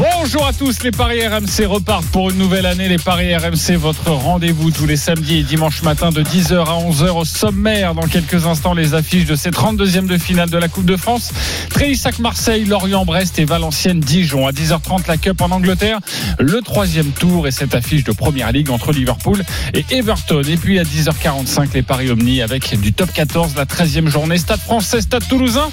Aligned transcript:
Bonjour 0.00 0.46
à 0.46 0.54
tous, 0.54 0.82
les 0.82 0.92
Paris 0.92 1.28
RMC 1.28 1.66
repartent 1.66 2.06
pour 2.06 2.30
une 2.30 2.38
nouvelle 2.38 2.64
année. 2.64 2.88
Les 2.88 2.96
Paris 2.96 3.36
RMC, 3.36 3.76
votre 3.76 4.10
rendez-vous 4.10 4.70
tous 4.70 4.86
les 4.86 4.96
samedis 4.96 5.40
et 5.40 5.42
dimanches 5.42 5.82
matin 5.82 6.08
de 6.08 6.22
10h 6.22 6.54
à 6.58 6.78
11h 6.90 7.10
au 7.10 7.26
sommaire. 7.26 7.94
Dans 7.94 8.06
quelques 8.06 8.46
instants, 8.46 8.72
les 8.72 8.94
affiches 8.94 9.26
de 9.26 9.34
ces 9.34 9.50
32e 9.50 10.06
de 10.06 10.16
finale 10.16 10.48
de 10.48 10.56
la 10.56 10.68
Coupe 10.68 10.86
de 10.86 10.96
France. 10.96 11.32
Trélissac 11.68 12.18
Marseille, 12.18 12.64
Lorient-Brest 12.64 13.38
et 13.40 13.44
Valenciennes-Dijon. 13.44 14.46
À 14.46 14.52
10h30, 14.52 15.06
la 15.06 15.18
Cup 15.18 15.38
en 15.42 15.50
Angleterre. 15.50 15.98
Le 16.38 16.62
troisième 16.62 17.10
tour 17.10 17.46
et 17.46 17.50
cette 17.50 17.74
affiche 17.74 18.04
de 18.04 18.12
Première 18.12 18.52
Ligue 18.52 18.70
entre 18.70 18.92
Liverpool 18.92 19.42
et 19.74 19.84
Everton. 19.90 20.40
Et 20.48 20.56
puis 20.56 20.78
à 20.78 20.84
10h45, 20.84 21.74
les 21.74 21.82
Paris 21.82 22.10
Omni 22.10 22.40
avec 22.40 22.80
du 22.80 22.94
top 22.94 23.12
14, 23.12 23.54
la 23.54 23.66
13e 23.66 24.08
journée. 24.08 24.38
Stade 24.38 24.60
français, 24.60 25.02
Stade 25.02 25.28
toulousain 25.28 25.68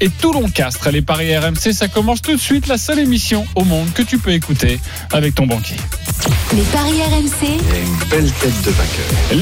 et 0.00 0.08
Toulon-Castres. 0.08 0.90
Les 0.90 1.02
Paris 1.02 1.36
RMC, 1.36 1.72
ça 1.72 1.88
commence 1.88 2.22
tout 2.22 2.32
de 2.32 2.40
suite. 2.40 2.68
La 2.68 2.78
seule 2.78 3.00
émission 3.00 3.44
monde 3.66 3.92
que 3.92 4.02
tu 4.02 4.18
peux 4.18 4.32
écouter 4.32 4.80
avec 5.12 5.34
ton 5.34 5.46
banquier. 5.46 5.76
Les 6.54 6.62
paris 6.62 7.02
RMC, 7.02 7.58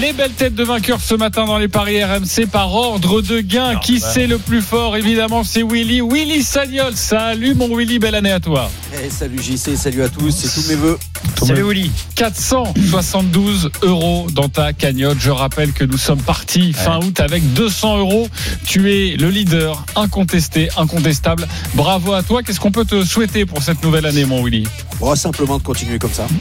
Les 0.00 0.12
belles 0.12 0.32
têtes 0.32 0.54
de 0.54 0.64
vainqueurs 0.64 1.00
ce 1.00 1.14
matin 1.14 1.44
dans 1.44 1.58
les 1.58 1.68
paris 1.68 2.02
RMC 2.02 2.46
par 2.50 2.74
ordre 2.74 3.20
de 3.20 3.40
gain. 3.40 3.76
Qui 3.76 4.00
c'est 4.00 4.26
le 4.26 4.38
plus 4.38 4.62
fort 4.62 4.96
Évidemment, 4.96 5.44
c'est 5.44 5.62
Willy. 5.62 6.00
Willy 6.00 6.42
Sagnol. 6.42 6.94
Salut 6.96 7.54
mon 7.54 7.74
Willy, 7.76 7.98
belle 7.98 8.14
année 8.14 8.32
à 8.32 8.40
toi. 8.40 8.70
Eh, 8.94 9.10
salut 9.10 9.40
JC, 9.40 9.76
salut 9.76 10.02
à 10.02 10.08
tous, 10.08 10.30
c'est 10.30 10.48
tous 10.60 10.68
mes 10.68 10.76
voeux. 10.76 10.98
Salut 11.46 11.68
Willy. 11.68 11.90
472 12.14 13.70
euros 13.82 14.26
dans 14.32 14.48
ta 14.48 14.72
cagnotte. 14.72 15.18
Je 15.20 15.30
rappelle 15.30 15.72
que 15.72 15.84
nous 15.84 15.98
sommes 15.98 16.22
partis 16.22 16.72
fin 16.72 16.98
août 16.98 17.20
avec 17.20 17.52
200 17.54 17.98
euros. 17.98 18.28
Tu 18.66 18.92
es 18.92 19.16
le 19.16 19.28
leader 19.28 19.84
incontesté, 19.96 20.68
incontestable. 20.76 21.46
Bravo 21.74 22.14
à 22.14 22.22
toi. 22.22 22.42
Qu'est-ce 22.42 22.60
qu'on 22.60 22.72
peut 22.72 22.84
te 22.84 23.04
souhaiter 23.04 23.46
pour 23.46 23.62
cette 23.62 23.82
nouvelle 23.82 24.06
année, 24.06 24.13
mon 24.24 24.42
Willy 24.44 24.64
Bon, 25.00 25.16
simplement 25.16 25.58
de 25.58 25.62
continuer 25.64 25.98
comme 25.98 26.12
ça. 26.12 26.26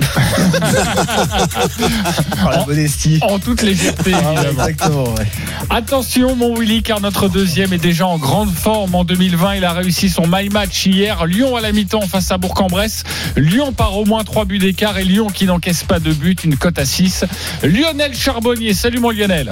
En- 3.21 3.33
En 3.33 3.39
toute 3.39 3.61
légèreté. 3.63 4.11
Exactement, 4.49 5.03
ouais. 5.05 5.25
Attention, 5.69 6.35
mon 6.35 6.55
Willy, 6.55 6.83
car 6.83 7.01
notre 7.01 7.27
deuxième 7.29 7.73
est 7.73 7.77
déjà 7.79 8.05
en 8.05 8.17
grande 8.19 8.51
forme 8.53 8.93
en 8.95 9.03
2020. 9.03 9.55
Il 9.55 9.65
a 9.65 9.73
réussi 9.73 10.09
son 10.09 10.27
my 10.27 10.49
match 10.49 10.85
hier. 10.85 11.25
Lyon 11.25 11.55
à 11.55 11.61
la 11.61 11.71
mi-temps 11.71 12.01
face 12.07 12.29
à 12.31 12.37
Bourg-en-Bresse. 12.37 13.03
Lyon 13.35 13.73
par 13.73 13.97
au 13.97 14.05
moins 14.05 14.23
3 14.23 14.45
buts 14.45 14.59
d'écart 14.59 14.97
et 14.97 15.03
Lyon 15.03 15.27
qui 15.33 15.45
n'encaisse 15.45 15.83
pas 15.83 15.99
de 15.99 16.13
but, 16.13 16.43
une 16.43 16.55
cote 16.57 16.77
à 16.77 16.85
6. 16.85 17.25
Lionel 17.63 18.13
Charbonnier. 18.15 18.73
Salut 18.73 18.99
mon 18.99 19.09
Lionel. 19.09 19.49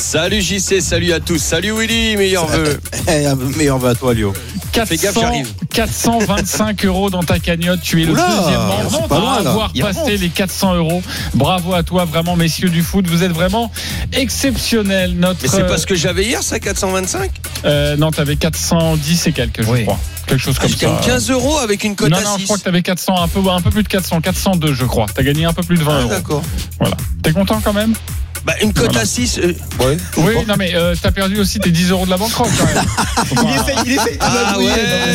Salut 0.00 0.42
JC, 0.42 0.80
salut 0.82 1.12
à 1.14 1.20
tous. 1.20 1.38
Salut 1.38 1.72
Willy, 1.72 2.16
meilleur 2.18 2.46
vœu. 2.46 2.78
Eh, 3.08 3.24
meilleur 3.56 3.78
vœu 3.78 3.88
à 3.90 3.94
toi, 3.94 4.12
Lio. 4.12 4.34
Fais 4.72 4.96
gaffe, 4.98 5.14
400 5.14 5.20
j'arrive. 5.22 5.48
425 5.72 6.84
euros 6.84 7.08
dans 7.08 7.22
ta 7.22 7.38
cagnotte. 7.38 7.80
Tu 7.80 8.02
es 8.02 8.04
le 8.04 8.12
Oula, 8.12 8.28
deuxième 8.28 8.60
à 8.60 9.18
loin, 9.18 9.42
là. 9.42 9.50
avoir 9.50 9.72
passé 9.72 10.18
les 10.18 10.28
400 10.28 10.74
euros. 10.74 11.02
Bravo 11.32 11.72
à 11.72 11.82
toi, 11.82 12.04
vraiment, 12.04 12.36
messieurs 12.36 12.68
du 12.68 12.82
foot. 12.82 13.06
Vous 13.06 13.22
êtes 13.22 13.32
vraiment 13.32 13.72
exceptionnels. 14.12 15.14
Notre, 15.16 15.40
Mais 15.42 15.48
c'est 15.48 15.66
pas 15.66 15.78
ce 15.78 15.86
que 15.86 15.94
j'avais 15.94 16.24
hier, 16.24 16.42
ça, 16.42 16.60
425 16.60 17.30
Euh, 17.64 17.96
non, 17.96 18.10
t'avais 18.10 18.36
410 18.36 19.26
et 19.28 19.32
quelques, 19.32 19.62
je 19.62 19.70
Oui. 19.70 19.84
crois. 19.84 19.98
Quelque 20.26 20.42
chose 20.42 20.58
comme 20.58 20.68
ça. 20.68 20.76
gagne 20.76 20.96
15 21.06 21.30
euros 21.30 21.56
avec 21.58 21.84
une 21.84 21.96
cote 21.96 22.10
non, 22.10 22.18
à 22.18 22.22
non, 22.22 22.34
6. 22.34 22.40
je 22.40 22.44
crois 22.44 22.58
que 22.58 22.62
t'avais 22.64 22.82
400, 22.82 23.14
un 23.22 23.28
peu, 23.28 23.40
un 23.48 23.62
peu 23.62 23.70
plus 23.70 23.82
de 23.82 23.88
400, 23.88 24.20
402, 24.20 24.74
je 24.74 24.84
crois. 24.84 25.06
T'as 25.14 25.22
gagné 25.22 25.46
un 25.46 25.54
peu 25.54 25.62
plus 25.62 25.78
de 25.78 25.84
20 25.84 25.96
Ah, 25.96 26.00
euros. 26.02 26.10
d'accord. 26.10 26.42
Voilà. 26.80 26.96
T'es 27.22 27.32
content 27.32 27.60
quand 27.64 27.72
même? 27.72 27.94
Bah, 28.46 28.54
une 28.62 28.72
cote 28.72 28.84
Voilà. 28.86 29.00
à 29.00 29.04
6. 29.06 29.40
Ouais. 29.80 29.96
Oui, 30.18 30.34
non, 30.46 30.54
mais 30.56 30.72
euh, 30.76 30.94
t'as 31.00 31.10
perdu 31.10 31.38
aussi 31.40 31.58
tes 31.58 31.70
10 31.72 31.90
euros 31.90 32.04
de 32.06 32.10
la 32.10 32.16
banqueroute 32.16 32.48
quand 32.56 32.64
même. 32.66 32.84
Il 33.42 33.60
essaye, 33.60 33.76
il 33.86 33.92
essaye. 33.92 34.18
Ah 34.20 34.54
ouais, 34.56 34.64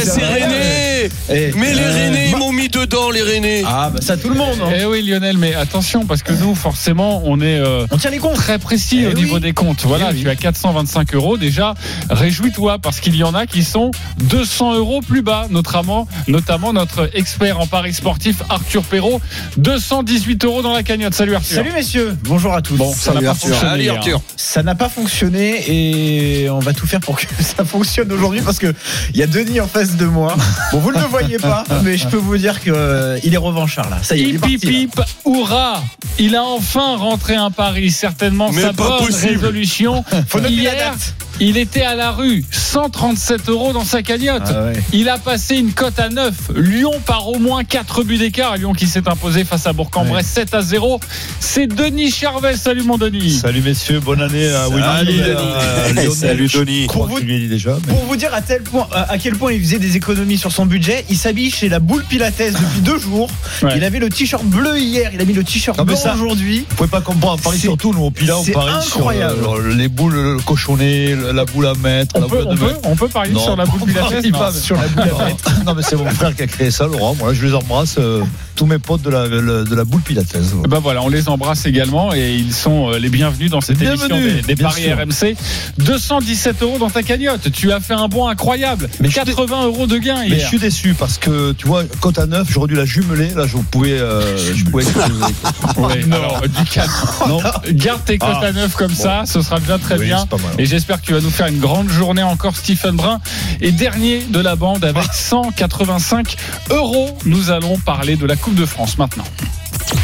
c'est 0.04 0.26
René 0.26 1.10
Eh, 1.30 1.52
Mais 1.56 1.74
les 1.74 1.82
euh, 1.82 1.94
Rennais, 1.94 2.30
ils 2.30 2.36
m'ont 2.36 2.52
mis 2.52 2.68
dedans, 2.68 3.10
les 3.10 3.22
Rennais 3.22 3.64
Ah, 3.66 3.90
bah 3.94 4.00
ça, 4.02 4.18
tout 4.18 4.28
le 4.30 4.36
monde. 4.36 4.58
hein. 4.62 4.70
Eh 4.82 4.86
oui, 4.86 5.02
Lionel, 5.02 5.38
mais 5.38 5.56
attention, 5.56 6.06
parce 6.06 6.24
que 6.24 6.34
nous, 6.34 6.56
forcément, 6.56 7.22
on 7.26 7.40
est 7.40 7.58
euh, 7.60 7.86
On 7.92 7.98
tient 7.98 8.10
les 8.12 8.18
comptes. 8.18 8.36
très 8.36 8.60
précis 8.60 9.00
Eh 9.04 9.08
au 9.08 9.10
oui. 9.12 9.16
niveau 9.16 9.40
des 9.40 9.54
comptes. 9.54 9.84
Voilà, 9.86 10.10
Eh 10.12 10.16
oui. 10.16 10.22
tu 10.24 10.30
as 10.30 10.36
425 10.36 11.16
euros. 11.16 11.38
Déjà, 11.38 11.74
réjouis-toi, 12.10 12.80
parce 12.80 13.00
qu'il 13.00 13.16
y 13.16 13.24
en 13.24 13.34
a 13.34 13.46
qui 13.46 13.64
sont 13.64 13.92
200 14.24 14.74
euros 14.76 15.00
plus 15.02 15.22
bas, 15.22 15.48
notamment, 15.50 16.06
notamment 16.28 16.74
notre 16.74 17.10
expert 17.14 17.60
en 17.62 17.68
paris 17.68 17.94
sportif, 17.94 18.38
Arthur 18.50 18.84
Perrault. 18.84 19.22
218 19.58 20.44
euros 20.44 20.62
dans 20.62 20.74
la 20.74 20.84
cagnotte. 20.84 21.14
Salut 21.14 21.36
Arthur. 21.36 21.56
Salut 21.56 21.72
messieurs, 21.72 22.18
bonjour 22.24 22.54
à 22.54 22.62
tous. 22.62 22.76
Bon, 22.76 22.94
ça 22.94 23.14
n'a 23.14 23.21
Salut, 23.36 23.88
pas 23.88 23.94
Arthur. 23.94 24.22
Ça 24.36 24.64
n'a 24.64 24.76
pas 24.76 24.90
fonctionné 24.90 25.64
et 25.68 26.50
on 26.50 26.60
va 26.60 26.74
tout 26.74 26.88
faire 26.88 27.00
pour 27.00 27.20
que 27.20 27.26
ça 27.40 27.64
fonctionne 27.66 28.12
aujourd'hui 28.12 28.42
parce 28.42 28.60
que 28.60 28.74
il 29.14 29.20
y 29.20 29.24
a 29.24 29.28
Denis 29.28 29.60
en 29.62 29.68
face 29.68 29.96
de 29.96 30.06
moi. 30.06 30.36
Bon, 30.72 30.80
vous 30.80 30.92
ne 30.92 30.98
le 31.00 31.06
voyez 31.06 31.38
pas, 31.38 31.64
mais 31.84 31.98
je 31.98 32.08
peux 32.08 32.18
vous 32.18 32.38
dire 32.38 32.62
que 32.62 32.72
euh, 32.74 33.20
il 33.24 33.34
est 33.34 33.38
revanchard 33.38 33.90
là. 33.90 34.00
Ça 34.02 34.16
y 34.16 34.22
est, 34.22 34.24
il 34.30 34.36
est 34.36 34.40
parti. 34.40 34.56
hip, 34.84 35.02
hurrah 35.26 35.84
Il 36.20 36.36
a 36.36 36.44
enfin 36.44 36.98
rentré 36.98 37.36
un 37.36 37.52
pari, 37.52 37.92
certainement 37.92 38.52
Mais 38.52 38.62
sa 38.62 38.74
pas 38.74 38.88
bonne 38.88 39.08
possible. 39.08 39.34
résolution. 39.36 40.04
Faut 40.28 40.40
noter 40.40 40.56
la 40.62 40.76
date. 40.76 41.16
Il 41.42 41.58
était 41.58 41.82
à 41.82 41.96
la 41.96 42.12
rue, 42.12 42.46
137 42.52 43.50
euros 43.50 43.74
dans 43.74 43.84
sa 43.84 44.02
cagnotte. 44.02 44.44
Ah 44.48 44.66
ouais. 44.66 44.74
Il 44.94 45.10
a 45.10 45.18
passé 45.18 45.58
une 45.58 45.74
cote 45.74 46.00
à 46.00 46.08
9. 46.10 46.34
Lyon 46.56 46.94
par 47.06 47.28
au 47.28 47.38
moins 47.40 47.64
4 47.64 48.04
buts 48.04 48.18
d'écart. 48.18 48.56
Lyon 48.58 48.74
qui 48.74 48.88
s'est 48.88 49.08
imposé 49.10 49.44
face 49.44 49.68
à 49.68 49.74
Bourg-en-Bresse 49.74 50.28
7 50.28 50.54
à 50.54 50.62
0. 50.62 51.00
C'est 51.40 51.68
Denis 51.68 52.12
Charvet. 52.12 52.56
Salut 52.56 52.84
mon 52.84 52.98
Denis. 52.98 53.32
Salut 53.32 53.62
messieurs, 53.62 54.00
bonne 54.00 54.22
année 54.22 54.48
à 54.50 54.70
Willy. 54.70 54.82
Salut, 54.84 55.14
Denis. 55.18 55.26
Lionel. 55.96 56.12
Salut, 56.12 56.48
Denis. 56.48 56.88
Pour 56.88 57.08
vous- 57.08 57.20
tu 57.20 57.26
lui 57.26 57.36
as 57.36 57.40
dit 57.40 57.48
déjà. 57.48 57.78
mais- 57.88 57.94
Pour 57.94 58.06
vous 58.06 58.16
dire 58.16 58.34
à 58.34 58.42
tel 58.42 58.62
point, 58.64 58.88
à 58.94 59.18
quel 59.18 59.36
point 59.36 59.52
il 59.52 59.60
faisait 59.62 59.80
des 59.80 59.98
économies 59.98 60.38
sur 60.38 60.52
son 60.52 60.66
budget, 60.66 61.06
il 61.10 61.18
s'habille 61.18 61.52
chez 61.52 61.68
la 61.70 61.80
boule 61.80 62.06
Pilates 62.08 62.38
depuis 62.38 62.82
deux 62.82 62.98
jours. 63.00 63.30
Ouais. 63.62 63.74
Il 63.78 63.84
avait 63.84 64.00
le 64.00 64.10
t-shirt 64.10 64.44
bleu 64.44 64.80
hier, 64.80 65.12
il 65.14 65.22
a 65.22 65.26
mis 65.26 65.34
le 65.34 65.44
t-shirt 65.44 65.80
blanc 65.86 65.96
ça- 65.96 66.16
aujourd'hui. 66.16 66.66
Vous 66.70 66.76
pouvez 66.78 66.90
pas 66.90 67.02
comprendre, 67.02 67.38
on 67.40 67.44
parie 67.44 67.58
C'est- 67.58 67.64
sur 67.68 67.78
tout, 67.78 67.94
nous, 67.94 68.06
au 68.06 68.10
Pilat, 68.12 68.40
on 68.40 68.44
c'est 68.44 68.54
parie 68.54 68.84
sur 68.84 68.98
incroyable. 68.98 69.36
euh, 69.44 69.76
les 69.76 69.88
boules, 69.88 70.14
le 70.16 70.38
cochonnet, 70.38 71.16
la 71.34 71.46
boule 71.46 71.68
à 71.68 71.74
mettre, 71.76 72.16
On 72.16 72.22
la 72.22 72.28
peut, 72.28 72.44
boule 72.44 72.48
on, 72.48 72.54
de 72.54 72.60
peut, 72.60 72.78
on 72.84 72.96
peut 72.96 73.08
parier 73.08 73.34
Non, 73.34 73.40
sur 73.40 73.56
la 73.56 73.66
boule 73.66 73.82
Pilates 73.82 74.32
pas, 74.32 74.52
Sur 74.52 74.76
la 74.78 74.88
boule 74.88 75.04
à 75.20 75.26
mettre. 75.26 75.64
Non, 75.66 75.74
mais 75.74 75.84
c'est 75.84 75.96
mon 75.96 76.10
frère 76.10 76.36
qui 76.36 76.44
a 76.44 76.48
créé 76.48 76.72
ça, 76.72 76.88
Laurent. 76.88 77.16
Moi, 77.16 77.34
je 77.34 77.46
les 77.46 77.54
embrasse, 77.54 77.96
euh, 77.98 78.24
tous 78.56 78.66
mes 78.66 78.80
potes 78.80 79.02
de 79.02 79.10
la, 79.10 79.28
de 79.28 79.76
la 79.76 79.84
boule 79.84 80.02
Pilates. 80.02 80.36
Eh 80.36 80.68
Ben 80.68 80.80
voilà, 80.80 81.02
on 81.02 81.10
les 81.10 81.30
embrasse 81.30 81.66
également 81.66 82.14
et 82.14 82.36
ils 82.36 82.54
sont 82.54 82.92
euh, 82.92 83.00
les 83.00 83.10
bienvenus 83.10 83.50
dans 83.50 83.62
cette 83.62 83.82
émission 83.82 84.08
Bienvenue, 84.08 84.34
des, 84.34 84.42
des 84.42 84.56
bien 84.56 84.68
paris 84.70 84.84
sûr. 84.84 84.98
RMC. 84.98 85.36
217 85.80 86.62
euros 86.64 86.78
dans 86.78 86.90
ta 86.90 87.04
cagnotte. 87.04 87.52
Tu 87.52 87.72
as 87.72 87.80
fait 87.80 87.94
un 87.94 88.08
bond 88.08 88.28
incroyable. 88.28 88.90
Mais 89.00 89.08
je 89.10 89.14
suis 89.14 89.22
80 89.26 89.66
euros 89.66 89.88
de 89.88 89.98
gain 89.98 90.18
Mais 90.22 90.30
hier. 90.30 90.40
je 90.42 90.46
suis 90.48 90.60
déçu 90.60 90.94
parce 90.94 91.18
que, 91.18 91.52
tu 91.54 91.68
vois, 91.68 91.84
cote 92.00 92.18
à 92.20 92.26
9, 92.26 92.48
j'aurais 92.52 92.68
dû 92.68 92.76
la 92.76 92.86
jumeler. 92.86 93.30
Là, 93.36 93.46
je 93.48 93.58
pouvais. 93.58 93.92
euh, 93.94 94.38
je 94.56 94.64
pouvais 94.66 94.86
Ouais, 95.78 96.04
alors, 96.12 96.42
du 96.42 96.64
calme. 96.70 96.90
non 97.28 97.40
Garde 97.72 98.04
tes 98.06 98.18
cotes 98.18 98.30
Ah, 98.42 98.48
à 98.48 98.52
9 98.52 98.76
comme 98.76 98.92
bon. 98.92 98.96
ça, 99.04 99.24
ce 99.26 99.42
sera 99.42 99.60
déjà 99.60 99.78
très 99.78 99.98
Oui, 99.98 100.06
bien. 100.06 100.26
Et 100.58 100.66
j'espère 100.66 101.02
que 101.02 101.06
tu 101.06 101.14
vas 101.14 101.22
nous 101.22 101.30
faire 101.30 101.48
une 101.48 101.60
grande 101.60 101.90
journée 101.90 102.24
encore, 102.24 102.56
Stephen 102.56 102.96
Brun. 102.96 103.20
Et 103.62 103.72
dernier 103.72 104.22
de 104.30 104.40
la 104.40 104.56
bande 104.56 104.84
avec 104.84 105.04
Ah. 105.08 105.14
185 105.14 106.36
euros. 106.70 107.18
Nous 107.26 107.52
allons 107.52 107.78
parler 107.78 108.16
de 108.16 108.26
la 108.26 108.36
Coupe 108.36 108.51
de 108.56 108.66
France 108.66 108.98
maintenant. 108.98 109.24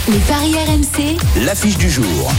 Les 0.09 0.19
paris 0.19 0.53
RMC, 0.53 1.17
L'affiche 1.45 1.77
du 1.77 1.89
jour. 1.89 2.31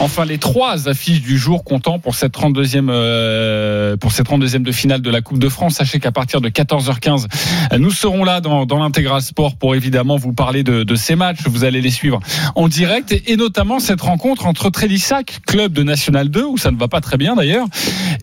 Enfin, 0.00 0.24
les 0.24 0.38
trois 0.38 0.88
affiches 0.88 1.22
du 1.22 1.38
jour 1.38 1.62
comptant 1.62 1.98
pour 2.00 2.16
cette 2.16 2.34
32e, 2.36 2.88
euh, 2.90 3.96
pour 3.96 4.10
cette 4.10 4.28
32e 4.28 4.62
de 4.62 4.72
finale 4.72 5.00
de 5.00 5.10
la 5.10 5.22
Coupe 5.22 5.38
de 5.38 5.48
France. 5.48 5.74
Sachez 5.74 6.00
qu'à 6.00 6.10
partir 6.10 6.40
de 6.40 6.48
14h15, 6.48 7.26
nous 7.78 7.92
serons 7.92 8.24
là 8.24 8.40
dans, 8.40 8.66
dans 8.66 8.80
l'intégral 8.80 9.22
sport 9.22 9.56
pour 9.56 9.76
évidemment 9.76 10.16
vous 10.16 10.32
parler 10.32 10.64
de, 10.64 10.94
ces 10.96 11.14
matchs. 11.14 11.46
Vous 11.46 11.64
allez 11.64 11.80
les 11.80 11.90
suivre 11.90 12.18
en 12.56 12.68
direct 12.68 13.12
et, 13.12 13.32
et 13.32 13.36
notamment 13.36 13.78
cette 13.78 14.00
rencontre 14.00 14.46
entre 14.46 14.68
Trélissac, 14.68 15.40
club 15.46 15.72
de 15.72 15.84
National 15.84 16.28
2, 16.28 16.44
où 16.44 16.58
ça 16.58 16.72
ne 16.72 16.76
va 16.76 16.88
pas 16.88 17.00
très 17.00 17.16
bien 17.16 17.36
d'ailleurs, 17.36 17.66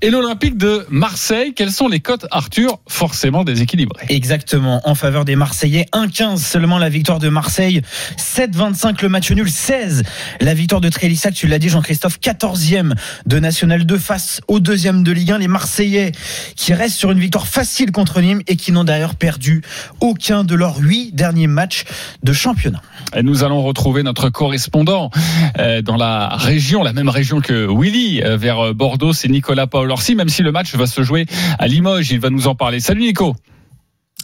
et 0.01 0.09
l'Olympique 0.09 0.57
de 0.57 0.85
Marseille. 0.89 1.53
Quelles 1.55 1.71
sont 1.71 1.87
les 1.87 2.01
cotes, 2.01 2.27
Arthur? 2.31 2.79
Forcément 2.89 3.45
déséquilibrées. 3.45 4.05
Exactement, 4.09 4.81
en 4.83 4.95
faveur 4.95 5.23
des 5.23 5.37
Marseillais. 5.37 5.85
1-15 5.93 6.37
seulement 6.37 6.77
la 6.77 6.89
victoire 6.89 7.19
de 7.19 7.29
Marseille. 7.29 7.81
7-25 8.17 9.01
le 9.01 9.09
match 9.09 9.31
nul. 9.31 9.49
16 9.49 10.03
la 10.41 10.53
victoire 10.53 10.81
de 10.81 10.89
Trélissac. 10.89 11.33
Tu 11.33 11.47
l'as 11.47 11.59
dit 11.61 11.69
Jean-Christophe, 11.69 12.19
14e 12.19 12.93
de 13.25 13.39
National 13.39 13.85
2 13.85 13.97
face 13.97 14.41
au 14.47 14.59
deuxième 14.59 15.03
de 15.03 15.11
Ligue 15.11 15.31
1. 15.31 15.37
Les 15.37 15.47
Marseillais 15.47 16.11
qui 16.55 16.73
restent 16.73 16.97
sur 16.97 17.11
une 17.11 17.19
victoire 17.19 17.47
facile 17.47 17.91
contre 17.91 18.19
Nîmes 18.19 18.41
et 18.47 18.57
qui 18.57 18.71
n'ont 18.71 18.83
d'ailleurs 18.83 19.15
perdu 19.15 19.61
aucun 20.01 20.43
de 20.43 20.55
leurs 20.55 20.79
huit 20.79 21.15
derniers 21.15 21.47
matchs 21.47 21.85
de 22.23 22.33
championnat. 22.33 22.81
Et 23.15 23.23
nous 23.23 23.43
allons 23.43 23.61
retrouver 23.61 24.03
notre 24.03 24.29
correspondant 24.29 25.11
euh, 25.59 25.81
dans 25.81 25.97
la 25.97 26.29
région, 26.29 26.83
la 26.83 26.93
même 26.93 27.09
région 27.09 27.41
que 27.41 27.67
Willy, 27.71 28.21
euh, 28.23 28.37
vers 28.37 28.59
euh, 28.59 28.73
Bordeaux, 28.73 29.13
c'est 29.13 29.27
Nicolas 29.27 29.67
Paolorsi, 29.67 30.15
même 30.15 30.29
si 30.29 30.41
le 30.41 30.51
match 30.51 30.75
va 30.75 30.87
se 30.87 31.03
jouer 31.03 31.25
à 31.59 31.67
Limoges, 31.67 32.09
il 32.11 32.19
va 32.19 32.29
nous 32.29 32.47
en 32.47 32.55
parler. 32.55 32.79
Salut 32.79 33.01
Nico 33.01 33.35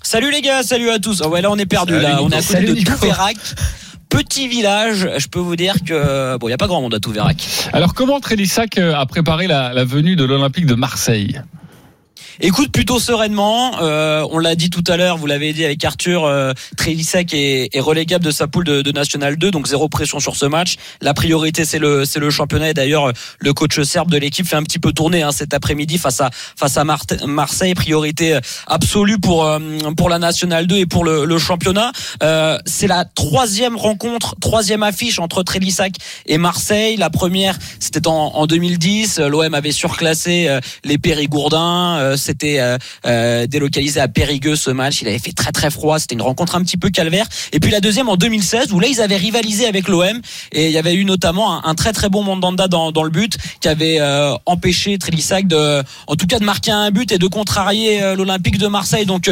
Salut 0.04 0.32
les 0.32 0.42
gars, 0.42 0.64
salut 0.64 0.90
à 0.90 1.00
tous. 1.00 1.22
Oh 1.24 1.30
ouais, 1.30 1.42
là 1.42 1.52
on 1.52 1.58
est 1.58 1.66
perdu 1.66 1.94
Salut, 1.94 2.04
là, 2.04 2.12
Nico. 2.14 2.24
on 2.26 2.30
est 2.30 2.36
à 2.36 2.42
côté 2.42 2.54
Salut, 2.54 2.84
de. 2.84 3.87
Petit 4.10 4.48
village, 4.48 5.10
je 5.18 5.28
peux 5.28 5.40
vous 5.40 5.56
dire 5.56 5.76
que 5.86 6.38
bon, 6.38 6.48
il 6.48 6.52
y 6.52 6.54
a 6.54 6.58
pas 6.58 6.68
grand 6.68 6.82
monde 6.82 6.94
à 6.94 7.00
Touverac. 7.00 7.70
Alors 7.74 7.94
comment 7.94 8.20
Trélissac 8.20 8.78
euh, 8.78 8.96
a 8.96 9.06
préparé 9.06 9.48
la 9.48 9.84
venue 9.84 10.16
de 10.16 10.24
l'Olympique 10.24 10.66
de 10.66 10.76
Marseille? 10.76 11.42
Écoute 12.40 12.72
plutôt 12.72 13.00
sereinement. 13.00 13.82
Euh, 13.82 14.26
on 14.32 14.38
l'a 14.38 14.56
dit 14.56 14.70
tout 14.70 14.84
à 14.88 14.98
l'heure, 14.98 15.18
vous 15.18 15.26
l'avez 15.26 15.54
dit 15.54 15.66
avec 15.66 15.84
Arthur, 15.84 16.26
euh, 16.26 16.54
Trélissac 16.76 17.34
est, 17.34 17.70
est 17.74 17.80
relégable 17.80 18.24
de 18.24 18.32
sa 18.32 18.48
poule 18.48 18.66
de, 18.66 18.82
de 18.82 18.92
National 18.92 19.38
2, 19.38 19.52
donc 19.52 19.68
zéro 19.68 19.90
pression 19.90 20.20
sur 20.20 20.36
ce 20.36 20.46
match. 20.46 20.76
La 21.02 21.14
priorité 21.14 21.66
c'est 21.66 21.80
le 21.80 22.06
c'est 22.06 22.20
le 22.20 22.30
championnat. 22.30 22.70
Et 22.70 22.74
d'ailleurs, 22.74 23.12
le 23.40 23.54
coach 23.54 23.82
serbe 23.82 24.12
de 24.12 24.18
l'équipe 24.18 24.46
fait 24.46 24.56
un 24.56 24.64
petit 24.64 24.80
peu 24.80 24.92
tourner 24.92 25.24
hein, 25.24 25.32
cet 25.32 25.54
après-midi 25.54 25.98
face 25.98 26.22
à 26.22 26.30
face 26.32 26.78
à 26.78 26.84
Marseille. 26.84 27.74
Priorité 27.74 28.40
absolue 28.68 29.18
pour 29.20 29.46
euh, 29.46 29.60
pour 29.96 30.10
la 30.10 30.20
National 30.20 30.68
2 30.68 30.78
et 30.78 30.86
pour 30.86 31.04
le, 31.04 31.26
le 31.26 31.38
championnat. 31.38 31.92
Euh, 32.24 32.58
c'est 32.66 32.88
la 32.88 33.06
troisième 33.06 33.76
rencontre, 33.76 34.36
troisième 34.40 34.84
affiche 34.84 35.20
entre 35.20 35.44
Trélissac 35.44 35.94
et 36.26 36.38
Marseille. 36.38 36.98
La 36.98 37.10
première, 37.10 37.58
c'était 37.80 38.08
en, 38.08 38.14
en 38.14 38.46
2010. 38.46 39.20
L'OM 39.20 39.54
avait 39.54 39.72
surclassé 39.72 40.48
euh, 40.48 40.60
les 40.84 40.98
Périgourdins. 40.98 42.16
C'était 42.28 42.60
euh, 42.60 42.78
euh, 43.06 43.48
délocalisé 43.48 44.02
à 44.02 44.10
Périgueux 44.10 44.58
ce 44.58 44.70
match. 44.70 45.02
Il 45.02 45.08
avait 45.08 45.18
fait 45.18 45.32
très 45.32 45.54
très 45.54 45.72
froid. 45.72 45.98
C'était 45.98 46.16
une 46.16 46.22
rencontre 46.22 46.56
un 46.56 46.62
petit 46.62 46.76
peu 46.76 46.90
calvaire. 46.90 47.26
Et 47.54 47.62
puis 47.62 47.72
la 47.72 47.80
deuxième 47.80 48.10
en 48.10 48.18
2016 48.18 48.74
où 48.74 48.82
là 48.82 48.88
ils 48.88 49.00
avaient 49.00 49.16
rivalisé 49.16 49.66
avec 49.66 49.88
l'OM 49.88 50.20
et 50.52 50.66
il 50.66 50.72
y 50.72 50.78
avait 50.78 50.94
eu 50.94 51.06
notamment 51.06 51.66
un, 51.66 51.76
très 51.76 51.94
très 51.94 52.10
bon 52.10 52.24
Mandanda 52.24 52.68
dans, 52.68 52.92
dans 52.92 53.04
le 53.04 53.10
but 53.12 53.38
qui 53.62 53.70
avait 53.70 54.02
euh, 54.02 54.34
empêché 54.46 54.98
Trélissac 54.98 55.48
de, 55.48 55.82
en 56.08 56.16
tout 56.16 56.28
cas 56.28 56.40
de 56.40 56.44
marquer 56.44 56.72
un 56.72 56.92
but 56.92 57.14
et 57.14 57.18
de 57.18 57.28
contrarier 57.28 58.02
l'Olympique 58.16 58.58
de 58.58 58.68
Marseille. 58.68 59.06
Donc 59.06 59.32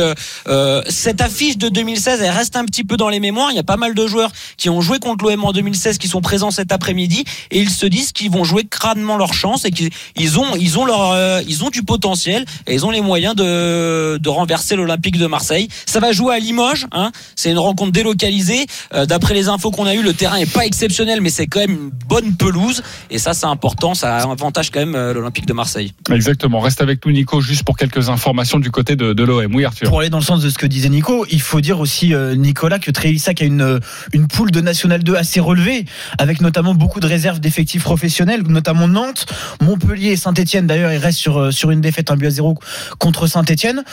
cette 0.88 1.22
affiche 1.22 1.58
de 1.58 1.68
2016 1.68 2.22
elle 2.22 2.30
reste 2.30 2.56
un 2.56 2.64
petit 2.64 2.86
peu 2.86 2.96
dans 2.96 3.10
les 3.10 3.20
mémoires. 3.20 3.52
Il 3.52 3.56
y 3.56 3.60
a 3.60 3.64
pas 3.64 3.78
mal 3.78 3.94
de 3.94 4.08
joueurs 4.08 4.32
qui 4.56 4.70
ont 4.70 4.80
joué 4.80 5.00
contre 5.00 5.26
l'OM 5.26 5.44
en 5.44 5.52
2016 5.52 5.98
qui 5.98 6.08
sont 6.08 6.22
présents 6.22 6.52
cet 6.52 6.72
après-midi 6.72 7.26
et 7.52 7.60
ils 7.60 7.70
se 7.70 7.86
disent 7.86 8.14
qu'ils 8.14 8.32
vont 8.32 8.46
jouer 8.46 8.64
crânement 8.64 9.18
leur 9.18 9.34
chance 9.34 9.66
et 9.66 9.72
qu'ils 9.72 9.90
ils 10.16 10.40
ont 10.40 10.56
ils 10.56 10.80
ont 10.80 10.86
leur 10.86 11.12
euh, 11.12 11.42
ils 11.48 11.64
ont 11.64 11.70
du 11.70 11.84
potentiel 11.84 12.46
les 12.92 13.02
moyens 13.02 13.36
de 13.36 14.18
de 14.18 14.30
renverser 14.30 14.76
l'Olympique 14.76 15.18
de 15.18 15.28
Marseille. 15.28 15.68
Ça 15.86 16.00
va 16.00 16.12
jouer 16.12 16.36
à 16.36 16.40
Limoges. 16.40 16.88
Hein. 16.92 17.12
C'est 17.36 17.52
une 17.52 17.60
rencontre 17.60 17.92
délocalisée. 17.92 18.66
Euh, 18.94 19.06
D'après 19.06 19.34
les 19.34 19.48
infos 19.48 19.72
qu'on 19.72 19.86
a 19.86 19.94
eues, 19.94 20.04
le 20.04 20.14
terrain 20.14 20.38
est 20.38 20.52
pas 20.52 20.66
exceptionnel, 20.66 21.22
mais 21.22 21.30
c'est 21.30 21.48
quand 21.48 21.60
même 21.60 21.72
une 21.72 21.90
bonne 22.08 22.36
pelouse 22.36 22.82
et 23.10 23.18
ça 23.18 23.34
c'est 23.34 23.46
important. 23.46 23.94
Ça 23.94 24.18
avantage 24.18 24.72
quand 24.72 24.80
même 24.80 24.96
euh, 24.96 25.14
l'Olympique 25.14 25.46
de 25.46 25.54
Marseille. 25.54 25.94
Exactement. 26.12 26.60
Reste 26.60 26.82
avec 26.82 27.06
nous 27.06 27.12
Nico 27.12 27.42
juste 27.42 27.64
pour 27.64 27.78
quelques 27.78 28.10
informations 28.10 28.60
du 28.60 28.72
côté 28.72 28.96
de, 28.96 29.14
de 29.14 29.24
l'OM. 29.24 29.54
Oui 29.56 29.66
Arthur. 29.66 29.90
Pour 29.90 30.00
aller 30.00 30.10
dans 30.10 30.20
le 30.20 30.24
sens 30.24 30.42
de 30.42 30.50
ce 30.50 30.58
que 30.58 30.66
disait 30.66 30.90
Nico, 30.90 31.26
il 31.30 31.42
faut 31.42 31.62
dire 31.62 31.80
aussi 31.80 32.14
euh, 32.14 32.36
Nicolas 32.36 32.80
que 32.80 32.92
Trélissac 32.92 33.42
a 33.42 33.46
une 33.46 33.80
une 34.14 34.28
poule 34.28 34.52
de 34.52 34.62
National 34.62 35.04
2 35.04 35.16
assez 35.16 35.40
relevée, 35.40 35.86
avec 36.18 36.42
notamment 36.42 36.74
beaucoup 36.74 37.00
de 37.00 37.08
réserves 37.08 37.40
d'effectifs 37.40 37.84
professionnels, 37.84 38.44
notamment 38.48 38.88
Nantes, 38.88 39.26
Montpellier 39.62 40.10
et 40.10 40.16
Saint-Etienne. 40.16 40.68
D'ailleurs, 40.68 40.92
il 40.92 40.98
reste 40.98 41.20
sur 41.20 41.54
sur 41.54 41.72
une 41.72 41.82
défaite 41.82 42.12
un 42.12 42.16
but 42.16 42.28
à 42.28 42.30
zéro 42.30 42.56
contre 43.00 43.28
Saint-Etienne. 43.28 43.84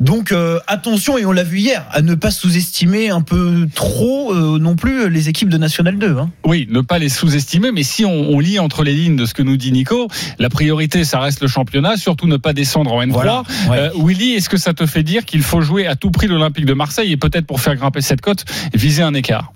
Donc 0.00 0.32
euh, 0.32 0.58
attention 0.66 1.18
et 1.18 1.24
on 1.24 1.32
l'a 1.32 1.44
vu 1.44 1.58
hier 1.58 1.86
à 1.90 2.02
ne 2.02 2.14
pas 2.14 2.30
sous-estimer 2.30 3.10
un 3.10 3.22
peu 3.22 3.66
trop 3.74 4.32
euh, 4.32 4.58
non 4.58 4.76
plus 4.76 5.10
les 5.10 5.28
équipes 5.28 5.48
de 5.48 5.58
National 5.58 5.98
2. 5.98 6.16
Hein. 6.18 6.30
Oui, 6.44 6.66
ne 6.70 6.80
pas 6.80 6.98
les 6.98 7.08
sous-estimer, 7.08 7.72
mais 7.72 7.82
si 7.82 8.04
on, 8.04 8.30
on 8.30 8.40
lit 8.40 8.58
entre 8.58 8.84
les 8.84 8.94
lignes 8.94 9.16
de 9.16 9.26
ce 9.26 9.34
que 9.34 9.42
nous 9.42 9.56
dit 9.56 9.72
Nico, 9.72 10.08
la 10.38 10.48
priorité, 10.48 11.04
ça 11.04 11.20
reste 11.20 11.40
le 11.40 11.48
championnat, 11.48 11.96
surtout 11.96 12.26
ne 12.26 12.36
pas 12.36 12.52
descendre 12.52 12.92
en 12.92 13.02
N3. 13.02 13.12
Voilà, 13.12 13.42
ouais. 13.68 13.78
Euh, 13.78 13.90
Willy, 13.96 14.32
est-ce 14.32 14.48
que 14.48 14.56
ça 14.56 14.74
te 14.74 14.86
fait 14.86 15.02
dire 15.02 15.24
qu'il 15.24 15.42
faut 15.42 15.60
jouer 15.60 15.86
à 15.86 15.96
tout 15.96 16.10
prix 16.10 16.26
l'Olympique 16.26 16.66
de 16.66 16.74
Marseille 16.74 17.12
et 17.12 17.16
peut-être 17.16 17.46
pour 17.46 17.60
faire 17.60 17.76
grimper 17.76 18.00
cette 18.00 18.20
cote, 18.20 18.44
viser 18.74 19.02
un 19.02 19.14
écart? 19.14 19.52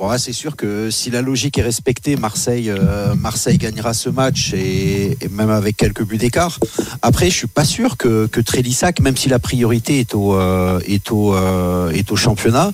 Bon, 0.00 0.16
c'est 0.16 0.32
sûr 0.32 0.56
que 0.56 0.90
si 0.90 1.10
la 1.10 1.20
logique 1.20 1.58
est 1.58 1.62
respectée, 1.62 2.16
Marseille, 2.16 2.70
euh, 2.70 3.14
Marseille 3.14 3.58
gagnera 3.58 3.92
ce 3.92 4.08
match 4.08 4.54
et, 4.54 5.18
et 5.20 5.28
même 5.28 5.50
avec 5.50 5.76
quelques 5.76 6.04
buts 6.04 6.16
d'écart. 6.16 6.58
Après, 7.02 7.28
je 7.28 7.34
suis 7.36 7.46
pas 7.46 7.66
sûr 7.66 7.98
que, 7.98 8.26
que 8.26 8.40
Trélissac, 8.40 9.00
même 9.00 9.18
si 9.18 9.28
la 9.28 9.38
priorité 9.38 10.00
est 10.00 10.14
au, 10.14 10.36
euh, 10.36 10.80
est 10.86 11.12
au, 11.12 11.34
euh, 11.34 11.90
est 11.90 12.10
au 12.10 12.16
championnat, 12.16 12.72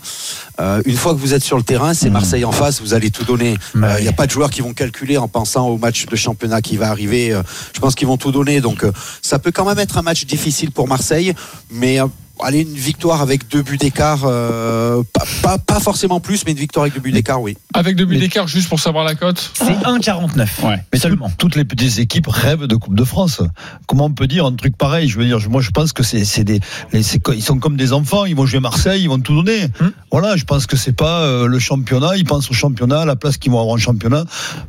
une 0.86 0.96
fois 0.96 1.14
que 1.14 1.18
vous 1.18 1.34
êtes 1.34 1.42
sur 1.42 1.56
le 1.56 1.64
terrain, 1.64 1.94
c'est 1.94 2.06
Mhm. 2.06 2.12
Marseille 2.12 2.44
en 2.44 2.52
face, 2.52 2.80
vous 2.80 2.94
allez 2.94 3.10
tout 3.10 3.24
donner. 3.24 3.56
Il 3.74 3.80
Bah 3.80 4.00
n'y 4.00 4.06
a 4.06 4.12
pas 4.12 4.26
de 4.26 4.30
joueurs 4.30 4.50
qui 4.50 4.60
vont 4.60 4.72
calculer 4.72 5.18
en 5.18 5.26
pensant 5.26 5.66
au 5.68 5.78
match 5.78 6.06
de 6.06 6.14
championnat 6.14 6.62
qui 6.62 6.76
va 6.76 6.90
arriver. 6.90 7.38
Je 7.74 7.80
pense 7.80 7.96
qu'ils 7.96 8.06
vont 8.06 8.16
tout 8.16 8.30
donner. 8.30 8.60
Donc, 8.60 8.86
ça 9.20 9.40
peut 9.40 9.50
quand 9.50 9.66
même 9.66 9.80
être 9.80 9.98
un 9.98 10.02
match 10.02 10.24
difficile 10.26 10.70
pour 10.70 10.86
Marseille, 10.86 11.34
mais 11.72 11.98
allez, 12.40 12.60
une 12.62 12.74
victoire 12.74 13.20
avec 13.22 13.48
deux 13.48 13.62
buts 13.62 13.76
d'écart, 13.78 14.20
euh, 14.24 15.02
pas, 15.12 15.24
pas, 15.42 15.58
pas 15.58 15.80
forcément 15.80 16.20
plus, 16.20 16.44
mais 16.46 16.52
une 16.52 16.58
victoire 16.58 16.82
avec 16.84 16.94
deux 16.94 17.00
buts 17.00 17.12
d'écart, 17.12 17.40
oui. 17.40 17.56
Avec 17.74 17.96
deux 17.96 18.04
buts 18.04 18.18
d'écart, 18.18 18.48
juste 18.48 18.68
pour 18.68 18.80
savoir 18.80 19.04
la 19.04 19.14
cote 19.14 19.50
C'est 19.54 19.64
1,49. 19.64 20.64
Ouais. 20.64 20.82
Mais 20.92 20.98
Seulement. 20.98 21.28
tout- 21.30 21.46
toutes 21.46 21.56
les 21.56 21.64
petites 21.64 21.98
équipes 21.98 22.26
rêvent 22.28 22.66
de 22.66 22.76
Coupe 22.76 22.96
de 22.96 23.04
France. 23.04 23.40
Comment 23.86 24.06
on 24.06 24.10
peut 24.12 24.26
dire 24.26 24.44
un 24.46 24.52
truc 24.52 24.76
pareil? 24.76 25.08
Je 25.08 25.16
veux 25.18 25.24
dire, 25.24 25.38
moi 25.48 25.60
je 25.62 25.70
pense 25.70 25.92
que 25.92 26.02
c'est 26.02 26.24
c'est 26.24 26.42
des, 26.44 26.60
les- 26.92 27.02
ils 27.34 27.42
sont 27.42 27.58
comme 27.58 27.76
des 27.76 27.92
enfants. 27.92 28.24
Ils 28.24 28.34
vont 28.34 28.46
jouer 28.46 28.60
Marseille, 28.60 29.02
ils 29.02 29.08
vont 29.08 29.20
tout 29.20 29.34
donner. 29.34 29.68
Hum. 29.80 29.92
Voilà, 30.10 30.36
je 30.36 30.44
pense 30.44 30.66
que 30.66 30.76
c'est 30.76 30.92
pas 30.96 31.20
euh, 31.20 31.46
le 31.46 31.58
championnat. 31.58 32.16
Ils 32.16 32.24
pensent 32.24 32.50
au 32.50 32.54
championnat, 32.54 33.04
la 33.04 33.16
place 33.16 33.36
qu'ils 33.38 33.52
vont 33.52 33.60
avoir 33.60 33.74
en 33.74 33.78
championnat. 33.78 34.24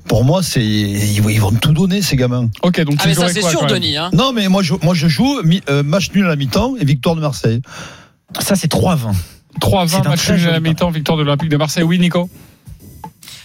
Pour 0.08 0.24
moi, 0.24 0.44
c'est 0.44 0.64
ils, 0.64 1.22
vont- 1.22 1.30
ils 1.30 1.42
vont 1.42 1.52
tout 1.52 1.72
donner 1.74 2.02
ces 2.02 2.16
gamins. 2.16 2.50
Ok, 2.64 2.82
donc 2.82 2.96
Ah 3.00 3.04
mais 3.08 3.14
ça 3.16 3.30
c'est 3.30 3.42
sûr, 3.42 3.66
Denis. 3.66 3.98
Hein. 3.98 4.10
Non, 4.14 4.32
mais 4.34 4.48
moi 4.50 4.62
je 4.62 4.74
moi 4.84 4.94
je 4.94 5.08
joue 5.08 5.42
mi- 5.44 5.62
euh, 5.70 5.82
match 5.84 6.12
nul 6.14 6.26
à 6.26 6.30
la 6.30 6.36
mi-temps 6.36 6.76
et 6.80 6.86
victoire 6.86 7.16
de 7.16 7.22
Marseille. 7.22 7.57
Ça 8.40 8.56
c'est 8.56 8.72
3,20. 8.72 9.14
3-20 9.60 9.88
C'est 9.88 10.06
un 10.06 10.10
match 10.10 10.24
très 10.26 10.38
nul 10.38 10.48
à 10.48 10.52
la 10.52 10.60
mi-temps, 10.60 10.92
victoire 10.92 11.18
de 11.18 11.24
l'Olympique 11.24 11.50
de 11.50 11.58
Marseille. 11.58 11.84
Oui, 11.84 12.00
Nico? 12.00 12.30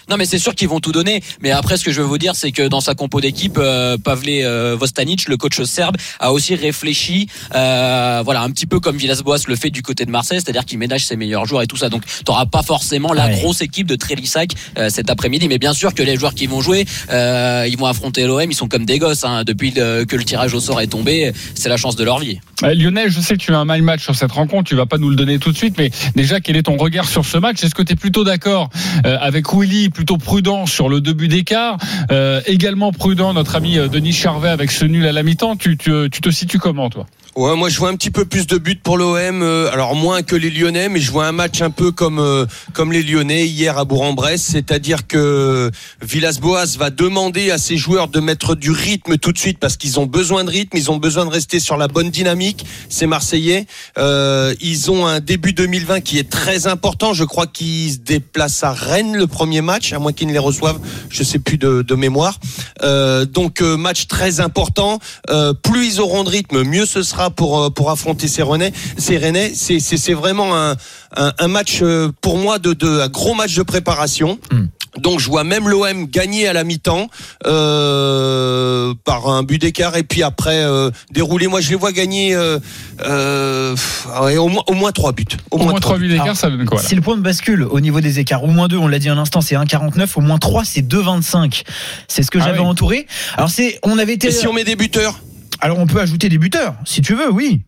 Non 0.08 0.16
mais 0.16 0.25
c'est 0.26 0.38
sûr 0.38 0.54
qu'ils 0.54 0.69
vont 0.69 0.81
tout 0.81 0.93
donner. 0.93 1.22
Mais 1.40 1.50
après 1.50 1.76
ce 1.76 1.84
que 1.84 1.93
je 1.93 2.00
veux 2.00 2.06
vous 2.06 2.19
dire 2.19 2.34
c'est 2.37 2.52
que 2.52 2.66
dans 2.69 2.81
sa 2.81 2.94
compo 2.94 3.20
d'équipe, 3.20 3.56
euh, 3.58 3.96
Pavle 3.99 4.26
euh, 4.28 4.76
Vostanic, 4.78 5.28
le 5.28 5.37
coach 5.37 5.60
serbe, 5.62 5.96
a 6.20 6.32
aussi 6.32 6.54
réfléchi, 6.54 7.28
euh, 7.54 8.22
voilà 8.25 8.43
un 8.43 8.50
petit 8.50 8.66
peu 8.66 8.81
comme 8.81 8.96
Villas-Boas 8.96 9.38
le 9.49 9.56
fait 9.56 9.70
du 9.70 9.82
côté 9.82 10.04
de 10.04 10.10
Marseille, 10.10 10.40
c'est-à-dire 10.43 10.64
qu'il 10.64 10.78
ménage 10.78 11.04
ses 11.06 11.16
meilleurs 11.16 11.46
joueurs 11.46 11.62
et 11.62 11.66
tout 11.66 11.76
ça. 11.76 11.88
Donc 11.88 12.02
t'auras 12.25 12.46
pas 12.46 12.62
forcément 12.62 13.12
la 13.12 13.26
Ouais. 13.26 13.34
grosse 13.34 13.62
équipe 13.62 13.87
de 13.87 13.94
Trélissac 13.94 14.50
euh, 14.78 14.88
cet 14.90 15.08
après-midi. 15.10 15.46
Mais 15.49 15.58
bien 15.58 15.72
sûr 15.75 15.94
que 15.94 16.02
les 16.02 16.16
joueurs 16.16 16.34
qui 16.34 16.46
vont 16.46 16.60
jouer, 16.60 16.84
euh, 17.10 17.66
ils 17.69 17.76
vont 17.78 17.87
affronter 17.87 18.26
l'OM, 18.26 18.50
ils 18.50 18.55
sont 18.55 18.66
comme 18.69 18.84
des 18.84 18.98
gosses. 18.98 19.25
Hein. 19.25 19.44
Depuis 19.44 19.72
que 19.72 20.16
le 20.16 20.25
tirage 20.25 20.55
au 20.55 20.60
sort 20.60 20.81
est 20.81 20.88
tombé, 20.88 21.32
c'est 21.55 21.69
la 21.69 21.76
chance 21.76 21.94
de 21.96 22.02
leur 22.05 22.19
vie. 22.19 22.40
Lionel, 22.62 23.10
je 23.10 23.20
sais 23.20 23.34
que 23.34 23.40
tu 23.43 23.55
as 23.55 23.58
un 23.58 23.64
mal 23.64 23.82
match 23.82 24.02
sur 24.02 24.14
cette 24.16 24.32
rencontre, 24.32 24.69
tu 24.69 24.75
vas 24.75 24.87
pas 24.87 24.98
nous 24.98 25.10
le 25.10 25.16
donner 25.16 25.38
tout 25.38 25.50
de 25.52 25.56
suite, 25.56 25.75
mais 25.78 25.90
déjà, 26.14 26.40
quel 26.40 26.56
est 26.56 26.62
ton 26.64 26.76
regard 26.76 27.08
sur 27.08 27.24
ce 27.24 27.38
match? 27.38 27.62
Est-ce 27.65 27.74
que 27.74 27.82
tu 27.82 27.93
es 27.93 27.96
plutôt 27.96 28.24
d'accord 28.24 28.70
euh, 29.06 29.17
avec 29.20 29.53
Willy, 29.53 29.88
plutôt 29.93 30.17
prudent 30.17 30.67
sur 30.67 30.89
le 30.89 31.01
début 31.01 31.29
d'écart 31.29 31.77
euh, 32.11 32.41
Également 32.46 32.93
prudent, 32.93 33.32
notre 33.32 33.56
ami 33.56 33.79
euh, 33.79 33.89
Denis 33.89 34.13
Charvet 34.13 34.49
avec 34.49 34.70
ce 34.70 34.84
nul 34.84 35.06
à 35.06 35.13
la 35.13 35.22
mi-temps. 35.22 35.56
Tu, 35.56 35.77
tu, 35.77 35.93
tu 36.11 36.20
te 36.20 36.31
situes 36.31 36.58
comment, 36.58 36.91
toi? 36.91 37.06
Ouais, 37.34 37.56
moi 37.56 37.70
je 37.70 37.79
vois 37.79 37.89
un 37.89 37.96
petit 37.96 38.11
peu 38.11 38.27
plus 38.27 38.46
de 38.46 38.58
buts 38.58 38.77
pour 38.77 38.99
l'OM, 38.99 39.43
euh, 39.43 39.72
alors 39.72 39.94
moins 39.94 40.20
que 40.20 40.37
les 40.37 40.51
Lyonnais, 40.51 40.91
mais 40.91 41.01
je 41.01 41.11
vois 41.11 41.27
un 41.27 41.32
match 41.32 41.63
un 41.63 41.70
peu 41.70 41.91
comme 41.91 42.19
euh, 42.19 42.44
comme 42.75 42.93
les 42.93 43.03
Lyonnais 43.03 43.46
hier 43.46 43.79
à 43.79 43.87
Bourg-en-Bresse, 43.87 44.43
c'est-à-dire 44.43 45.06
que 45.06 45.70
Villas-Boas 46.03 46.77
va 46.77 46.91
demander 46.91 47.51
à 47.51 47.56
ses 47.56 47.79
joueurs 47.79 48.08
de 48.08 48.20
mettre 48.20 48.55
du 48.55 48.70
rythme 48.70 49.17
tout 49.17 49.32
de 49.32 49.39
suite 49.39 49.58
parce 49.58 49.79
qu'ils 49.79 49.99
ont 49.99 50.05
besoin 50.05 50.44
de 50.44 50.51
rythme, 50.51 50.77
ils 50.77 50.91
ont 50.91 50.99
besoin 50.99 51.25
de 51.25 51.31
rester 51.31 51.58
sur 51.58 51.79
la 51.79 51.89
bonne 51.89 52.11
dynamique. 52.11 52.67
Ces 52.91 53.06
Marseillais, 53.06 53.65
euh, 53.96 54.53
ils 54.61 54.91
ont 54.91 55.06
un 55.06 55.20
début 55.20 55.55
2020 55.55 56.03
qui 56.03 56.19
est 56.19 56.29
très 56.29 56.67
important. 56.67 57.15
Je 57.15 57.25
crois 57.25 57.46
qu'ils 57.46 57.93
se 57.93 57.99
déplacent 57.99 58.63
à 58.63 58.72
Rennes 58.72 59.17
le 59.17 59.27
premier 59.27 59.63
match, 59.63 59.81
à 59.91 59.98
moins 59.98 60.12
qu'ils 60.12 60.29
ne 60.29 60.32
les 60.32 60.39
reçoivent, 60.39 60.79
je 61.08 61.22
sais 61.24 61.39
plus 61.39 61.58
de, 61.58 61.94
mémoire. 61.94 62.39
Euh, 62.82 63.24
donc 63.27 63.60
euh, 63.60 63.77
match 63.77 64.06
très 64.06 64.41
important. 64.41 64.98
Euh, 65.31 65.53
plus 65.53 65.86
ils 65.86 66.01
auront 66.01 66.24
de 66.24 66.31
rythme, 66.31 66.62
mieux 66.62 66.86
ce 66.86 67.03
sera 67.03 67.31
pour 67.31 67.72
pour 67.74 67.91
affronter 67.91 68.29
ces 68.29 68.43
Rennais. 68.43 68.72
Ces 68.96 69.19
Rennais, 69.19 69.53
c'est 69.55 69.81
c'est 69.81 70.15
vraiment 70.15 70.56
un 70.56 70.77
un, 71.15 71.48
match 71.48 71.82
pour 72.22 72.39
moi 72.39 72.58
de, 72.58 72.72
de 72.72 73.01
un 73.01 73.08
gros 73.08 73.34
match 73.34 73.55
de 73.55 73.62
préparation. 73.62 74.39
Hmm. 74.51 74.67
Donc 74.99 75.20
je 75.20 75.27
vois 75.29 75.43
même 75.44 75.69
l'OM 75.69 76.06
gagner 76.06 76.46
à 76.49 76.53
la 76.53 76.65
mi-temps 76.65 77.08
euh, 77.46 78.94
par 79.05 79.29
un 79.29 79.43
but 79.43 79.58
d'écart 79.61 79.96
et 79.96 80.03
puis 80.03 80.22
après 80.22 80.65
euh, 80.65 80.91
dérouler. 81.13 81.46
Moi 81.46 81.61
je 81.61 81.70
les 81.70 81.77
vois 81.77 81.93
gagner 81.93 82.34
euh, 82.34 82.58
euh, 83.05 83.75
ouais, 84.22 84.37
au 84.37 84.49
moins 84.49 84.63
au 84.67 84.75
moins 84.75 84.93
trois 84.93 85.13
buts. 85.13 85.25
Au 85.51 85.58
moins 85.58 85.69
3 85.69 85.81
trois 85.81 85.99
buts 85.99 86.08
d'écart, 86.08 86.37
ça 86.37 86.51
donne 86.51 86.65
quoi 86.67 86.79
là 86.81 86.87
Si 86.87 86.94
le 86.94 87.01
point 87.01 87.17
de 87.17 87.22
bascule 87.22 87.63
au 87.65 87.81
niveau 87.81 88.01
des 88.01 88.19
écarts, 88.19 88.44
au 88.44 88.49
moins 88.49 88.69
2, 88.69 88.77
on 88.77 88.89
l'a 88.89 88.99
dit 88.99 89.08
un 89.08 89.19
instant, 89.19 89.41
c'est 89.41 89.55
1,49, 89.55 90.08
au 90.17 90.20
moins 90.20 90.39
3, 90.39 90.65
c'est 90.65 90.82
2,25. 90.82 91.63
C'est 92.08 92.22
ce 92.22 92.31
que 92.31 92.39
Ah 92.39 92.44
j'avais 92.46 92.58
oui. 92.61 92.67
entouré. 92.67 93.06
Alors 93.37 93.51
c'est, 93.51 93.79
on 93.82 93.99
avait 93.99 94.15
été. 94.15 94.29
Et 94.29 94.31
si 94.31 94.46
on 94.46 94.53
met 94.53 94.65
des 94.65 94.77
buteurs? 94.77 95.19
Alors 95.61 95.79
on 95.79 95.87
peut 95.87 96.01
ajouter 96.01 96.29
des 96.29 96.39
buteurs, 96.39 96.75
si 96.84 97.01
tu 97.03 97.15
veux, 97.15 97.31
oui. 97.31 97.63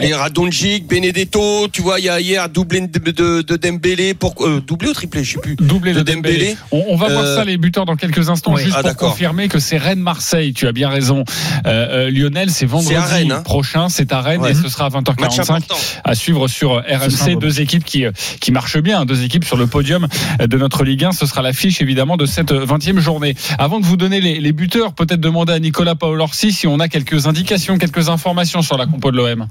Les 0.00 0.14
Radonjic, 0.14 0.86
Benedetto, 0.86 1.68
tu 1.68 1.82
vois, 1.82 1.98
il 2.00 2.06
y 2.06 2.08
a 2.08 2.20
hier 2.20 2.48
doublé 2.48 2.80
de, 2.80 2.98
de, 3.10 3.42
de 3.42 3.56
Dembélé 3.56 4.14
pour 4.14 4.34
euh, 4.46 4.62
doublé 4.66 4.88
ou 4.88 4.92
triplé, 4.94 5.22
je 5.24 5.32
sais 5.34 5.40
plus. 5.40 5.56
Doublé 5.56 5.92
de 5.92 5.98
de 6.00 6.12
Dembélé. 6.12 6.38
Dembélé. 6.38 6.56
On, 6.72 6.84
on 6.88 6.96
va 6.96 7.08
voir 7.08 7.24
Euh, 7.24 7.36
ça 7.36 7.44
les 7.44 7.56
buteurs 7.58 7.84
dans 7.84 7.96
quelques 7.96 8.28
instants 8.30 8.54
oui. 8.54 8.62
juste 8.64 8.76
Ah, 8.78 8.82
pour 8.82 8.96
confirmer 8.96 9.48
que 9.48 9.58
c'est 9.58 9.76
Rennes 9.78 10.00
Marseille. 10.00 10.52
Tu 10.54 10.66
as 10.66 10.72
bien 10.72 10.88
raison. 10.88 11.24
Euh, 11.66 12.06
euh, 12.06 12.10
Lionel, 12.10 12.50
c'est 12.50 12.66
vendredi 12.66 12.96
Rennes, 12.96 13.32
hein. 13.32 13.42
prochain, 13.42 13.88
c'est 13.88 14.12
à 14.12 14.20
Rennes 14.20 14.40
Ouais. 14.40 14.52
et 14.52 14.54
ce 14.54 14.68
sera 14.68 14.86
à 14.86 14.90
Match 14.90 15.04
20h45 15.04 15.40
important. 15.52 15.76
à 16.04 16.14
suivre 16.14 16.48
sur 16.48 16.76
RMC. 16.76 17.36
Deux 17.38 17.60
équipes 17.60 17.84
qui 17.84 18.04
qui 18.40 18.52
marchent 18.52 18.78
bien, 18.80 19.04
deux 19.04 19.22
équipes 19.24 19.44
sur 19.44 19.56
le 19.56 19.66
podium 19.66 20.06
de 20.40 20.56
notre 20.56 20.84
Ligue 20.84 21.04
1. 21.04 21.12
Ce 21.12 21.26
sera 21.26 21.42
l'affiche 21.42 21.80
évidemment 21.82 22.16
de 22.16 22.26
cette 22.26 22.52
20e 22.52 22.98
journée. 22.98 23.34
Avant 23.58 23.80
de 23.80 23.84
vous 23.84 23.96
donner 23.96 24.20
les, 24.20 24.40
les 24.40 24.52
buteurs, 24.52 24.94
peut-être 24.94 25.20
demander 25.20 25.52
à 25.52 25.58
Nicolas 25.58 25.94
Paolorsi 25.94 26.52
si 26.52 26.66
on 26.66 26.80
a 26.80 26.88
quelques 26.88 27.26
indications, 27.26 27.76
quelques 27.78 28.08
informations 28.08 28.62
sur 28.62 28.76
la 28.78 28.86
compo 28.86 29.10
de 29.10 29.16
l'OM. 29.16 29.46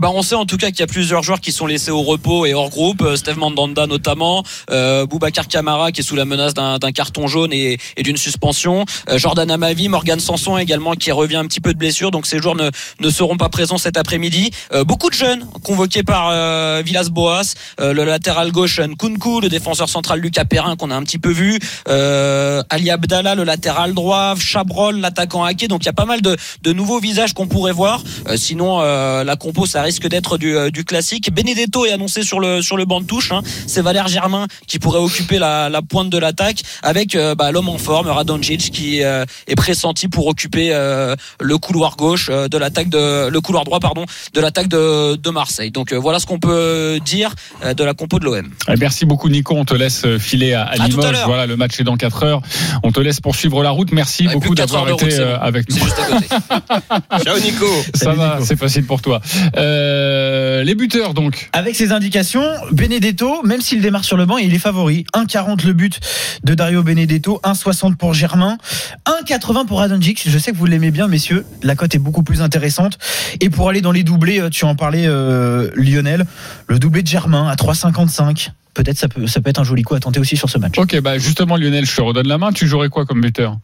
Bah, 0.00 0.10
on 0.12 0.22
sait 0.22 0.34
en 0.34 0.44
tout 0.44 0.56
cas 0.56 0.70
qu'il 0.70 0.80
y 0.80 0.82
a 0.82 0.88
plusieurs 0.88 1.22
joueurs 1.22 1.40
qui 1.40 1.52
sont 1.52 1.66
laissés 1.66 1.92
au 1.92 2.02
repos 2.02 2.46
et 2.46 2.52
hors 2.52 2.68
groupe. 2.68 3.00
Euh, 3.02 3.14
Steve 3.14 3.38
Mandanda 3.38 3.86
notamment, 3.86 4.42
euh, 4.70 5.06
Boubacar 5.06 5.46
Camara 5.46 5.92
qui 5.92 6.00
est 6.00 6.04
sous 6.04 6.16
la 6.16 6.24
menace 6.24 6.52
d'un 6.52 6.78
carton 6.92 7.28
jaune 7.28 7.52
et, 7.52 7.78
et 7.96 8.02
d'une 8.02 8.16
suspension. 8.16 8.84
Euh, 9.08 9.18
Jordan 9.18 9.48
Amavi, 9.48 9.88
Morgan 9.88 10.18
Sanson 10.18 10.58
également 10.58 10.94
qui 10.94 11.12
revient 11.12 11.36
un 11.36 11.46
petit 11.46 11.60
peu 11.60 11.72
de 11.72 11.78
blessure. 11.78 12.10
Donc 12.10 12.26
ces 12.26 12.40
joueurs 12.40 12.56
ne, 12.56 12.70
ne 12.98 13.10
seront 13.10 13.36
pas 13.36 13.48
présents 13.48 13.78
cet 13.78 13.96
après-midi. 13.96 14.50
Euh, 14.72 14.82
beaucoup 14.82 15.10
de 15.10 15.14
jeunes 15.14 15.46
convoqués 15.62 16.02
par 16.02 16.30
euh, 16.32 16.82
Villas-Boas, 16.84 17.54
euh, 17.80 17.92
le 17.92 18.04
latéral 18.04 18.50
gauche 18.50 18.80
Nkunku, 18.80 19.40
le 19.40 19.48
défenseur 19.48 19.88
central 19.88 20.18
Lucas 20.18 20.44
Perrin 20.44 20.74
qu'on 20.74 20.90
a 20.90 20.96
un 20.96 21.04
petit 21.04 21.18
peu 21.20 21.30
vu, 21.30 21.60
Ali 21.86 22.90
Abdallah, 22.90 23.36
le 23.36 23.44
latéral 23.44 23.94
droit, 23.94 24.34
Chabrol, 24.36 24.98
l'attaquant 24.98 25.44
hacké. 25.44 25.68
Donc 25.68 25.84
il 25.84 25.86
y 25.86 25.90
a 25.90 25.92
pas 25.92 26.04
mal 26.04 26.20
de, 26.20 26.36
de 26.62 26.72
nouveaux 26.72 26.98
visages 26.98 27.32
qu'on 27.32 27.46
pourrait 27.46 27.72
voir. 27.72 28.02
Sinon 28.36 28.80
la 28.80 29.36
compo 29.36 29.66
ça 29.68 29.82
risque 29.82 30.08
d'être 30.08 30.38
du, 30.38 30.56
euh, 30.56 30.70
du 30.70 30.84
classique. 30.84 31.32
Benedetto 31.32 31.86
est 31.86 31.92
annoncé 31.92 32.22
sur 32.22 32.40
le 32.40 32.62
sur 32.62 32.76
le 32.76 32.84
banc 32.84 33.00
de 33.00 33.06
touche. 33.06 33.30
hein. 33.32 33.42
C'est 33.66 33.82
Valère 33.82 34.08
Germain 34.08 34.46
qui 34.66 34.78
pourrait 34.78 34.98
occuper 34.98 35.38
la, 35.38 35.68
la 35.68 35.82
pointe 35.82 36.10
de 36.10 36.18
l'attaque 36.18 36.62
avec 36.82 37.14
euh, 37.14 37.34
bah, 37.34 37.52
l'homme 37.52 37.68
en 37.68 37.78
forme 37.78 38.08
Radonjic 38.08 38.70
qui 38.72 39.02
euh, 39.04 39.24
est 39.46 39.54
pressenti 39.54 40.08
pour 40.08 40.26
occuper 40.26 40.70
euh, 40.72 41.14
le 41.40 41.58
couloir 41.58 41.96
gauche 41.96 42.28
euh, 42.30 42.48
de 42.48 42.58
l'attaque 42.58 42.88
de 42.88 43.28
le 43.28 43.40
couloir 43.40 43.64
droit 43.64 43.80
pardon 43.80 44.04
de 44.34 44.40
l'attaque 44.40 44.68
de, 44.68 45.16
de 45.16 45.30
Marseille. 45.30 45.70
Donc 45.70 45.92
euh, 45.92 45.96
voilà 45.98 46.18
ce 46.18 46.26
qu'on 46.26 46.38
peut 46.40 46.98
dire 47.04 47.34
euh, 47.64 47.74
de 47.74 47.84
la 47.84 47.94
compo 47.94 48.18
de 48.18 48.24
l'OM. 48.24 48.48
Eh, 48.68 48.76
Merci 48.76 49.04
beaucoup 49.04 49.28
Nico, 49.28 49.54
on 49.54 49.64
te 49.64 49.74
laisse 49.74 50.06
filer 50.18 50.54
à, 50.54 50.62
à 50.62 50.72
À 50.82 50.88
tout 50.88 51.00
à 51.00 51.10
Limoges. 51.12 51.24
Voilà, 51.26 51.46
le 51.46 51.56
match 51.56 51.78
est 51.80 51.84
dans 51.84 51.96
4 51.96 52.22
heures. 52.24 52.40
On 52.82 52.90
te 52.92 53.00
laisse 53.00 53.20
poursuivre 53.20 53.62
la 53.62 53.70
route. 53.70 53.92
Merci 53.92 54.28
beaucoup 54.28 54.54
d'avoir 54.54 54.88
route, 54.88 55.02
été 55.02 55.18
euh, 55.20 55.36
bon. 55.36 55.42
avec 55.42 55.68
nous. 55.70 55.76
Juste 55.76 55.98
à 55.98 56.04
côté. 56.06 56.26
Ciao 57.24 57.38
Nico. 57.38 57.66
Ça 57.94 58.04
Salut, 58.06 58.16
va, 58.18 58.32
Nico. 58.34 58.44
c'est 58.46 58.58
facile 58.58 58.84
pour 58.86 59.02
toi. 59.02 59.20
Euh, 59.58 60.62
les 60.62 60.74
buteurs 60.74 61.14
donc. 61.14 61.48
Avec 61.52 61.76
ces 61.76 61.92
indications, 61.92 62.44
Benedetto, 62.72 63.42
même 63.42 63.60
s'il 63.60 63.80
démarre 63.80 64.04
sur 64.04 64.16
le 64.16 64.26
banc, 64.26 64.38
il 64.38 64.54
est 64.54 64.58
favori. 64.58 65.04
1,40 65.14 65.66
le 65.66 65.72
but 65.72 66.00
de 66.44 66.54
Dario 66.54 66.82
Benedetto, 66.82 67.40
1,60 67.44 67.96
pour 67.96 68.14
Germain, 68.14 68.58
1,80 69.06 69.66
pour 69.66 69.78
Radonjic. 69.78 70.24
Je 70.26 70.38
sais 70.38 70.52
que 70.52 70.56
vous 70.56 70.66
l'aimez 70.66 70.90
bien, 70.90 71.08
messieurs. 71.08 71.44
La 71.62 71.74
cote 71.74 71.94
est 71.94 71.98
beaucoup 71.98 72.22
plus 72.22 72.42
intéressante. 72.42 72.98
Et 73.40 73.50
pour 73.50 73.68
aller 73.68 73.80
dans 73.80 73.92
les 73.92 74.02
doublés, 74.02 74.40
euh, 74.40 74.50
tu 74.50 74.64
en 74.64 74.74
parlais, 74.74 75.06
euh, 75.06 75.70
Lionel, 75.74 76.26
le 76.66 76.78
doublé 76.78 77.02
de 77.02 77.08
Germain 77.08 77.48
à 77.48 77.54
3,55. 77.54 78.50
Peut-être 78.74 78.98
ça 78.98 79.08
peut, 79.08 79.26
ça 79.26 79.40
peut 79.40 79.50
être 79.50 79.60
un 79.60 79.64
joli 79.64 79.82
coup 79.82 79.94
à 79.94 80.00
tenter 80.00 80.20
aussi 80.20 80.36
sur 80.36 80.48
ce 80.48 80.58
match. 80.58 80.78
Ok, 80.78 81.00
bah 81.00 81.18
justement 81.18 81.56
Lionel, 81.56 81.84
je 81.84 81.96
te 81.96 82.00
redonne 82.00 82.28
la 82.28 82.38
main. 82.38 82.52
Tu 82.52 82.68
jouerais 82.68 82.88
quoi 82.88 83.06
comme 83.06 83.20
buteur? 83.20 83.58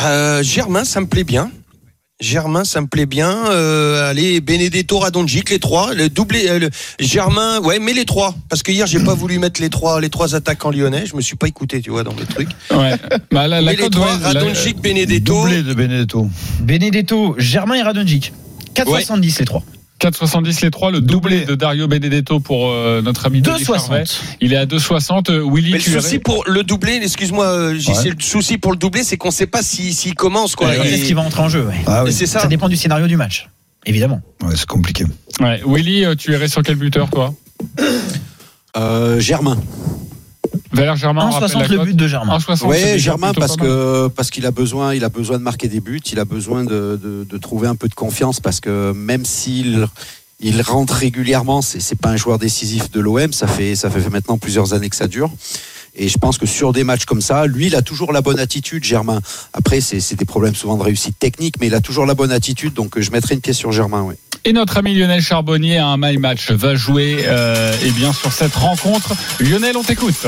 Euh, 0.00 0.42
Germain, 0.42 0.84
ça 0.84 1.00
me 1.00 1.06
plaît 1.06 1.24
bien. 1.24 1.50
Germain, 2.20 2.64
ça 2.64 2.80
me 2.80 2.88
plaît 2.88 3.06
bien. 3.06 3.30
Euh, 3.50 4.10
allez, 4.10 4.40
Benedetto, 4.40 4.98
Radonjic, 4.98 5.50
les 5.50 5.60
trois. 5.60 5.94
Le 5.94 6.08
doublé, 6.08 6.48
euh, 6.48 6.58
le- 6.58 6.70
Germain, 6.98 7.60
ouais, 7.60 7.78
mais 7.78 7.92
les 7.92 8.04
trois. 8.04 8.34
Parce 8.48 8.64
que 8.64 8.72
hier, 8.72 8.88
j'ai 8.88 8.98
pas 8.98 9.14
voulu 9.14 9.38
mettre 9.38 9.60
les 9.60 9.70
trois, 9.70 10.00
les 10.00 10.10
trois 10.10 10.34
attaquants 10.34 10.70
lyonnais. 10.72 11.06
Je 11.06 11.14
me 11.14 11.20
suis 11.20 11.36
pas 11.36 11.46
écouté, 11.46 11.80
tu 11.80 11.90
vois, 11.90 12.02
dans 12.02 12.14
mes 12.14 12.24
trucs. 12.26 12.48
Ouais. 12.72 12.94
Bah, 13.30 13.46
la, 13.46 13.60
la 13.60 13.70
mais 13.70 13.76
les 13.76 13.88
trois, 13.88 14.16
Radonjic, 14.16 14.80
Benedetto. 14.80 15.42
Doublé 15.42 15.62
de 15.62 15.74
Benedetto. 15.74 16.28
Benedetto, 16.60 17.36
Germain 17.38 17.76
et 17.76 17.82
Radonjic. 17.82 18.32
4,70 18.74 19.38
les 19.38 19.44
trois. 19.44 19.62
4,70 20.00 20.62
les 20.62 20.70
trois, 20.70 20.90
le 20.90 21.00
doublé 21.00 21.44
de 21.44 21.54
Dario 21.54 21.88
Benedetto 21.88 22.40
pour 22.40 22.70
euh, 22.70 23.02
notre 23.02 23.26
ami 23.26 23.40
Denis 23.42 23.64
Charvet. 23.64 24.04
2,60. 24.04 24.20
Il 24.40 24.52
est 24.52 24.56
à 24.56 24.66
2,60. 24.66 25.30
Euh, 25.30 25.44
Willy, 25.52 25.72
Mais 25.72 25.78
le 25.78 26.00
souci 26.00 26.18
pour 26.18 26.44
le 26.46 26.62
doublé, 26.62 27.00
excuse-moi, 27.02 27.46
euh, 27.46 27.72
Ouais. 27.74 28.10
le 28.10 28.20
souci 28.20 28.58
pour 28.58 28.70
le 28.72 28.78
doublé, 28.78 29.02
c'est 29.02 29.16
qu'on 29.16 29.30
sait 29.30 29.46
pas 29.46 29.62
s'il 29.62 29.92
s'il 29.94 30.14
commence, 30.14 30.54
quoi. 30.54 30.74
Et- 30.86 31.02
qu'il 31.02 31.14
va 31.14 31.22
entrer 31.22 31.42
en 31.42 31.48
jeu 31.48 31.64
ouais. 31.66 31.74
Ah 31.86 32.04
oui, 32.04 32.12
C'est 32.12 32.26
ça. 32.26 32.40
Ça 32.40 32.46
dépend 32.46 32.68
du 32.68 32.76
scénario 32.76 33.06
du 33.06 33.16
match, 33.16 33.48
évidemment. 33.86 34.20
Ouais, 34.42 34.54
c'est 34.56 34.66
compliqué. 34.66 35.04
Ouais. 35.40 35.60
Willy, 35.66 36.04
tu 36.16 36.32
irais 36.32 36.48
sur 36.48 36.62
quel 36.62 36.76
buteur 36.76 37.10
toi? 37.10 37.34
Euh, 38.76 39.18
Germain. 39.18 39.58
Valère 40.78 40.96
Germain, 40.96 41.28
on 41.28 41.30
rappelle 41.30 41.48
1,60 41.48 41.60
la 41.60 41.66
le 41.68 41.84
but 41.84 41.96
de 41.96 42.06
Germain. 42.06 42.38
1,60, 42.38 42.56
c'est 42.56 42.66
Oui, 42.66 42.98
Germain 42.98 43.32
parce 43.34 43.56
que 43.56 44.08
parce 44.08 44.30
qu'il 44.30 44.46
a 44.46 44.50
besoin, 44.50 44.94
il 44.94 45.04
a 45.04 45.08
besoin 45.08 45.38
de 45.38 45.42
marquer 45.42 45.68
des 45.68 45.80
buts, 45.80 46.00
il 46.12 46.18
a 46.18 46.24
besoin 46.24 46.64
de, 46.64 46.98
de, 47.02 47.26
de 47.28 47.38
trouver 47.38 47.68
un 47.68 47.76
peu 47.76 47.88
de 47.88 47.94
confiance 47.94 48.40
parce 48.40 48.60
que 48.60 48.92
même 48.92 49.24
s'il 49.24 49.86
il 50.40 50.62
rentre 50.62 50.94
régulièrement, 50.94 51.62
c'est 51.62 51.80
c'est 51.80 51.98
pas 51.98 52.10
un 52.10 52.16
joueur 52.16 52.38
décisif 52.38 52.90
de 52.90 53.00
l'OM, 53.00 53.32
ça 53.32 53.46
fait 53.46 53.74
ça 53.74 53.90
fait 53.90 54.08
maintenant 54.08 54.38
plusieurs 54.38 54.72
années 54.72 54.88
que 54.88 54.96
ça 54.96 55.08
dure. 55.08 55.30
Et 56.00 56.08
je 56.08 56.16
pense 56.16 56.38
que 56.38 56.46
sur 56.46 56.72
des 56.72 56.84
matchs 56.84 57.06
comme 57.06 57.20
ça, 57.20 57.46
lui, 57.46 57.66
il 57.66 57.74
a 57.74 57.82
toujours 57.82 58.12
la 58.12 58.20
bonne 58.20 58.38
attitude, 58.38 58.84
Germain. 58.84 59.20
Après, 59.52 59.80
c'est 59.80 59.98
c'est 59.98 60.14
des 60.14 60.24
problèmes 60.24 60.54
souvent 60.54 60.76
de 60.76 60.84
réussite 60.84 61.18
technique, 61.18 61.56
mais 61.60 61.66
il 61.66 61.74
a 61.74 61.80
toujours 61.80 62.06
la 62.06 62.14
bonne 62.14 62.30
attitude, 62.30 62.72
donc 62.74 62.96
euh, 62.96 63.00
je 63.00 63.10
mettrai 63.10 63.34
une 63.34 63.40
pièce 63.40 63.56
sur 63.56 63.72
Germain. 63.72 64.02
Oui. 64.02 64.14
Et 64.44 64.52
notre 64.52 64.76
ami 64.76 64.94
Lionel 64.94 65.20
Charbonnier 65.20 65.78
a 65.78 65.88
un 65.88 65.96
my 65.98 66.16
match, 66.18 66.52
va 66.52 66.76
jouer 66.76 67.24
euh, 67.26 67.74
eh 67.84 67.90
bien 67.90 68.12
sur 68.12 68.32
cette 68.32 68.54
rencontre. 68.54 69.12
Lionel, 69.40 69.76
on 69.76 69.82
t'écoute. 69.82 70.26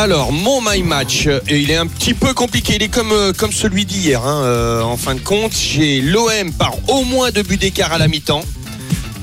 Alors, 0.00 0.30
mon 0.30 0.60
my 0.62 0.84
match, 0.84 1.26
euh, 1.26 1.40
il 1.50 1.72
est 1.72 1.76
un 1.76 1.88
petit 1.88 2.14
peu 2.14 2.32
compliqué. 2.32 2.76
Il 2.76 2.84
est 2.84 2.88
comme, 2.88 3.10
euh, 3.10 3.32
celui 3.50 3.84
d'hier. 3.84 4.24
hein. 4.24 4.44
Euh, 4.44 4.80
en 4.80 4.96
fin 4.96 5.16
de 5.16 5.20
compte, 5.20 5.52
j'ai 5.56 6.00
l'OM 6.00 6.52
par 6.56 6.76
au 6.88 7.02
moins 7.02 7.32
deux 7.32 7.42
buts 7.42 7.56
d'écart 7.56 7.92
à 7.92 7.98
la 7.98 8.06
mi-temps, 8.06 8.42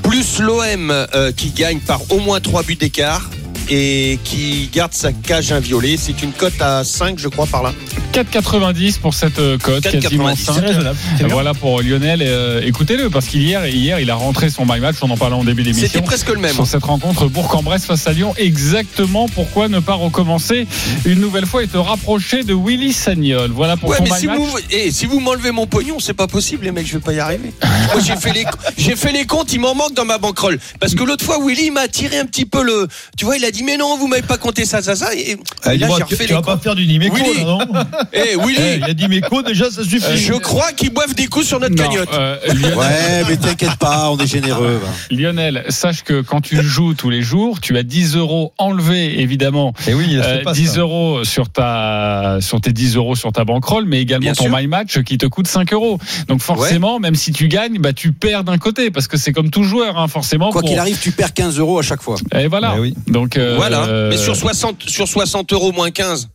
plus 0.02 0.38
l'OM 0.38 0.92
qui 1.34 1.52
gagne 1.52 1.78
par 1.78 2.02
au 2.12 2.18
moins 2.18 2.40
trois 2.40 2.62
buts 2.62 2.76
d'écart 2.76 3.30
et 3.68 4.18
qui 4.24 4.68
garde 4.72 4.92
sa 4.94 5.12
cage 5.12 5.52
inviolée. 5.52 5.96
C'est 5.96 6.22
une 6.22 6.32
cote 6.32 6.60
à 6.60 6.84
5, 6.84 7.18
je 7.18 7.28
crois, 7.28 7.46
par 7.46 7.62
là. 7.62 7.72
4,90 8.12 8.98
pour 9.00 9.14
cette 9.14 9.38
euh, 9.38 9.58
cote, 9.58 9.84
4,90. 9.84 10.00
quasiment 10.00 10.34
C'est 10.36 10.44
5. 10.52 10.60
raisonnable. 10.64 10.98
c'est 11.18 11.24
bien. 11.24 11.34
Voilà 11.34 11.54
pour 11.54 11.82
Lionel. 11.82 12.20
Euh, 12.22 12.60
Écoutez-le, 12.64 13.10
parce 13.10 13.26
qu'hier, 13.26 13.66
hier, 13.66 14.00
il 14.00 14.10
a 14.10 14.14
rentré 14.14 14.48
son 14.50 14.64
my 14.64 14.80
match. 14.80 14.96
On 15.02 15.10
en 15.10 15.16
parlait 15.16 15.34
en 15.36 15.44
début 15.44 15.62
C'était 15.64 15.74
d'émission. 15.76 16.02
presque 16.02 16.28
le 16.28 16.38
même. 16.40 16.54
Sur 16.54 16.66
cette 16.66 16.84
rencontre 16.84 17.26
Bourg-en-Bresse 17.28 17.84
face 17.86 18.06
à 18.06 18.12
Lyon, 18.12 18.34
exactement 18.38 19.28
pourquoi 19.28 19.68
ne 19.68 19.80
pas 19.80 19.94
recommencer 19.94 20.66
une 21.04 21.20
nouvelle 21.20 21.46
fois 21.46 21.62
et 21.62 21.66
te 21.68 21.76
rapprocher 21.76 22.42
de 22.42 22.54
Willy 22.54 22.92
Sagnol. 22.92 23.50
Voilà 23.52 23.76
pour 23.76 23.90
Ouais, 23.90 23.98
ton 23.98 24.04
mais 24.04 24.10
my 24.10 24.16
si 24.20 24.26
match. 24.26 24.38
vous, 24.38 24.58
eh, 24.70 24.90
si 24.90 25.06
vous 25.06 25.20
m'enlevez 25.20 25.50
mon 25.50 25.66
pognon, 25.66 25.98
c'est 26.00 26.14
pas 26.14 26.26
possible, 26.26 26.64
les 26.64 26.72
mecs, 26.72 26.86
je 26.86 26.94
vais 26.94 27.00
pas 27.00 27.12
y 27.12 27.20
arriver. 27.20 27.52
Moi, 27.92 28.02
j'ai 28.04 28.16
fait 28.16 28.32
les, 28.32 28.44
j'ai 28.78 28.96
fait 28.96 29.12
les 29.12 29.26
comptes, 29.26 29.52
il 29.52 29.60
m'en 29.60 29.74
manque 29.74 29.94
dans 29.94 30.04
ma 30.04 30.18
banquerolle. 30.18 30.58
Parce 30.80 30.94
que 30.94 31.04
l'autre 31.04 31.24
fois, 31.24 31.38
Willy 31.44 31.70
m'a 31.70 31.88
tiré 31.88 32.18
un 32.18 32.26
petit 32.26 32.46
peu 32.46 32.62
le, 32.62 32.88
tu 33.16 33.24
vois, 33.24 33.36
il 33.36 33.44
a 33.44 33.50
dit, 33.50 33.55
mais 33.64 33.76
non, 33.76 33.96
vous 33.98 34.06
m'avez 34.08 34.22
pas 34.22 34.38
compté 34.38 34.64
ça, 34.64 34.82
ça, 34.82 34.94
ça. 34.96 35.14
Et, 35.14 35.36
Ah, 35.62 35.74
et 35.74 35.78
là, 35.78 35.88
tu, 36.08 36.14
vas 36.32 36.42
pas 36.42 36.56
faire 36.58 36.74
du 36.74 36.86
Nimeco, 36.86 37.14
Willy. 37.16 37.38
là, 37.38 37.44
non 37.44 37.58
Eh, 38.12 38.36
Willy, 38.36 38.56
Eh, 38.60 38.76
Il 38.78 38.84
a 38.84 38.94
dit 38.94 39.08
Meco, 39.08 39.42
déjà, 39.42 39.70
ça 39.70 39.82
suffit. 39.84 40.16
je 40.16 40.34
crois 40.34 40.72
qu'ils 40.72 40.90
boivent 40.92 41.14
des 41.14 41.26
coups 41.26 41.46
sur 41.46 41.60
notre 41.60 41.74
Non, 41.74 41.84
cagnotte. 41.88 42.08
euh, 42.14 42.36
Lionel, 42.54 42.76
Ouais, 42.78 43.24
mais 43.28 43.36
t'inquiète 43.36 43.76
pas, 43.76 44.10
on 44.10 44.18
est 44.18 44.26
généreux. 44.26 44.80
va. 44.82 44.88
Lionel, 45.16 45.64
sache 45.68 46.02
que 46.02 46.20
quand 46.20 46.40
tu 46.40 46.62
joues 46.62 46.94
tous 46.94 47.10
les 47.10 47.22
jours, 47.22 47.60
tu 47.60 47.76
as 47.78 47.82
10 47.82 48.16
euros 48.16 48.52
enlevés, 48.58 49.20
évidemment. 49.20 49.72
Et 49.86 49.94
oui, 49.94 50.16
Euh, 50.16 50.42
pas 50.42 50.52
10 50.52 50.66
ça. 50.74 50.80
euros 50.80 51.24
sur 51.24 51.48
ta 51.48 52.38
sur 52.40 52.60
tes 52.60 52.72
10 52.72 52.96
euros 52.96 53.14
sur 53.16 53.32
ta 53.32 53.44
banquerolle, 53.44 53.84
mais 53.86 54.00
également 54.00 54.20
Bien 54.22 54.32
ton 54.34 54.44
sûr. 54.44 54.56
my 54.56 54.66
match 54.66 55.00
qui 55.02 55.18
te 55.18 55.26
coûte 55.26 55.46
5 55.46 55.72
euros. 55.72 55.98
Donc 56.28 56.40
forcément, 56.40 56.98
même 56.98 57.14
si 57.14 57.32
tu 57.32 57.48
gagnes, 57.48 57.78
bah 57.78 57.92
tu 57.92 58.12
perds 58.12 58.44
d'un 58.44 58.58
côté 58.58 58.90
parce 58.90 59.06
que 59.08 59.16
c'est 59.16 59.32
comme 59.32 59.50
tout 59.50 59.62
joueur, 59.62 59.98
hein, 59.98 60.08
forcément. 60.08 60.50
Quoi 60.50 60.60
pour- 60.60 60.70
qu'il 60.70 60.78
arrive, 60.78 60.98
tu 61.00 61.10
perds 61.12 61.34
15 61.34 61.58
euros 61.58 61.78
à 61.78 61.82
chaque 61.82 62.02
fois. 62.02 62.16
Et 62.34 62.46
voilà. 62.48 62.74
Eh 62.76 62.80
oui. 62.80 62.94
Donc 63.08 63.36
euh, 63.46 63.56
Voilà. 63.56 63.84
euh, 63.84 64.10
Mais 64.10 64.16
sur 64.16 64.36
60, 64.36 64.82
sur 64.88 65.06
60 65.08 65.52
euros 65.52 65.72
moins 65.72 65.90
15. 65.90 66.28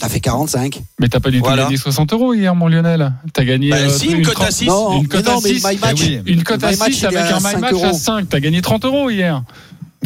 T'as 0.00 0.08
fait 0.08 0.20
45. 0.20 0.80
mais 1.00 1.08
t'as 1.08 1.18
pas 1.18 1.30
du 1.30 1.38
tout 1.38 1.44
Voilà. 1.44 1.64
gagné 1.64 1.76
60 1.76 2.12
euros 2.12 2.32
hier, 2.32 2.54
mon 2.54 2.68
Lionel. 2.68 3.12
T'as 3.32 3.42
gagné 3.44 3.70
Bah, 3.70 3.76
euh, 3.78 3.88
si, 3.90 4.06
une 4.06 4.22
cote 4.24 4.34
à 4.36 4.40
trente- 4.42 4.52
6. 4.52 4.66
Non, 4.66 5.00
une 5.00 5.08
cote 5.08 5.26
à 5.26 5.34
mais 5.34 5.40
six. 5.40 5.64
le 5.64 5.70
my 5.70 5.76
match, 5.78 5.98
Eh 6.00 6.04
oui. 6.04 6.22
Une 6.26 6.42
cote 6.44 6.62
Le 6.62 6.68
à 6.68 6.70
my 6.70 6.76
match, 6.78 6.92
6 6.92 6.98
il 6.98 7.04
est 7.04 7.16
avec 7.16 7.32
un 7.32 7.36
my 7.36 7.42
5 7.42 7.58
match 7.58 7.70
à 7.72 7.74
euros. 7.74 7.92
5. 7.98 8.28
T'as 8.28 8.38
gagné 8.40 8.62
30 8.62 8.84
euros 8.84 9.10
hier. 9.10 9.42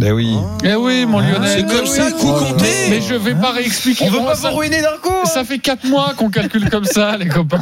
Ben 0.00 0.12
oui. 0.12 0.34
Eh 0.64 0.74
oui, 0.74 1.04
mon 1.06 1.20
Lionel. 1.20 1.42
C'est 1.54 1.66
comme 1.66 1.82
oui. 1.84 1.88
ça 1.88 2.10
que 2.10 2.16
vous 2.16 2.32
comptez 2.32 2.64
Mais 2.88 3.00
je 3.02 3.14
vais 3.14 3.34
pas 3.34 3.52
réexpliquer. 3.52 4.06
On 4.08 4.10
veut 4.10 4.24
pas 4.24 4.34
ça- 4.34 4.50
vous 4.50 4.56
ruiner 4.56 4.80
d'un 4.80 4.96
coup. 5.02 5.12
Ça 5.26 5.44
fait 5.44 5.58
4 5.58 5.86
mois 5.86 6.14
qu'on 6.16 6.30
calcule 6.30 6.68
comme 6.70 6.86
ça, 6.86 7.16
les 7.18 7.28
copains. 7.28 7.60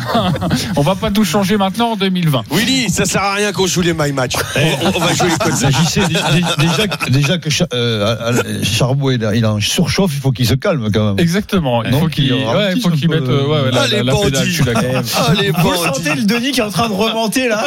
On 0.77 0.83
va 0.83 0.95
pas 0.95 1.11
tout 1.11 1.25
changer 1.25 1.57
maintenant 1.57 1.91
en 1.93 1.97
2020. 1.97 2.45
Willy, 2.53 2.89
ça 2.89 3.05
sert 3.05 3.23
à 3.23 3.35
rien 3.35 3.51
qu'on 3.53 3.67
joue 3.67 3.81
les 3.83 3.93
my 3.95 4.13
match. 4.13 4.35
On, 4.57 4.89
on 4.97 5.01
va 5.01 5.13
jouer 5.13 5.29
les 5.29 5.37
codes. 5.39 5.59
Dé- 5.59 6.67
déjà, 6.67 6.87
que- 6.89 7.11
déjà 7.11 7.39
que 7.39 7.49
euh, 7.75 8.63
Charbot 8.63 9.11
il, 9.11 9.45
en 9.45 9.61
surchauffe, 9.61 10.13
il 10.15 10.21
faut 10.21 10.31
qu'il 10.31 10.47
se 10.47 10.55
calme 10.55 10.89
quand 10.93 11.09
même. 11.15 11.19
Exactement. 11.19 11.83
Il 11.85 11.93
faut 11.95 12.07
qu'il 12.07 12.27
il 12.27 12.33
ouais, 12.33 12.81
faut 12.81 12.91
qu'il 12.91 13.11
mette 13.11 13.23
euh, 13.23 13.45
ouais, 13.45 13.61
ouais, 13.65 13.71
la, 13.73 13.83
Ah, 13.83 13.87
les 13.89 13.97
la- 13.99 14.05
la. 14.05 14.13
Ah, 15.17 15.33
Vous 15.63 15.75
sentez 15.85 16.15
le 16.15 16.23
Denis 16.23 16.53
qui 16.53 16.61
est 16.61 16.65
en 16.65 16.71
train 16.71 16.89
de 16.89 16.95
remonter 16.95 17.49
là 17.49 17.65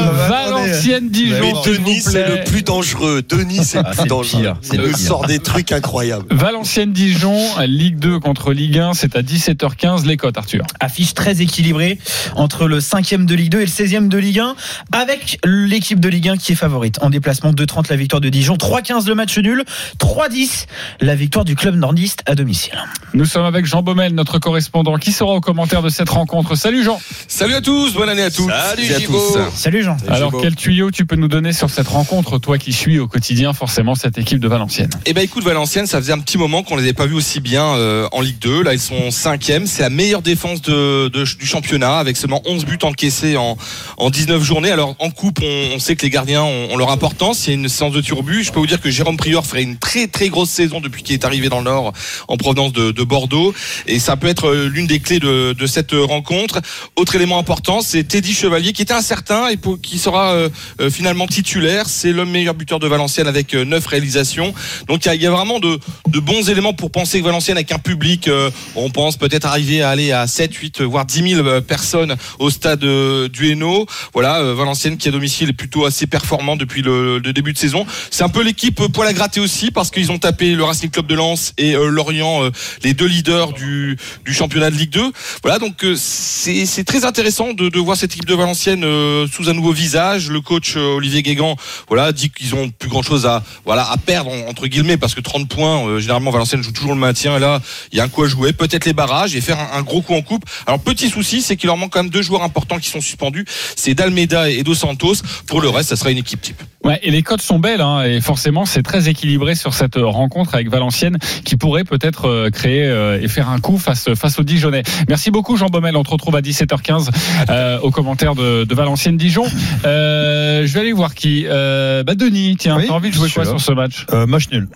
Valenciennes 0.28 1.08
Dijon. 1.10 1.36
Mais 1.40 1.52
Denis, 1.66 2.00
c'est 2.00 2.28
le 2.28 2.44
plus 2.44 2.62
dangereux. 2.62 3.22
Denis, 3.28 3.64
c'est 3.64 3.78
le 3.78 3.84
Ah, 3.86 3.90
plus 3.90 4.03
c'est 4.04 4.08
le 4.08 4.16
dangereux. 4.16 4.42
pire, 4.42 4.56
c'est 4.62 4.76
Il 4.76 4.96
sort 4.96 5.26
des 5.26 5.38
trucs 5.38 5.72
incroyables. 5.72 6.26
Valenciennes 6.30 6.92
Dijon, 6.92 7.38
Ligue 7.66 7.98
2 7.98 8.20
contre 8.20 8.52
Ligue 8.52 8.78
1, 8.78 8.94
c'est 8.94 9.16
à 9.16 9.22
17h15 9.22 10.06
les 10.06 10.16
cotes 10.16 10.36
Arthur. 10.36 10.64
Affiche 10.80 11.14
très 11.14 11.40
équilibrée 11.42 11.98
entre 12.36 12.66
le 12.66 12.80
5e 12.80 13.24
de 13.24 13.34
Ligue 13.34 13.50
2 13.50 13.60
et 13.60 13.64
le 13.66 13.70
16e 13.70 14.08
de 14.08 14.18
Ligue 14.18 14.40
1, 14.40 14.54
avec 14.92 15.38
l'équipe 15.44 16.00
de 16.00 16.08
Ligue 16.08 16.28
1 16.28 16.36
qui 16.36 16.52
est 16.52 16.56
favorite. 16.56 16.98
En 17.02 17.10
déplacement, 17.10 17.52
2-30 17.52 17.86
la 17.90 17.96
victoire 17.96 18.20
de 18.20 18.28
Dijon, 18.28 18.56
3-15 18.56 19.08
le 19.08 19.14
match 19.14 19.38
nul, 19.38 19.64
3-10 19.98 20.66
la 21.00 21.14
victoire 21.14 21.44
du 21.44 21.56
club 21.56 21.76
nordiste 21.76 22.22
à 22.26 22.34
domicile. 22.34 22.78
Nous 23.14 23.24
sommes 23.24 23.44
avec 23.44 23.66
Jean 23.66 23.82
Baumel, 23.82 24.14
notre 24.14 24.38
correspondant, 24.38 24.96
qui 24.96 25.12
sera 25.12 25.32
au 25.32 25.40
commentaire 25.40 25.82
de 25.82 25.88
cette 25.88 26.10
rencontre. 26.10 26.56
Salut 26.56 26.82
Jean. 26.82 27.00
Salut 27.28 27.54
à 27.54 27.60
tous, 27.60 27.94
bonne 27.94 28.08
année 28.08 28.22
à 28.22 28.30
tous. 28.30 28.48
Salut, 28.48 28.84
et 28.84 28.94
à 28.94 29.00
tous. 29.00 29.38
Salut 29.54 29.82
Jean. 29.82 29.96
Alors 30.08 30.32
quel 30.40 30.54
tuyau 30.54 30.90
tu 30.90 31.06
peux 31.06 31.16
nous 31.16 31.28
donner 31.28 31.52
sur 31.52 31.70
cette 31.70 31.88
rencontre, 31.88 32.38
toi 32.38 32.58
qui 32.58 32.72
suis 32.72 32.98
au 32.98 33.08
quotidien 33.08 33.52
forcément 33.52 33.93
cette 33.96 34.18
équipe 34.18 34.40
de 34.40 34.48
Valenciennes 34.48 34.90
Eh 35.06 35.12
ben 35.12 35.22
écoute 35.22 35.44
Valenciennes, 35.44 35.86
ça 35.86 35.98
faisait 35.98 36.12
un 36.12 36.18
petit 36.18 36.38
moment 36.38 36.62
qu'on 36.62 36.76
les 36.76 36.82
avait 36.84 36.92
pas 36.92 37.06
vus 37.06 37.14
aussi 37.14 37.40
bien 37.40 37.64
euh, 37.76 38.08
en 38.12 38.20
Ligue 38.20 38.38
2. 38.40 38.62
Là 38.62 38.72
ils 38.74 38.80
sont 38.80 39.10
cinquième, 39.10 39.66
c'est 39.66 39.82
la 39.82 39.90
meilleure 39.90 40.22
défense 40.22 40.62
de, 40.62 41.08
de- 41.08 41.24
du 41.24 41.46
championnat 41.46 41.98
avec 41.98 42.16
seulement 42.16 42.42
11 42.46 42.64
buts 42.64 42.78
encaissés 42.82 43.36
en, 43.36 43.56
en 43.96 44.10
19 44.10 44.42
journées. 44.42 44.70
Alors 44.70 44.94
en 44.98 45.10
coupe, 45.10 45.40
on, 45.42 45.74
on 45.74 45.78
sait 45.78 45.96
que 45.96 46.02
les 46.02 46.10
gardiens 46.10 46.42
ont, 46.42 46.68
ont 46.72 46.76
leur 46.76 46.90
importance. 46.90 47.46
Il 47.46 47.50
y 47.50 47.52
a 47.52 47.54
une 47.56 47.68
séance 47.68 47.92
de 47.92 48.00
but. 48.22 48.44
Je 48.44 48.52
peux 48.52 48.60
vous 48.60 48.66
dire 48.66 48.80
que 48.80 48.90
Jérôme 48.90 49.16
Prior 49.16 49.44
ferait 49.44 49.62
une 49.62 49.76
très 49.76 50.06
très 50.06 50.28
grosse 50.28 50.50
saison 50.50 50.80
depuis 50.80 51.02
qu'il 51.02 51.14
est 51.14 51.24
arrivé 51.24 51.48
dans 51.48 51.58
le 51.58 51.64
Nord 51.64 51.92
en 52.28 52.36
provenance 52.36 52.72
de, 52.72 52.90
de 52.92 53.02
Bordeaux 53.02 53.52
et 53.86 53.98
ça 53.98 54.16
peut 54.16 54.28
être 54.28 54.48
euh, 54.48 54.68
l'une 54.68 54.86
des 54.86 55.00
clés 55.00 55.18
de, 55.18 55.52
de 55.52 55.66
cette 55.66 55.92
rencontre. 55.92 56.60
Autre 56.96 57.14
élément 57.16 57.38
important, 57.38 57.80
c'est 57.80 58.04
Teddy 58.04 58.32
Chevalier 58.34 58.72
qui 58.72 58.82
était 58.82 58.92
incertain 58.94 59.48
et 59.48 59.58
qui 59.82 59.98
sera 59.98 60.32
euh, 60.32 60.48
euh, 60.80 60.90
finalement 60.90 61.26
titulaire. 61.26 61.88
C'est 61.88 62.12
le 62.12 62.24
meilleur 62.24 62.54
buteur 62.54 62.78
de 62.78 62.86
Valenciennes 62.86 63.26
avec 63.26 63.54
euh, 63.54 63.64
neuf 63.84 63.86
réalisations. 63.86 64.54
Donc 64.88 65.06
il 65.06 65.20
y 65.20 65.26
a, 65.26 65.30
vraiment 65.30 65.60
de, 65.60 65.78
bons 66.20 66.48
éléments 66.48 66.72
pour 66.72 66.90
penser 66.90 67.20
que 67.20 67.24
Valenciennes 67.24 67.56
avec 67.56 67.72
un 67.72 67.78
public, 67.78 68.28
euh, 68.28 68.50
on 68.76 68.90
pense 68.90 69.16
peut-être 69.16 69.46
arriver 69.46 69.82
à 69.82 69.90
aller 69.90 70.12
à 70.12 70.26
7, 70.26 70.54
8, 70.54 70.82
voire 70.82 71.04
10 71.04 71.34
000 71.34 71.46
euh, 71.46 71.60
personnes 71.60 72.16
au 72.38 72.50
stade 72.50 72.84
euh, 72.84 73.28
du 73.28 73.50
Hainaut. 73.50 73.86
Voilà, 74.12 74.42
Valenciennes 74.54 74.96
qui 74.96 75.08
à 75.08 75.10
domicile 75.10 75.50
est 75.50 75.54
plutôt 75.54 75.84
assez 75.84 76.06
performant 76.06 76.56
depuis 76.56 76.82
le, 76.82 77.20
début 77.20 77.52
de 77.52 77.58
saison. 77.58 77.84
C'est 78.10 78.22
un 78.22 78.28
peu 78.28 78.42
l'équipe 78.42 78.80
poil 78.92 79.08
à 79.08 79.12
gratter 79.12 79.40
aussi 79.40 79.70
parce 79.70 79.90
qu'ils 79.90 80.12
ont 80.12 80.18
tapé 80.18 80.54
le 80.54 80.62
Racing 80.62 80.90
Club 80.90 81.06
de 81.06 81.14
Lens 81.14 81.52
et 81.58 81.72
Lorient, 81.72 82.48
les 82.84 82.94
deux 82.94 83.06
leaders 83.06 83.52
du, 83.52 83.96
championnat 84.28 84.70
de 84.70 84.76
Ligue 84.76 84.90
2. 84.90 85.12
Voilà, 85.42 85.58
donc 85.58 85.84
c'est 85.96 86.84
très 86.84 87.04
intéressant 87.04 87.52
de, 87.52 87.78
voir 87.78 87.96
cette 87.96 88.12
équipe 88.12 88.26
de 88.26 88.34
Valenciennes 88.34 88.84
sous 89.26 89.48
un 89.48 89.52
nouveau 89.52 89.72
visage. 89.72 90.30
Le 90.30 90.40
coach 90.40 90.76
Olivier 90.76 91.22
Guégan, 91.22 91.56
voilà, 91.88 92.12
dit 92.12 92.30
qu'ils 92.30 92.54
ont 92.54 92.70
plus 92.70 92.88
grand 92.88 93.02
chose 93.02 93.26
à 93.26 93.42
à 93.82 93.96
perdre 93.96 94.30
en- 94.30 94.48
entre 94.48 94.66
guillemets 94.66 94.96
parce 94.96 95.14
que 95.14 95.20
30 95.20 95.48
points, 95.48 95.86
euh, 95.86 95.98
généralement 95.98 96.30
Valenciennes 96.30 96.62
joue 96.62 96.72
toujours 96.72 96.92
le 96.94 97.00
maintien. 97.00 97.36
Et 97.36 97.40
là, 97.40 97.60
il 97.92 97.98
y 97.98 98.00
a 98.00 98.04
un 98.04 98.08
coup 98.08 98.22
à 98.22 98.28
jouer, 98.28 98.52
peut-être 98.52 98.84
les 98.84 98.92
barrages 98.92 99.34
et 99.36 99.40
faire 99.40 99.58
un, 99.58 99.78
un 99.78 99.82
gros 99.82 100.00
coup 100.02 100.14
en 100.14 100.22
coupe. 100.22 100.44
Alors 100.66 100.80
petit 100.80 101.08
souci, 101.10 101.42
c'est 101.42 101.56
qu'il 101.56 101.66
leur 101.66 101.76
manque 101.76 101.92
quand 101.92 102.02
même 102.02 102.10
deux 102.12 102.22
joueurs 102.22 102.42
importants 102.42 102.78
qui 102.78 102.88
sont 102.88 103.00
suspendus. 103.00 103.44
C'est 103.76 103.94
Dalmeida 103.94 104.50
et 104.50 104.62
Dos 104.62 104.74
Santos. 104.74 105.14
Pour 105.46 105.60
le 105.60 105.68
reste, 105.68 105.88
ça 105.90 105.96
sera 105.96 106.10
une 106.10 106.18
équipe 106.18 106.40
type. 106.40 106.62
Ouais, 106.84 107.00
et 107.02 107.10
les 107.10 107.22
cotes 107.22 107.40
sont 107.40 107.58
belles, 107.58 107.80
hein, 107.80 108.02
et 108.02 108.20
forcément 108.20 108.66
c'est 108.66 108.82
très 108.82 109.08
équilibré 109.08 109.54
sur 109.54 109.72
cette 109.72 109.96
euh, 109.96 110.04
rencontre 110.06 110.54
avec 110.54 110.68
Valenciennes 110.68 111.16
qui 111.42 111.56
pourrait 111.56 111.84
peut-être 111.84 112.26
euh, 112.28 112.50
créer 112.50 112.84
euh, 112.84 113.18
et 113.22 113.26
faire 113.28 113.48
un 113.48 113.58
coup 113.58 113.78
face 113.78 114.12
face 114.14 114.38
aux 114.38 114.42
Dijonais. 114.42 114.82
Merci 115.08 115.30
beaucoup 115.30 115.56
Jean 115.56 115.68
Baumel, 115.70 115.96
on 115.96 116.02
te 116.02 116.10
retrouve 116.10 116.36
à 116.36 116.42
17h15 116.42 117.08
euh, 117.48 117.78
au 117.80 117.90
commentaire 117.90 118.34
de, 118.34 118.64
de 118.64 118.74
Valenciennes 118.74 119.16
Dijon. 119.16 119.46
Euh, 119.86 120.66
je 120.66 120.72
vais 120.74 120.80
aller 120.80 120.92
voir 120.92 121.14
qui. 121.14 121.44
Euh, 121.46 122.02
bah 122.04 122.14
Denis, 122.14 122.56
tiens, 122.58 122.76
Oui, 122.76 122.84
t'as 122.88 122.92
envie 122.94 123.08
de 123.10 123.14
jouer 123.14 123.30
quoi 123.30 123.44
sur 123.46 123.60
ce 123.64 123.72
match 123.72 124.06
Euh, 124.12 124.26
match 124.26 124.48
nul. 124.50 124.68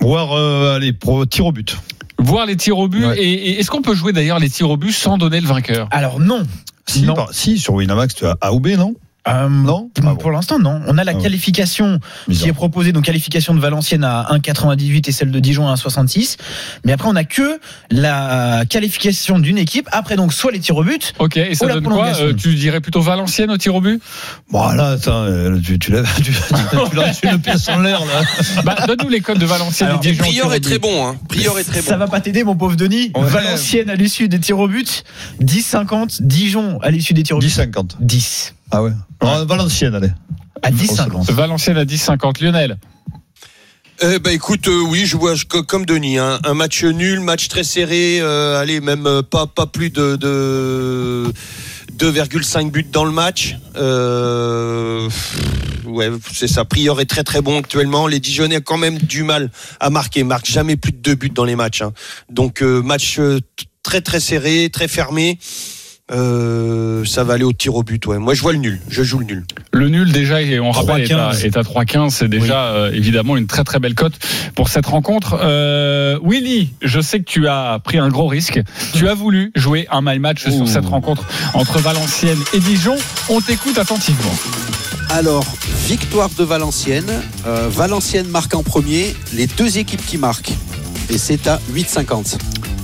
Voir, 0.00 0.32
euh, 0.32 0.76
allez, 0.76 0.92
pro, 0.92 1.24
tir 1.26 1.46
au 1.46 1.52
but. 1.52 1.76
Voir 2.18 2.46
les 2.46 2.56
tirs 2.56 2.78
au 2.78 2.88
but 2.88 3.04
Ouais. 3.04 3.18
et, 3.22 3.50
et 3.50 3.60
est-ce 3.60 3.70
qu'on 3.70 3.82
peut 3.82 3.94
jouer 3.94 4.12
d'ailleurs 4.12 4.38
les 4.40 4.50
tirs 4.50 4.70
au 4.70 4.76
but 4.76 4.92
sans 4.92 5.18
donner 5.18 5.40
le 5.40 5.46
vainqueur? 5.46 5.88
Alors 5.90 6.18
non. 6.20 6.42
Si, 6.86 7.02
Non. 7.02 7.14
par- 7.14 7.32
si 7.32 7.58
sur 7.58 7.74
Winamax, 7.74 8.14
tu 8.14 8.26
as 8.26 8.36
A 8.40 8.52
ou 8.52 8.60
B, 8.60 8.68
non? 8.76 8.94
Euh, 9.28 9.48
Non 9.48 9.90
Ah 9.98 10.00
bon. 10.02 10.16
Pour 10.16 10.30
l'instant, 10.30 10.58
non. 10.58 10.80
On 10.86 10.98
a 10.98 11.04
la 11.04 11.12
Ah 11.12 11.14
bon. 11.14 11.22
qualification 11.22 12.00
qui 12.30 12.48
est 12.48 12.52
proposée, 12.52 12.92
donc 12.92 13.04
qualification 13.04 13.54
de 13.54 13.60
Valenciennes 13.60 14.04
à 14.04 14.26
1,98 14.32 15.08
et 15.08 15.12
celle 15.12 15.30
de 15.30 15.38
Dijon 15.40 15.68
à 15.68 15.74
1,66. 15.74 16.36
Mais 16.84 16.92
après, 16.92 17.08
on 17.08 17.16
a 17.16 17.24
que 17.24 17.58
la 17.90 18.64
qualification 18.68 19.38
d'une 19.38 19.58
équipe. 19.58 19.88
Après, 19.92 20.16
donc, 20.16 20.32
soit 20.32 20.52
les 20.52 20.60
tirs 20.60 20.76
au 20.76 20.84
but. 20.84 21.14
Ok, 21.18 21.36
et 21.36 21.54
ça 21.54 21.66
donne 21.66 21.82
quoi. 21.84 22.08
Euh, 22.20 22.32
Tu 22.34 22.54
dirais 22.54 22.80
plutôt 22.80 23.00
Valenciennes 23.00 23.50
au 23.50 23.56
tir 23.58 23.74
au 23.74 23.80
but? 23.80 24.00
Bon, 24.50 24.68
là, 24.72 24.90
attends, 24.92 25.24
euh, 25.24 25.58
tu, 25.64 25.78
tu, 25.78 25.90
lèves- 25.92 26.06
tu, 26.22 26.32
tu 26.32 27.28
une 27.28 27.38
pièce 27.40 27.68
en 27.68 27.80
l'air, 27.80 28.00
là. 28.04 28.62
bah, 28.64 28.76
Donne-nous 28.86 29.08
les 29.08 29.20
codes 29.20 29.38
de 29.38 29.46
Valenciennes 29.46 29.88
Alors, 29.90 30.00
et 30.04 30.10
Dijon. 30.10 30.24
Prior 30.24 30.54
est 30.54 30.60
but. 30.60 30.68
très 30.68 30.78
bon. 30.78 31.06
Hein. 31.08 31.16
Prior 31.28 31.58
est 31.58 31.64
très 31.64 31.80
Ça 31.82 31.94
bon. 31.94 31.98
va 32.00 32.06
pas 32.08 32.20
t'aider, 32.20 32.44
mon 32.44 32.56
pauvre 32.56 32.76
Denis. 32.76 33.10
Ouais. 33.14 33.24
Valenciennes 33.24 33.90
à 33.90 33.94
l'issue 33.94 34.28
des 34.28 34.38
tirs 34.40 34.58
au 34.58 34.68
but, 34.68 35.04
10,50. 35.42 36.22
Dijon 36.22 36.78
à 36.82 36.90
l'issue 36.90 37.14
des 37.14 37.22
tirs 37.22 37.36
au 37.36 37.40
but, 37.40 37.48
10-50. 37.48 37.96
10. 38.00 38.54
Ah 38.70 38.82
ouais. 38.82 38.92
Alors, 39.20 39.46
Valenciennes, 39.46 39.94
allez. 39.94 40.10
À 40.62 40.70
10,50. 40.70 41.32
Valenciennes 41.32 41.76
à 41.78 41.84
10,50. 41.84 42.42
Lionel 42.42 42.78
Eh 44.02 44.18
ben 44.18 44.30
écoute, 44.32 44.68
euh, 44.68 44.82
oui, 44.88 45.06
je 45.06 45.16
vois 45.16 45.34
je- 45.34 45.44
comme 45.44 45.86
Denis, 45.86 46.18
hein, 46.18 46.38
un 46.44 46.54
match 46.54 46.84
nul, 46.84 47.20
match 47.20 47.48
très 47.48 47.64
serré. 47.64 48.18
euh, 48.20 48.60
allez, 48.60 48.80
même 48.80 49.06
euh, 49.06 49.22
pas 49.22 49.46
pas 49.46 49.66
plus 49.66 49.90
de, 49.90 50.16
de 50.16 51.32
2,5 51.96 52.70
buts 52.70 52.86
dans 52.92 53.04
le 53.04 53.10
match. 53.12 53.56
Euh, 53.76 55.08
ouais, 55.86 56.10
c'est 56.32 56.48
ça. 56.48 56.64
Prior 56.64 57.00
est 57.00 57.06
très 57.06 57.24
très 57.24 57.40
bon 57.40 57.58
actuellement. 57.60 58.06
Les 58.06 58.20
Dijonais 58.20 58.58
ont 58.58 58.62
quand 58.64 58.78
même 58.78 58.98
du 58.98 59.22
mal 59.22 59.50
à 59.80 59.90
marquer. 59.90 60.22
Marquent 60.24 60.50
jamais 60.50 60.76
plus 60.76 60.92
de 60.92 60.98
deux 60.98 61.14
buts 61.14 61.30
dans 61.30 61.44
les 61.44 61.56
matchs. 61.56 61.82
hein. 61.82 61.92
Donc 62.30 62.62
euh, 62.62 62.82
match 62.82 63.18
euh, 63.18 63.40
très 63.82 64.00
très 64.00 64.20
serré, 64.20 64.70
très 64.72 64.88
fermé. 64.88 65.38
Euh, 66.10 67.04
ça 67.04 67.24
va 67.24 67.34
aller 67.34 67.44
au 67.44 67.52
tir 67.52 67.74
au 67.74 67.82
but. 67.82 68.06
Ouais. 68.06 68.18
Moi, 68.18 68.34
je 68.34 68.42
vois 68.42 68.52
le 68.52 68.58
nul. 68.58 68.80
Je 68.88 69.02
joue 69.02 69.18
le 69.18 69.26
nul. 69.26 69.44
Le 69.72 69.88
nul 69.88 70.10
déjà, 70.12 70.40
et 70.40 70.58
on 70.58 70.70
rappelle, 70.70 71.02
est 71.02 71.12
à, 71.12 71.32
3,15. 71.32 71.44
est 71.44 71.56
à 71.56 71.62
3,15. 71.62 72.10
C'est 72.10 72.28
déjà 72.28 72.66
euh, 72.66 72.90
évidemment 72.92 73.36
une 73.36 73.46
très 73.46 73.64
très 73.64 73.78
belle 73.78 73.94
cote 73.94 74.14
pour 74.54 74.68
cette 74.68 74.86
rencontre. 74.86 75.38
Euh, 75.42 76.18
Willy, 76.22 76.70
je 76.82 77.00
sais 77.00 77.18
que 77.20 77.24
tu 77.24 77.46
as 77.48 77.78
pris 77.82 77.98
un 77.98 78.08
gros 78.08 78.26
risque. 78.26 78.60
Tu 78.94 79.08
as 79.08 79.14
voulu 79.14 79.52
jouer 79.54 79.86
un 79.90 80.00
my 80.02 80.18
match 80.18 80.48
sur 80.48 80.66
cette 80.66 80.86
rencontre 80.86 81.24
entre 81.54 81.78
Valenciennes 81.78 82.42
et 82.54 82.60
Dijon. 82.60 82.96
On 83.28 83.40
t'écoute 83.40 83.78
attentivement. 83.78 84.34
Alors, 85.10 85.44
victoire 85.86 86.28
de 86.38 86.44
Valenciennes. 86.44 87.22
Euh, 87.46 87.68
Valenciennes 87.70 88.28
marque 88.28 88.54
en 88.54 88.62
premier. 88.62 89.14
Les 89.34 89.46
deux 89.46 89.78
équipes 89.78 90.04
qui 90.04 90.18
marquent. 90.18 90.52
Et 91.10 91.18
c'est 91.18 91.46
à 91.46 91.60
8,50. 91.72 92.38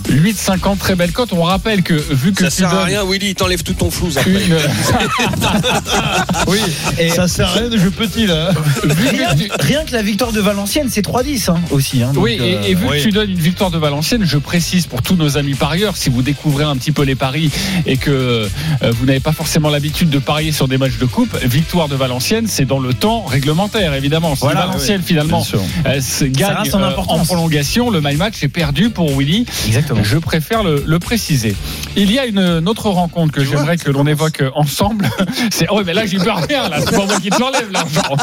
8,50, 0.09 0.79
très 0.79 0.95
belle 0.95 1.13
cote. 1.13 1.33
On 1.33 1.43
rappelle 1.43 1.83
que 1.83 1.95
vu 1.95 2.33
que 2.33 2.43
Ça 2.45 2.51
tu 2.51 2.57
sert 2.57 2.69
à 2.69 2.75
donnes 2.77 2.85
rien, 2.85 3.05
Willy. 3.05 3.35
T'enlèves 3.35 3.63
tout 3.63 3.73
ton 3.75 3.91
flou 3.91 4.09
après. 4.15 4.31
une... 4.31 4.57
oui, 6.47 6.59
Et 6.99 7.09
Ça 7.09 7.29
sert 7.29 7.49
à 7.49 7.53
rien 7.53 7.69
de 7.69 7.77
jouer 7.79 7.91
petit, 7.91 8.27
là. 8.27 8.51
vu 8.85 9.09
rien, 9.09 9.35
que 9.35 9.43
tu- 9.43 9.51
rien 9.61 9.85
que 9.85 9.93
la 9.93 10.03
victoire 10.03 10.33
de 10.33 10.41
Valenciennes, 10.41 10.89
c'est 10.91 11.05
3-10 11.07 11.51
hein, 11.51 11.57
aussi. 11.71 12.03
Hein, 12.03 12.13
donc, 12.13 12.25
Oui, 12.25 12.39
et, 12.41 12.71
et 12.71 12.75
vu 12.75 12.87
oui. 12.89 12.99
que 12.99 13.03
tu 13.05 13.11
donnes 13.11 13.31
une 13.31 13.39
victoire 13.39 13.71
de 13.71 13.79
Valenciennes, 13.79 14.25
je 14.25 14.39
précise 14.39 14.87
pour 14.87 15.03
tous 15.03 15.17
nos 15.17 15.37
amis 15.39 15.55
parieurs, 15.55 15.97
si 15.97 16.11
vous 16.11 16.23
découvrez 16.23 16.65
un 16.65 16.77
petit 16.77 16.93
peu 16.93 17.03
les 17.03 17.15
paris 17.15 17.51
et 17.87 17.97
que 17.97 18.11
euh, 18.11 18.49
vous 18.93 19.07
n'avez 19.07 19.21
pas 19.21 19.33
forcément 19.33 19.71
l'habitude 19.71 20.11
de 20.11 20.19
parier 20.19 20.53
sur 20.53 20.69
des 20.69 20.79
matchs 20.79 20.99
de 20.99 21.07
coupe, 21.07 21.37
victoire 21.45 21.89
de 21.89 21.97
Valenciennes, 21.97 22.47
c'est 22.49 22.65
dans 22.67 22.79
le 22.81 22.93
temps 22.95 23.25
réglementaire, 23.25 23.95
évidemment. 23.95 24.35
Si 24.35 24.43
Voilà, 24.43 24.67
Valenciennes, 24.67 25.03
finalement, 25.03 25.45
euh, 25.87 26.01
se 26.01 26.25
gagne 26.25 26.71
en 26.73 26.81
euh, 26.83 26.91
en 27.09 27.25
prolongation, 27.25 27.91
le 27.91 28.01
my 28.01 28.17
match 28.17 28.43
est 28.43 28.49
perdu 28.49 28.91
pour 28.91 29.17
Willy. 29.19 29.47
Exactement. 29.67 30.04
Je 30.05 30.19
préfère 30.19 30.63
le, 30.63 30.85
le 30.87 30.99
préciser. 30.99 31.57
Il 31.97 32.13
y 32.13 32.19
a 32.19 32.27
une, 32.27 32.39
une 32.39 32.69
autre 32.69 32.91
rencontre 32.91 33.33
que 33.33 33.43
j'aimerais 33.43 33.79
que 33.79 33.91
l'on 33.91 34.07
évoque 34.07 34.43
ensemble. 34.55 35.09
C'est 35.51 35.67
oh 35.71 35.83
mais 35.85 35.95
là 35.95 36.07
j'y 36.07 36.19
peux 36.19 36.31
rien 36.31 36.69
là. 36.69 36.81
C'est 36.81 36.95
pas 36.95 37.07
moi 37.07 37.19
qui 37.21 37.31
te 37.31 37.41
l'enlève 37.41 37.71
l'argent. 37.73 38.17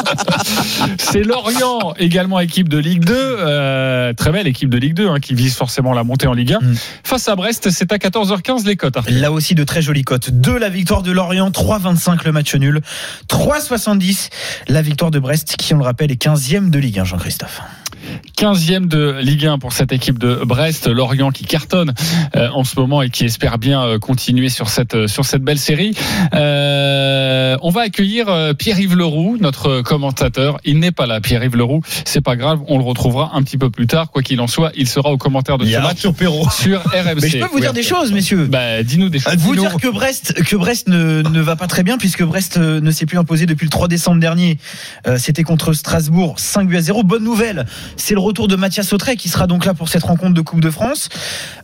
C'est 0.98 1.22
Lorient 1.22 1.94
également 1.98 2.38
équipe 2.40 2.68
de 2.68 2.78
Ligue 2.78 3.04
2, 3.04 3.14
euh, 3.16 4.12
très 4.12 4.30
belle 4.30 4.46
équipe 4.46 4.70
de 4.70 4.78
Ligue 4.78 4.94
2 4.94 5.08
hein, 5.08 5.20
qui 5.20 5.34
vise 5.34 5.56
forcément 5.56 5.92
la 5.92 6.04
montée 6.04 6.26
en 6.26 6.34
Ligue 6.34 6.52
1. 6.54 6.60
Mm. 6.60 6.76
Face 7.04 7.28
à 7.28 7.36
Brest, 7.36 7.70
c'est 7.70 7.92
à 7.92 7.96
14h15 7.96 8.64
les 8.66 8.76
cotes. 8.76 8.96
Arthur. 8.96 9.20
Là 9.20 9.32
aussi 9.32 9.54
de 9.54 9.64
très 9.64 9.82
jolies 9.82 10.04
cotes. 10.04 10.30
2 10.30 10.58
la 10.58 10.68
victoire 10.68 11.02
de 11.02 11.10
Lorient, 11.10 11.50
3,25 11.50 12.24
le 12.24 12.32
match 12.32 12.54
nul, 12.54 12.80
3,70 13.28 14.30
la 14.68 14.82
victoire 14.82 15.10
de 15.10 15.18
Brest 15.18 15.56
qui 15.56 15.74
on 15.74 15.78
le 15.78 15.84
rappelle 15.84 16.12
est 16.12 16.22
15e 16.22 16.70
de 16.70 16.78
Ligue 16.78 17.00
1 17.00 17.04
Jean-Christophe. 17.04 17.60
15e 18.42 18.88
de 18.88 19.18
Ligue 19.20 19.46
1 19.46 19.58
pour 19.60 19.72
cette 19.72 19.92
équipe 19.92 20.18
de 20.18 20.40
Brest, 20.44 20.88
Lorient 20.88 21.30
qui 21.30 21.44
cartonne 21.44 21.94
euh, 22.34 22.48
en 22.52 22.64
ce 22.64 22.76
moment 22.76 23.00
et 23.00 23.08
qui 23.08 23.24
espère 23.24 23.56
bien 23.56 23.84
euh, 23.84 23.98
continuer 24.00 24.48
sur 24.48 24.68
cette 24.68 24.96
euh, 24.96 25.06
sur 25.06 25.24
cette 25.24 25.42
belle 25.42 25.60
série. 25.60 25.94
Euh, 26.34 27.56
on 27.62 27.70
va 27.70 27.82
accueillir 27.82 28.28
euh, 28.28 28.52
Pierre-Yves 28.52 28.96
Leroux, 28.96 29.36
notre 29.40 29.82
commentateur. 29.82 30.58
Il 30.64 30.80
n'est 30.80 30.90
pas 30.90 31.06
là, 31.06 31.20
Pierre-Yves 31.20 31.54
Leroux. 31.54 31.82
C'est 32.04 32.20
pas 32.20 32.34
grave, 32.34 32.58
on 32.66 32.78
le 32.78 32.84
retrouvera 32.84 33.30
un 33.34 33.44
petit 33.44 33.58
peu 33.58 33.70
plus 33.70 33.86
tard. 33.86 34.10
Quoi 34.10 34.22
qu'il 34.22 34.40
en 34.40 34.48
soit, 34.48 34.72
il 34.74 34.88
sera 34.88 35.10
au 35.12 35.18
commentaire 35.18 35.56
de 35.56 35.64
ce 35.64 35.76
a 35.76 35.80
match 35.80 36.04
Perrault. 36.08 36.48
sur 36.50 36.80
RMC. 36.86 37.18
Mais 37.22 37.28
je 37.28 37.38
peux 37.38 37.46
vous 37.46 37.60
dire 37.60 37.72
des 37.72 37.84
choses 37.84 38.10
messieurs. 38.12 38.46
Bah, 38.46 38.82
dis-nous 38.82 39.08
des 39.08 39.20
choses. 39.20 39.36
Vous 39.36 39.54
dire 39.54 39.76
que 39.76 39.86
Brest, 39.86 40.34
que 40.42 40.56
Brest 40.56 40.88
ne, 40.88 41.22
ne 41.22 41.40
va 41.40 41.54
pas 41.54 41.68
très 41.68 41.84
bien 41.84 41.96
puisque 41.96 42.24
Brest 42.24 42.58
ne 42.58 42.90
s'est 42.90 43.06
plus 43.06 43.18
imposé 43.18 43.46
depuis 43.46 43.66
le 43.66 43.70
3 43.70 43.86
décembre 43.86 44.20
dernier. 44.20 44.58
Euh, 45.06 45.16
C'était 45.16 45.44
contre 45.44 45.74
Strasbourg, 45.74 46.40
5 46.40 46.66
buts 46.66 46.76
à 46.76 46.80
0. 46.80 47.04
Bonne 47.04 47.22
nouvelle, 47.22 47.66
c'est 47.96 48.14
le 48.14 48.31
retour 48.32 48.48
de 48.48 48.56
Mathias 48.56 48.92
Autrey 48.94 49.16
qui 49.16 49.28
sera 49.28 49.46
donc 49.46 49.66
là 49.66 49.74
pour 49.74 49.88
cette 49.90 50.02
rencontre 50.04 50.32
de 50.32 50.40
Coupe 50.40 50.60
de 50.62 50.70
France. 50.70 51.08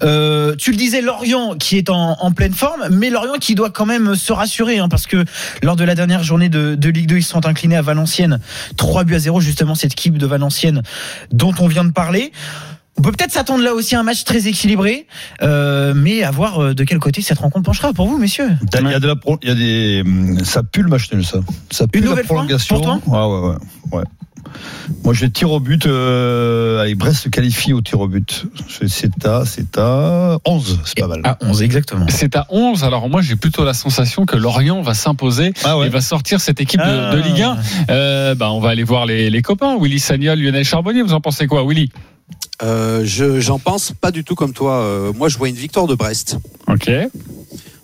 Euh, 0.02 0.54
tu 0.56 0.70
le 0.70 0.76
disais, 0.76 1.00
Lorient 1.00 1.54
qui 1.56 1.78
est 1.78 1.88
en, 1.88 2.16
en 2.20 2.30
pleine 2.32 2.52
forme, 2.52 2.88
mais 2.90 3.08
Lorient 3.10 3.38
qui 3.40 3.54
doit 3.54 3.70
quand 3.70 3.86
même 3.86 4.14
se 4.14 4.32
rassurer 4.34 4.78
hein, 4.78 4.88
parce 4.90 5.06
que 5.06 5.24
lors 5.62 5.76
de 5.76 5.84
la 5.84 5.94
dernière 5.94 6.22
journée 6.22 6.50
de, 6.50 6.74
de 6.74 6.88
Ligue 6.90 7.06
2, 7.08 7.16
ils 7.16 7.22
se 7.22 7.30
sont 7.30 7.46
inclinés 7.46 7.76
à 7.76 7.82
Valenciennes, 7.82 8.38
3 8.76 9.04
buts 9.04 9.14
à 9.14 9.18
0 9.18 9.40
justement 9.40 9.74
cette 9.74 9.92
équipe 9.92 10.18
de 10.18 10.26
Valenciennes 10.26 10.82
dont 11.32 11.54
on 11.58 11.68
vient 11.68 11.84
de 11.84 11.92
parler. 11.92 12.32
On 12.98 13.02
peut 13.02 13.12
peut-être 13.12 13.32
s'attendre 13.32 13.62
là 13.62 13.72
aussi 13.74 13.94
à 13.94 14.00
un 14.00 14.02
match 14.02 14.24
très 14.24 14.46
équilibré, 14.48 15.06
euh, 15.42 15.94
mais 15.96 16.24
à 16.24 16.30
voir 16.32 16.60
euh, 16.62 16.74
de 16.74 16.82
quel 16.84 16.98
côté 16.98 17.22
cette 17.22 17.38
rencontre 17.38 17.64
penchera 17.64 17.92
pour 17.92 18.08
vous, 18.08 18.18
messieurs. 18.18 18.50
Il 18.74 18.90
y 18.90 18.94
a 18.94 18.98
de 19.00 19.06
la 19.06 19.14
pro- 19.16 19.38
il 19.42 19.48
y 19.48 19.52
a 19.52 19.54
des, 19.54 20.44
ça 20.44 20.62
pue 20.64 20.82
le 20.82 20.88
match 20.88 21.10
nul, 21.12 21.24
ça. 21.24 21.38
Ça 21.70 21.86
pue 21.86 22.00
Une 22.00 22.04
la 22.06 22.10
nouvelle 22.10 22.26
fois, 22.26 22.36
prolongation. 22.38 22.80
pour 23.00 23.14
Ah 23.14 23.28
ouais, 23.28 23.38
ouais, 23.40 23.56
ouais. 23.98 24.04
Moi, 25.04 25.14
je 25.14 25.26
tire 25.26 25.50
au 25.50 25.60
but. 25.60 25.86
Euh, 25.86 26.80
allez, 26.80 26.94
Brest 26.94 27.24
se 27.24 27.28
qualifie 27.28 27.72
au 27.72 27.80
tir 27.80 28.00
au 28.00 28.08
but. 28.08 28.44
C'est- 28.88 29.26
à, 29.26 29.44
c'est 29.46 29.78
à 29.78 30.38
11, 30.46 30.80
c'est 30.84 30.98
pas 31.00 31.06
mal. 31.08 31.20
À 31.24 31.36
11, 31.42 31.62
exactement. 31.62 32.06
C'est 32.08 32.36
à 32.36 32.46
11. 32.50 32.84
Alors 32.84 33.08
moi, 33.08 33.20
j'ai 33.22 33.36
plutôt 33.36 33.64
la 33.64 33.74
sensation 33.74 34.26
que 34.26 34.36
Lorient 34.36 34.80
va 34.82 34.94
s'imposer 34.94 35.52
Ah 35.64 35.78
ouais. 35.78 35.86
et 35.86 35.90
va 35.90 36.00
sortir 36.00 36.40
cette 36.40 36.60
équipe 36.60 36.80
de, 36.80 36.84
Ah. 36.86 37.14
de 37.14 37.20
Ligue 37.20 37.42
1. 37.42 37.56
Euh, 37.90 38.34
bah, 38.34 38.50
on 38.52 38.60
va 38.60 38.70
aller 38.70 38.84
voir 38.84 39.06
les, 39.06 39.30
les 39.30 39.42
copains. 39.42 39.76
Willy 39.80 39.98
Sagnol, 39.98 40.38
Lionel 40.38 40.64
Charbonnier. 40.64 41.02
Vous 41.02 41.12
en 41.14 41.20
pensez 41.20 41.46
quoi, 41.46 41.64
Willy? 41.66 41.90
Euh, 42.62 43.02
je 43.04 43.40
j'en 43.40 43.58
pense 43.58 43.92
pas 43.98 44.10
du 44.10 44.24
tout 44.24 44.34
comme 44.34 44.52
toi. 44.52 44.80
Euh, 44.82 45.12
moi, 45.16 45.28
je 45.28 45.38
vois 45.38 45.48
une 45.48 45.54
victoire 45.54 45.86
de 45.86 45.94
Brest. 45.94 46.38
Ok. 46.66 46.90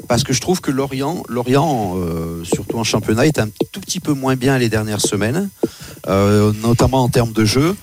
Parce 0.09 0.23
que 0.25 0.33
je 0.33 0.40
trouve 0.40 0.61
que 0.61 0.71
Lorient, 0.71 1.23
Lorient 1.29 1.95
euh, 1.97 2.43
surtout 2.45 2.79
en 2.79 2.85
championnat, 2.85 3.27
est 3.27 3.38
un 3.38 3.49
tout 3.73 3.81
petit 3.81 4.01
peu 4.01 4.12
moins 4.12 4.37
bien 4.37 4.59
les 4.59 4.69
dernières 4.69 5.01
semaines, 5.01 5.49
euh, 6.09 6.53
notamment 6.62 7.03
en 7.03 7.09
termes 7.09 7.33
de 7.33 7.45
jeu. 7.45 7.75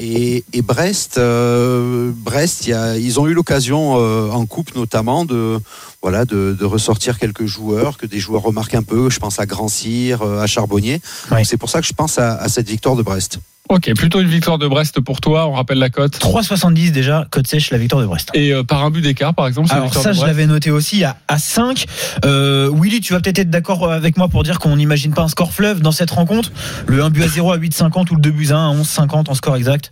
Et, 0.00 0.44
et 0.52 0.62
Brest, 0.62 1.18
euh, 1.18 2.12
Brest, 2.14 2.66
y 2.66 2.72
a- 2.72 2.96
ils 2.96 3.18
ont 3.18 3.26
eu 3.26 3.34
l'occasion 3.34 3.94
euh, 3.96 4.30
en 4.30 4.46
coupe 4.46 4.76
notamment 4.76 5.24
de, 5.24 5.58
voilà, 6.02 6.24
de, 6.24 6.56
de 6.58 6.64
ressortir 6.64 7.18
quelques 7.18 7.46
joueurs 7.46 7.96
que 7.96 8.06
des 8.06 8.20
joueurs 8.20 8.42
remarquent 8.42 8.76
un 8.76 8.82
peu. 8.84 9.10
Je 9.10 9.18
pense 9.18 9.40
à 9.40 9.46
Grand 9.46 9.66
Cyr, 9.68 10.22
euh, 10.22 10.40
à 10.40 10.46
Charbonnier. 10.46 11.00
C'est 11.44 11.56
pour 11.56 11.68
ça 11.70 11.80
que 11.80 11.86
je 11.86 11.94
pense 11.94 12.18
à, 12.18 12.34
à 12.36 12.48
cette 12.48 12.68
victoire 12.68 12.94
de 12.96 13.02
Brest. 13.02 13.38
Ok, 13.68 13.92
plutôt 13.94 14.20
une 14.20 14.28
victoire 14.28 14.56
de 14.58 14.66
Brest 14.66 15.00
pour 15.00 15.20
toi. 15.20 15.46
On 15.46 15.52
rappelle 15.52 15.78
la 15.78 15.90
cote. 15.90 16.18
3,70 16.18 16.90
déjà, 16.90 17.26
côte 17.30 17.46
sèche, 17.46 17.70
la 17.70 17.76
victoire 17.78 18.00
de 18.00 18.06
Brest. 18.06 18.30
Et 18.32 18.52
euh, 18.52 18.62
par 18.64 18.82
un 18.84 18.90
but 18.90 19.02
d'écart, 19.02 19.34
par 19.34 19.46
exemple. 19.46 19.68
Alors 19.70 19.84
victoire 19.84 20.04
ça, 20.04 20.10
de 20.12 20.16
je 20.16 20.24
l'avais 20.24 20.46
noté 20.46 20.70
aussi 20.70 21.04
à, 21.04 21.16
à 21.28 21.38
5. 21.38 21.84
Euh, 22.24 22.70
Willy, 22.74 23.00
tu 23.00 23.12
vas 23.12 23.20
peut-être 23.20 23.38
être 23.40 23.50
d'accord 23.50 23.92
avec 23.92 24.16
moi 24.16 24.28
pour 24.28 24.42
dire 24.42 24.58
qu'on 24.58 24.76
n'imagine 24.76 25.12
pas 25.12 25.22
un 25.22 25.28
score 25.28 25.52
fleuve 25.52 25.80
dans 25.80 25.92
cette 25.92 26.10
rencontre. 26.10 26.50
Le 26.86 27.02
1 27.02 27.10
but 27.10 27.22
à 27.24 27.28
0 27.28 27.52
à 27.52 27.58
8,50 27.58 28.10
ou 28.10 28.14
le 28.14 28.20
2 28.22 28.30
buts 28.30 28.48
à 28.52 28.56
1 28.56 28.70
à 28.70 28.74
11,50 28.74 29.28
en 29.30 29.34
score 29.34 29.56
exact. 29.56 29.90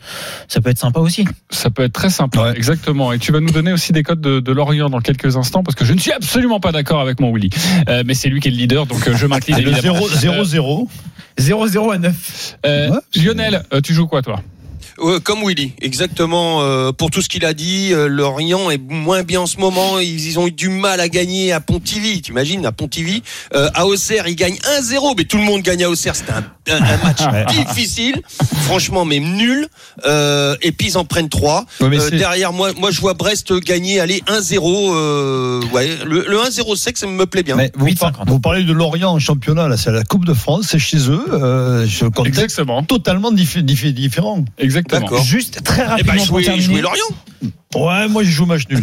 Ça 0.49 0.61
peut 0.63 0.71
être 0.71 0.79
sympa 0.79 1.01
aussi. 1.01 1.27
Ça 1.51 1.69
peut 1.71 1.83
être 1.85 1.93
très 1.93 2.11
sympa, 2.11 2.45
Ouais. 2.45 2.57
exactement. 2.57 3.13
Et 3.13 3.19
tu 3.19 3.31
vas 3.33 3.41
nous 3.41 3.51
donner 3.51 3.73
aussi 3.73 3.93
des 3.93 4.03
cotes 4.03 4.21
de, 4.21 4.41
de 4.41 4.53
Lorient 4.53 4.89
dans 4.89 5.01
quelques 5.01 5.37
instants, 5.37 5.63
parce 5.63 5.75
que 5.75 5.85
je 5.85 5.93
ne 5.93 5.99
suis 5.99 6.13
absolument 6.13 6.61
pas 6.61 6.73
d'accord 6.73 7.01
avec 7.03 7.21
mon 7.21 7.33
Willy. 7.33 7.51
Euh, 7.89 8.03
mais 8.07 8.15
c'est 8.15 8.29
lui 8.31 8.41
qui 8.41 8.49
est 8.49 8.53
le 8.53 8.57
leader, 8.57 8.87
donc 8.87 9.07
euh, 9.07 9.15
je 9.17 9.27
m'incline 9.27 9.59
Et 9.59 9.63
le 9.63 9.73
évidemment. 9.73 10.01
0-0. 10.07 10.89
0-0 11.39 11.93
à 11.95 11.99
9. 11.99 12.57
Euh, 12.65 12.89
Ouais. 12.91 12.99
Lionel, 13.23 13.55
euh, 13.57 13.61
tu 13.83 13.95
joues 13.95 14.07
quoi 14.07 14.23
toi? 14.23 14.41
Comme 15.25 15.45
Willy, 15.47 15.73
exactement. 15.83 16.63
euh, 16.63 16.93
pour 16.93 17.11
tout 17.11 17.21
ce 17.23 17.29
qu'il 17.29 17.45
a 17.45 17.53
dit, 17.55 17.91
euh, 17.93 18.07
Lorient 18.09 18.71
est 18.71 18.81
moins 18.81 19.23
bien 19.23 19.43
en 19.43 19.47
ce 19.47 19.59
moment. 19.59 19.99
Ils, 19.99 20.27
ils 20.27 20.39
ont 20.39 20.47
eu 20.47 20.53
du 20.53 20.69
mal 20.69 21.01
à 21.01 21.09
gagner 21.09 21.53
à 21.53 21.61
Pontivy. 21.61 22.23
T'imagines, 22.23 22.65
à 22.65 22.73
Pontivy. 22.73 23.23
Euh, 23.55 23.69
à 23.75 23.87
Auxerre, 23.87 24.27
ils 24.29 24.37
gagnent 24.37 24.59
1-0. 24.81 25.15
Mais 25.17 25.25
tout 25.25 25.37
le 25.37 25.43
monde 25.45 25.63
gagne 25.63 25.85
à 25.85 25.91
Auxerre. 25.91 26.17
C'était 26.17 26.33
un, 26.33 26.45
un- 26.71 26.83
un 26.83 26.97
match 27.05 27.47
difficile. 27.69 28.23
Franchement, 28.63 29.05
même 29.05 29.37
nul. 29.37 29.69
Euh, 30.07 30.57
et 30.63 30.73
puis 30.73 30.89
ils 30.89 30.99
en 30.99 31.05
prennent 31.05 31.29
3. 31.29 31.67
Ouais, 31.81 31.89
mais 31.89 32.01
c'est- 32.01 32.17
derrière, 32.17 32.53
moi, 32.53 32.71
moi, 32.79 32.91
je 32.91 33.01
vois 33.01 33.15
Brest 33.15 33.53
gagner, 33.63 34.01
aller 34.01 34.23
1-0. 34.27 34.93
Euh, 34.95 35.61
ouais, 35.73 35.91
le, 36.07 36.25
le 36.27 36.39
1-0 36.39 36.75
sec, 36.77 36.97
ça 36.97 37.07
me 37.07 37.27
plaît 37.27 37.43
bien. 37.43 37.57
Mais 37.57 37.71
vous, 37.75 37.87
8,50. 37.87 37.99
par- 37.99 38.25
vous 38.27 38.41
parlez 38.41 38.65
de 38.65 38.73
Lorient 38.73 39.13
en 39.13 39.19
championnat, 39.19 39.69
là, 39.69 39.77
c'est 39.77 39.93
la 39.93 40.05
Coupe 40.05 40.25
de 40.25 40.35
France, 40.35 40.67
c'est 40.71 40.79
chez 40.79 41.11
eux. 41.11 41.25
Euh, 41.33 41.87
je- 41.87 42.07
contexte 42.07 42.43
Exactement. 42.43 42.83
totalement 42.83 43.31
diffé- 43.33 43.63
diffé- 43.63 43.93
différent. 43.93 44.45
Exactement. 44.59 44.86
D'accord. 44.91 45.23
Juste 45.23 45.63
très 45.65 45.83
Eh 45.83 45.87
rapidement 45.87 46.13
ben, 46.13 46.19
pour 46.19 46.27
jouez, 46.27 46.45
terminer. 46.45 46.65
jouez 46.67 46.81
Lorient. 46.81 47.05
Ouais, 47.75 48.09
moi, 48.09 48.23
je 48.23 48.31
joue 48.31 48.47
match 48.47 48.63
nul. 48.71 48.83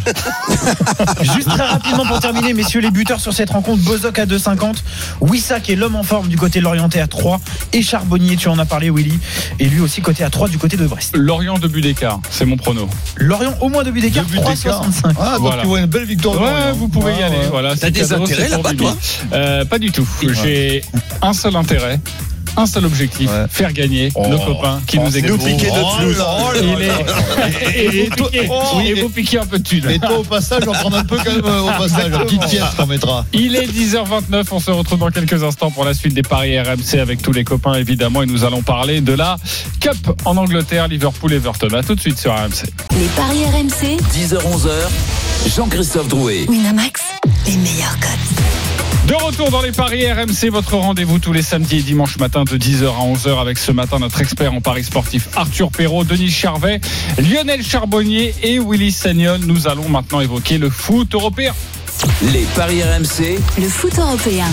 Juste 1.22 1.48
très 1.50 1.66
rapidement 1.66 2.06
pour 2.06 2.20
terminer, 2.20 2.54
messieurs, 2.54 2.80
les 2.82 2.92
buteurs 2.92 3.20
sur 3.20 3.34
cette 3.34 3.50
rencontre. 3.50 3.82
Bozok 3.84 4.20
à 4.20 4.26
2,50. 4.28 4.76
Wissak 5.22 5.70
est 5.70 5.76
l'homme 5.76 5.96
en 5.96 6.04
forme 6.04 6.28
du 6.28 6.38
côté 6.38 6.60
de 6.60 6.64
l'Orienté 6.64 7.00
à 7.02 7.08
3. 7.08 7.40
Et 7.74 7.82
Charbonnier, 7.82 8.36
tu 8.36 8.50
en 8.50 8.60
as 8.60 8.66
parlé, 8.66 8.92
Willy. 8.92 9.18
Et 9.60 9.66
lui 9.66 9.80
aussi 9.80 10.02
côté 10.02 10.24
à 10.24 10.30
3 10.30 10.50
du 10.50 10.58
côté 10.60 10.78
de 10.78 10.86
Brest. 10.86 11.16
Lorient 11.18 11.58
de 11.58 11.68
but 11.68 11.82
d'écart, 11.82 12.20
c'est 12.30 12.46
mon 12.46 12.58
prono. 12.58 12.88
Lorient 13.18 13.56
au 13.62 13.70
moins 13.70 13.84
deux 13.84 13.92
buts 13.92 14.02
d'écart, 14.02 14.26
Deux 14.26 14.34
buts 14.38 14.46
d'écart. 14.56 14.84
3,65. 14.84 15.16
Ah, 15.20 15.32
donc 15.32 15.40
Voilà. 15.42 15.62
tu 15.64 15.68
vois 15.70 15.80
une 15.80 15.86
belle 15.88 16.06
victoire. 16.06 16.36
de 16.36 16.42
Ouais, 16.44 16.72
vous 16.76 16.88
pouvez 16.88 17.14
y 17.14 17.16
Ah, 17.22 17.26
aller. 17.28 17.38
ouais. 17.38 17.48
Voilà, 17.50 17.70
T'as 17.72 17.88
c'est 17.88 17.92
des 17.92 18.14
intérêts 18.14 18.50
pour 18.50 18.64
là-bas, 18.64 18.74
toi 18.78 18.96
Euh, 19.34 19.66
Pas 19.66 19.80
du 19.80 19.92
tout. 19.92 20.08
J'ai 20.44 20.84
un 21.22 21.34
seul 21.34 21.56
intérêt, 21.56 22.00
un 22.58 22.66
seul 22.66 22.86
objectif 22.86 23.30
Ouais. 23.30 23.46
faire 23.50 23.74
gagner 23.74 24.12
Oh. 24.16 24.26
le 24.30 24.38
copain 24.38 24.82
qui 24.88 24.98
Oh, 25.00 25.04
nous 25.06 25.18
écoute. 25.18 25.30
nous 25.32 25.38
piquer 25.38 25.68
notre 25.72 26.02
Oh 26.04 26.52
Oh 28.24 28.30
et- 28.34 28.48
oh, 28.50 29.02
vous 29.02 29.10
piquer 29.10 29.40
un 29.40 29.46
peu 29.46 29.58
de 29.60 29.64
thune. 29.64 29.90
Et 29.90 30.00
toi, 30.00 30.20
au 30.20 30.24
passage, 30.24 30.64
on 30.68 30.72
va 30.72 30.80
prendre 30.80 30.98
un 30.98 31.04
peu 31.06 31.18
quand 31.18 31.32
même 31.32 31.46
euh, 31.46 31.62
au 31.62 31.68
passage. 31.68 32.12
La 32.12 32.20
petite 32.20 32.46
pièce 32.48 32.64
qu'on 32.78 32.86
mettra. 32.86 33.26
Il 33.34 33.56
est 33.56 33.68
10h29, 33.68 34.46
on 34.52 34.60
se 34.60 34.72
retrouve 34.72 35.00
dans 35.00 35.10
quelques 35.10 35.44
instants 35.44 35.72
pour 35.72 35.86
la 35.86 35.94
suite 35.94 36.14
des 36.14 36.22
paris 36.22 36.60
RMC 36.60 37.00
avec 37.00 37.22
tous 37.22 37.32
les 37.32 37.44
copains 37.44 37.74
évidemment 37.76 38.22
et 38.24 38.26
nous 38.26 38.44
allons 38.44 38.62
parler 38.62 39.02
de 39.02 39.14
la 39.14 39.38
Cup 39.80 39.98
en 40.26 40.38
Angleterre, 40.38 40.88
Liverpool-Everton. 40.88 41.70
A 41.76 41.84
tout 41.84 41.96
de 41.96 42.00
suite 42.02 42.20
sur 42.20 42.34
RMC. 42.34 42.66
Les 43.00 43.08
paris 43.16 43.44
RMC, 43.46 43.98
10h-11h, 44.14 44.70
Jean-Christophe 45.56 46.08
Drouet. 46.08 46.46
Winamax. 46.48 47.03
De 49.14 49.24
retour 49.24 49.52
dans 49.52 49.62
les 49.62 49.72
paris 49.72 50.12
RMC, 50.12 50.50
votre 50.50 50.76
rendez-vous 50.76 51.20
tous 51.20 51.34
les 51.34 51.44
samedis 51.44 51.78
et 51.78 51.82
dimanches 51.84 52.18
matin 52.18 52.46
de 52.46 52.58
10h 52.58 52.86
à 52.88 53.14
11h 53.14 53.40
avec 53.40 53.60
ce 53.60 53.72
matin 53.72 54.00
notre 54.00 54.20
expert 54.22 54.52
en 54.52 54.60
paris 54.60 54.84
sportif 54.84 55.30
Arthur 55.36 55.70
Perrault, 55.70 56.04
Denis 56.04 56.32
Charvet, 56.32 56.82
Lionel 57.20 57.62
Charbonnier 57.62 58.34
et 58.42 58.58
Willy 58.58 58.92
Sagnol. 58.92 59.42
Nous 59.46 59.68
allons 59.68 59.88
maintenant 59.88 60.20
évoquer 60.20 60.58
le 60.58 60.72
foot 60.72 61.14
européen. 61.14 61.54
Les 62.22 62.46
paris 62.56 62.82
RMC, 62.82 63.40
Le 63.58 63.68
foot 63.68 63.98
européen. 63.98 64.46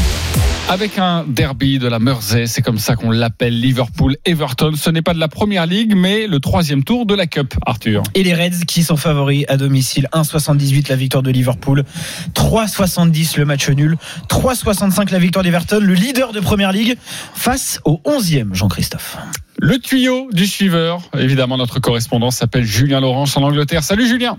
Avec 0.68 0.98
un 0.98 1.24
derby 1.24 1.78
de 1.78 1.86
la 1.86 1.98
Mersey, 1.98 2.46
c'est 2.46 2.62
comme 2.62 2.78
ça 2.78 2.96
qu'on 2.96 3.10
l'appelle 3.10 3.60
Liverpool-Everton. 3.60 4.72
Ce 4.76 4.90
n'est 4.90 5.02
pas 5.02 5.14
de 5.14 5.20
la 5.20 5.28
première 5.28 5.66
ligue, 5.66 5.94
mais 5.94 6.26
le 6.26 6.40
troisième 6.40 6.82
tour 6.82 7.06
de 7.06 7.14
la 7.14 7.26
Cup, 7.26 7.54
Arthur. 7.66 8.02
Et 8.14 8.24
les 8.24 8.34
Reds 8.34 8.64
qui 8.66 8.82
sont 8.82 8.96
favoris 8.96 9.44
à 9.48 9.56
domicile. 9.56 10.08
1,78 10.12 10.88
la 10.88 10.96
victoire 10.96 11.22
de 11.22 11.30
Liverpool. 11.30 11.84
3,70 12.34 13.38
le 13.38 13.44
match 13.44 13.68
nul. 13.68 13.96
3,65 14.28 15.12
la 15.12 15.18
victoire 15.18 15.44
d'Everton, 15.44 15.80
le 15.80 15.94
leader 15.94 16.32
de 16.32 16.40
première 16.40 16.72
ligue, 16.72 16.96
face 17.34 17.80
au 17.84 18.00
11e 18.04 18.54
Jean-Christophe. 18.54 19.18
Le 19.58 19.78
tuyau 19.78 20.28
du 20.32 20.46
suiveur, 20.46 21.02
évidemment 21.16 21.58
notre 21.58 21.78
correspondant 21.78 22.30
s'appelle 22.30 22.64
Julien 22.64 23.00
Laurence 23.00 23.36
en 23.36 23.42
Angleterre. 23.42 23.84
Salut 23.84 24.08
Julien 24.08 24.36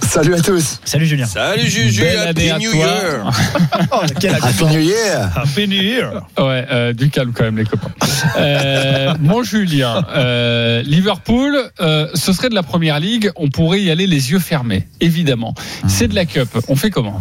Salut 0.00 0.34
à 0.34 0.40
tous. 0.40 0.80
Salut 0.84 1.06
Julien. 1.06 1.26
Salut 1.26 1.68
Juju, 1.68 2.00
Belle 2.00 2.18
Happy 2.18 2.28
année 2.28 2.50
à 2.50 2.58
New 2.58 2.72
toi. 2.72 2.86
Year. 2.86 3.30
Oh, 3.92 4.00
Happy 4.02 4.64
New 4.64 4.80
Year. 4.80 5.30
Happy 5.36 5.68
New 5.68 5.82
Year. 5.82 6.12
Ouais, 6.38 6.66
euh, 6.70 6.92
du 6.94 7.10
calme 7.10 7.32
quand 7.34 7.44
même 7.44 7.58
les 7.58 7.64
copains. 7.64 7.90
Euh, 8.36 9.14
mon 9.20 9.42
Julien, 9.42 10.06
euh, 10.14 10.80
Liverpool, 10.82 11.56
euh, 11.80 12.06
ce 12.14 12.32
serait 12.32 12.48
de 12.50 12.54
la 12.54 12.62
première 12.62 13.00
ligue, 13.00 13.30
on 13.34 13.48
pourrait 13.48 13.82
y 13.82 13.90
aller 13.90 14.06
les 14.06 14.30
yeux 14.30 14.38
fermés, 14.38 14.86
évidemment. 15.00 15.54
C'est 15.88 16.06
de 16.06 16.14
la 16.14 16.24
cup, 16.24 16.48
on 16.68 16.76
fait 16.76 16.90
comment? 16.90 17.20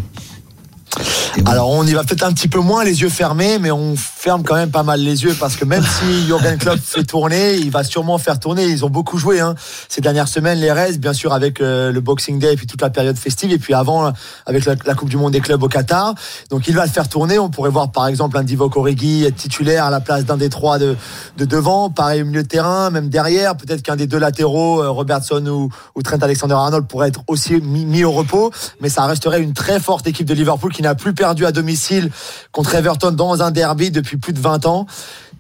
Alors 1.46 1.70
on 1.70 1.86
y 1.86 1.94
va 1.94 2.04
peut-être 2.04 2.24
un 2.24 2.34
petit 2.34 2.50
peu 2.50 2.60
moins 2.60 2.84
les 2.84 3.02
yeux 3.02 3.10
fermés, 3.10 3.58
mais 3.60 3.72
on 3.72 3.96
ferme 3.96 4.44
quand 4.44 4.56
même 4.56 4.72
pas 4.72 4.84
mal 4.84 5.00
les 5.00 5.24
yeux 5.24 5.36
parce 5.40 5.56
que 5.56 5.64
même 5.64 5.84
si 5.84 6.26
Jurgen 6.28 6.58
Klopp 6.58 6.80
fait 6.80 7.04
tourner, 7.04 7.56
il 7.56 7.72
va 7.72 7.84
sûrement 7.84 8.18
faire 8.18 8.40
tourner. 8.40 8.66
Ils 8.66 8.84
ont 8.84 8.90
beaucoup 8.90 9.18
joué 9.18 9.40
hein, 9.40 9.56
ces 9.88 10.02
dernières 10.02 10.28
semaines, 10.28 10.60
les 10.60 10.72
Reds, 10.72 10.98
bien 10.98 11.14
sûr 11.14 11.34
avec 11.34 11.62
euh, 11.62 11.92
le 11.92 12.02
Boxing 12.02 12.40
Day 12.40 12.54
et 12.54 12.56
puis 12.58 12.68
toute 12.68 12.82
la 12.82 12.90
période 12.90 13.18
festive, 13.18 13.52
et 13.52 13.58
puis 13.58 13.74
avant 13.74 14.12
avec 14.46 14.66
la, 14.66 14.76
la 14.86 14.94
Coupe 14.94 15.10
du 15.10 15.18
Monde 15.18 15.32
des 15.32 15.40
clubs 15.40 15.64
au 15.64 15.70
Qatar. 15.70 16.14
Donc 16.50 16.68
il 16.68 16.76
va 16.76 16.86
le 16.86 16.92
faire 16.92 17.08
tourner. 17.08 17.40
On 17.40 17.50
pourrait 17.50 17.70
voir 17.70 17.92
par 17.92 18.08
exemple 18.08 18.38
un 18.38 18.44
Divock 18.44 18.76
Origi 18.76 19.24
être 19.24 19.38
titulaire 19.38 19.86
à 19.86 19.90
la 19.90 20.02
place 20.02 20.26
d'un 20.26 20.38
des 20.38 20.50
trois 20.50 20.78
de, 20.78 20.98
de 21.38 21.46
devant, 21.46 21.90
pareil 21.90 22.22
au 22.22 22.26
milieu 22.26 22.44
de 22.44 22.48
terrain, 22.48 22.90
même 22.90 23.08
derrière. 23.08 23.56
Peut-être 23.56 23.82
qu'un 23.82 23.96
des 23.96 24.08
deux 24.08 24.20
latéraux, 24.20 24.84
euh, 24.84 24.90
Robertson 24.90 25.46
ou, 25.48 25.70
ou 25.96 26.02
Trent 26.02 26.18
Alexander-Arnold, 26.22 26.88
pourrait 26.88 27.08
être 27.08 27.22
aussi 27.28 27.54
mis, 27.62 27.86
mis 27.86 28.04
au 28.04 28.12
repos. 28.12 28.52
Mais 28.82 28.90
ça 28.90 29.06
resterait 29.06 29.42
une 29.42 29.54
très 29.54 29.80
forte 29.80 30.06
équipe 30.08 30.28
de 30.28 30.34
Liverpool 30.34 30.74
qui 30.74 30.81
n'a 30.82 30.96
plus 30.96 31.14
perdu 31.14 31.46
à 31.46 31.52
domicile 31.52 32.12
contre 32.52 32.76
Everton 32.76 33.12
dans 33.12 33.42
un 33.42 33.52
derby 33.52 33.92
depuis 33.92 34.18
plus 34.18 34.34
de 34.34 34.40
20 34.40 34.66
ans. 34.66 34.86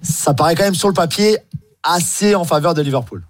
Ça 0.02 0.34
paraît 0.34 0.56
quand 0.56 0.64
même 0.64 0.76
sur 0.76 0.88
le 0.88 0.94
papier 0.94 1.38
assez 1.84 2.36
en 2.36 2.44
faveur 2.44 2.74
de 2.74 2.82
Liverpool. 2.82 3.24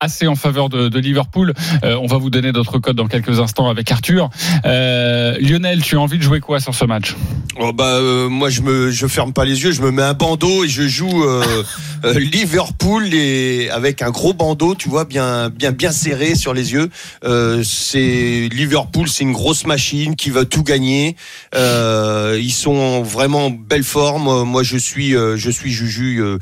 Assez 0.00 0.26
en 0.26 0.34
faveur 0.34 0.68
de, 0.68 0.88
de 0.88 0.98
Liverpool. 0.98 1.54
Euh, 1.82 1.96
on 2.02 2.06
va 2.06 2.18
vous 2.18 2.28
donner 2.28 2.52
d'autres 2.52 2.78
codes 2.78 2.96
dans 2.96 3.06
quelques 3.06 3.40
instants 3.40 3.70
avec 3.70 3.90
Arthur. 3.90 4.28
Euh, 4.66 5.36
Lionel, 5.40 5.82
tu 5.82 5.96
as 5.96 6.00
envie 6.00 6.18
de 6.18 6.22
jouer 6.22 6.40
quoi 6.40 6.60
sur 6.60 6.74
ce 6.74 6.84
match? 6.84 7.16
Oh 7.58 7.72
bah 7.72 7.94
euh, 7.94 8.28
moi 8.28 8.50
je 8.50 8.60
me 8.60 8.90
je 8.90 9.06
ferme 9.06 9.32
pas 9.32 9.46
les 9.46 9.62
yeux, 9.64 9.72
je 9.72 9.80
me 9.80 9.90
mets 9.90 10.02
un 10.02 10.12
bandeau 10.12 10.64
et 10.64 10.68
je 10.68 10.86
joue 10.86 11.24
euh, 11.24 11.42
euh, 12.04 12.18
Liverpool 12.18 13.14
et 13.14 13.70
avec 13.70 14.02
un 14.02 14.10
gros 14.10 14.34
bandeau, 14.34 14.74
tu 14.74 14.90
vois, 14.90 15.06
bien 15.06 15.48
bien 15.48 15.72
bien 15.72 15.92
serré 15.92 16.34
sur 16.34 16.52
les 16.52 16.74
yeux. 16.74 16.90
Euh, 17.24 17.62
c'est 17.64 18.50
Liverpool, 18.52 19.08
c'est 19.08 19.24
une 19.24 19.32
grosse 19.32 19.64
machine 19.66 20.14
qui 20.14 20.28
va 20.28 20.44
tout 20.44 20.62
gagner. 20.62 21.16
Euh, 21.54 22.38
ils 22.38 22.52
sont 22.52 22.76
en 22.76 23.02
vraiment 23.02 23.48
belle 23.48 23.84
forme. 23.84 24.44
Moi 24.46 24.62
je 24.62 24.76
suis 24.76 25.16
euh, 25.16 25.38
je 25.38 25.50
suis 25.50 25.72
Juju. 25.72 26.20
euh, 26.20 26.38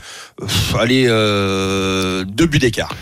allez 0.77 1.05
euh, 1.07 2.25
deux 2.25 2.47
buts 2.47 2.59
d'écart. 2.59 2.93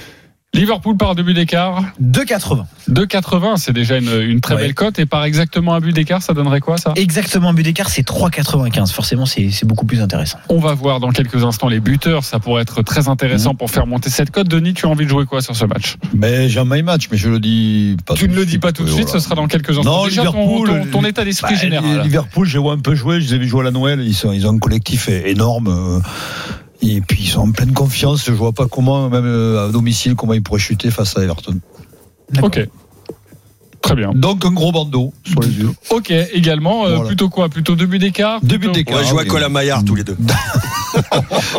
Liverpool 0.54 0.98
par 0.98 1.14
deux 1.14 1.22
buts 1.22 1.32
d'écart 1.32 1.82
2,80. 2.02 2.66
2,80, 2.90 3.56
c'est 3.56 3.72
déjà 3.72 3.96
une, 3.96 4.10
une 4.20 4.42
très 4.42 4.54
Ouais. 4.54 4.60
belle 4.64 4.74
cote. 4.74 4.98
Et 4.98 5.06
par 5.06 5.24
exactement 5.24 5.72
un 5.72 5.80
but 5.80 5.94
d'écart, 5.94 6.20
ça 6.22 6.34
donnerait 6.34 6.60
quoi 6.60 6.76
ça? 6.76 6.92
Exactement, 6.94 7.48
un 7.48 7.54
but 7.54 7.62
d'écart, 7.62 7.88
c'est 7.88 8.06
3,95. 8.06 8.92
Forcément, 8.92 9.24
c'est 9.24 9.48
beaucoup 9.64 9.86
plus 9.86 10.02
intéressant. 10.02 10.36
On 10.50 10.58
va 10.58 10.74
voir 10.74 11.00
dans 11.00 11.08
quelques 11.08 11.42
instants 11.42 11.68
les 11.70 11.80
buteurs. 11.80 12.22
Ça 12.24 12.38
pourrait 12.38 12.60
être 12.60 12.82
très 12.82 13.08
intéressant 13.08 13.54
pour 13.54 13.70
faire 13.70 13.86
monter 13.86 14.10
cette 14.10 14.30
cote. 14.30 14.46
Denis, 14.46 14.74
tu 14.74 14.84
as 14.84 14.90
envie 14.90 15.04
de 15.06 15.10
jouer 15.10 15.24
quoi 15.24 15.40
sur 15.40 15.56
ce 15.56 15.64
match? 15.64 15.96
Mais 16.14 16.50
j'ai 16.50 16.60
un 16.60 16.66
my 16.66 16.82
match, 16.82 17.08
mais 17.10 17.16
je 17.16 17.30
le 17.30 17.40
dis 17.40 17.96
pas. 18.04 18.12
Tu 18.12 18.28
ne 18.28 18.34
le 18.34 18.44
dis 18.44 18.58
pas 18.58 18.72
tout 18.72 18.82
de 18.84 18.88
oui, 18.90 18.94
suite, 18.96 19.06
voilà. 19.06 19.20
ce 19.20 19.24
sera 19.24 19.34
dans 19.34 19.46
quelques 19.48 19.70
instants. 19.78 20.00
Non, 20.00 20.04
Déjà, 20.04 20.24
ton- 20.26 20.32
Liverpool, 20.32 20.82
ton, 20.92 21.00
ton 21.00 21.06
état 21.06 21.24
d'esprit 21.24 21.54
bah, 21.54 21.60
général. 21.60 22.02
Liverpool, 22.02 22.46
j'ai 22.46 22.58
un 22.58 22.78
peu 22.78 22.94
joué, 22.94 23.22
je 23.22 23.28
les 23.28 23.34
ai 23.36 23.38
vus 23.38 23.48
jouer 23.48 23.62
à 23.62 23.64
la 23.64 23.70
Noël, 23.70 24.02
ils, 24.04 24.12
sont, 24.14 24.32
ils 24.32 24.46
ont 24.46 24.50
un 24.52 24.58
collectif 24.58 25.08
énorme. 25.08 26.02
Et 26.82 27.00
puis 27.00 27.22
ils 27.22 27.28
sont 27.28 27.40
en 27.40 27.52
pleine 27.52 27.72
confiance. 27.72 28.24
Je 28.26 28.32
vois 28.32 28.52
pas 28.52 28.66
comment, 28.66 29.08
même 29.08 29.24
euh, 29.24 29.68
à 29.68 29.72
domicile, 29.72 30.16
comment 30.16 30.34
ils 30.34 30.42
pourraient 30.42 30.60
chuter 30.60 30.90
face 30.90 31.16
à 31.16 31.22
Everton. 31.22 31.60
Ok. 32.42 32.68
Très 33.82 33.94
bien. 33.96 34.12
Donc 34.14 34.44
un 34.44 34.50
gros 34.52 34.70
bandeau 34.72 35.12
sur 35.24 35.40
les 35.42 35.48
yeux. 35.50 35.70
Ok, 35.90 36.10
également, 36.32 36.86
euh, 36.86 36.90
Voilà. 36.94 37.08
plutôt 37.08 37.28
quoi? 37.28 37.48
Plutôt 37.48 37.74
deux 37.74 37.86
buts 37.86 37.98
d'écart? 37.98 38.40
Deux 38.42 38.56
buts 38.56 38.66
Plutôt- 38.68 38.72
d'écart. 38.74 38.94
On 38.96 39.02
va 39.02 39.08
jouer 39.08 39.20
à 39.20 39.22
oui. 39.22 39.28
Colamaillard 39.28 39.84
tous 39.84 39.94
les 39.96 40.04
deux. 40.04 40.16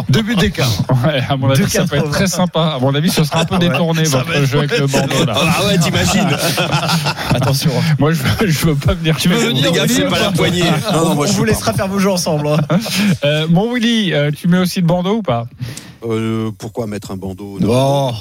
Deux 0.09 0.21
buts 0.21 0.35
d'écart. 0.35 0.69
Ouais, 1.03 1.21
à 1.27 1.35
mon 1.37 1.49
avis, 1.49 1.67
ça 1.69 1.85
peut 1.85 1.95
être 1.97 2.11
très 2.11 2.27
sympa. 2.27 2.73
À 2.75 2.79
mon 2.79 2.93
avis, 2.93 3.09
ce 3.09 3.23
sera 3.23 3.41
un 3.41 3.45
peu 3.45 3.57
détourné, 3.57 4.05
Ça 4.05 4.17
va 4.17 4.23
votre 4.23 4.37
être- 4.37 4.45
jeu 4.45 4.59
avec 4.59 4.77
le 4.77 4.85
bandeau, 4.87 5.25
là. 5.25 5.33
Ah 5.35 5.65
ouais, 5.65 5.77
t'imagines 5.79 6.27
Attention. 7.33 7.71
Moi, 7.99 8.13
je 8.13 8.21
veux, 8.21 8.47
je 8.47 8.65
veux 8.67 8.75
pas 8.75 8.93
venir. 8.93 9.17
Tu 9.17 9.29
veux 9.29 9.37
venir. 9.37 9.63
Les 9.65 9.71
gars, 9.71 9.85
c'est 9.87 10.07
pas 10.07 10.19
la 10.19 10.31
poignée? 10.31 10.63
Non, 10.93 11.05
non, 11.09 11.15
moi, 11.15 11.25
on 11.27 11.31
je 11.31 11.35
vous 11.37 11.45
laissera 11.45 11.73
faire 11.73 11.87
vos 11.87 11.97
jeux 11.99 12.11
ensemble. 12.11 12.47
hein. 12.47 12.57
Euh, 13.25 13.47
mon 13.49 13.73
Willy, 13.73 14.13
euh, 14.13 14.29
tu 14.31 14.47
mets 14.47 14.59
aussi 14.59 14.81
le 14.81 14.85
bandeau 14.87 15.15
ou 15.17 15.21
pas? 15.23 15.47
Euh, 16.07 16.51
pourquoi 16.57 16.85
mettre 16.85 17.11
un 17.11 17.17
bandeau? 17.17 17.57
Oh. 17.67 18.11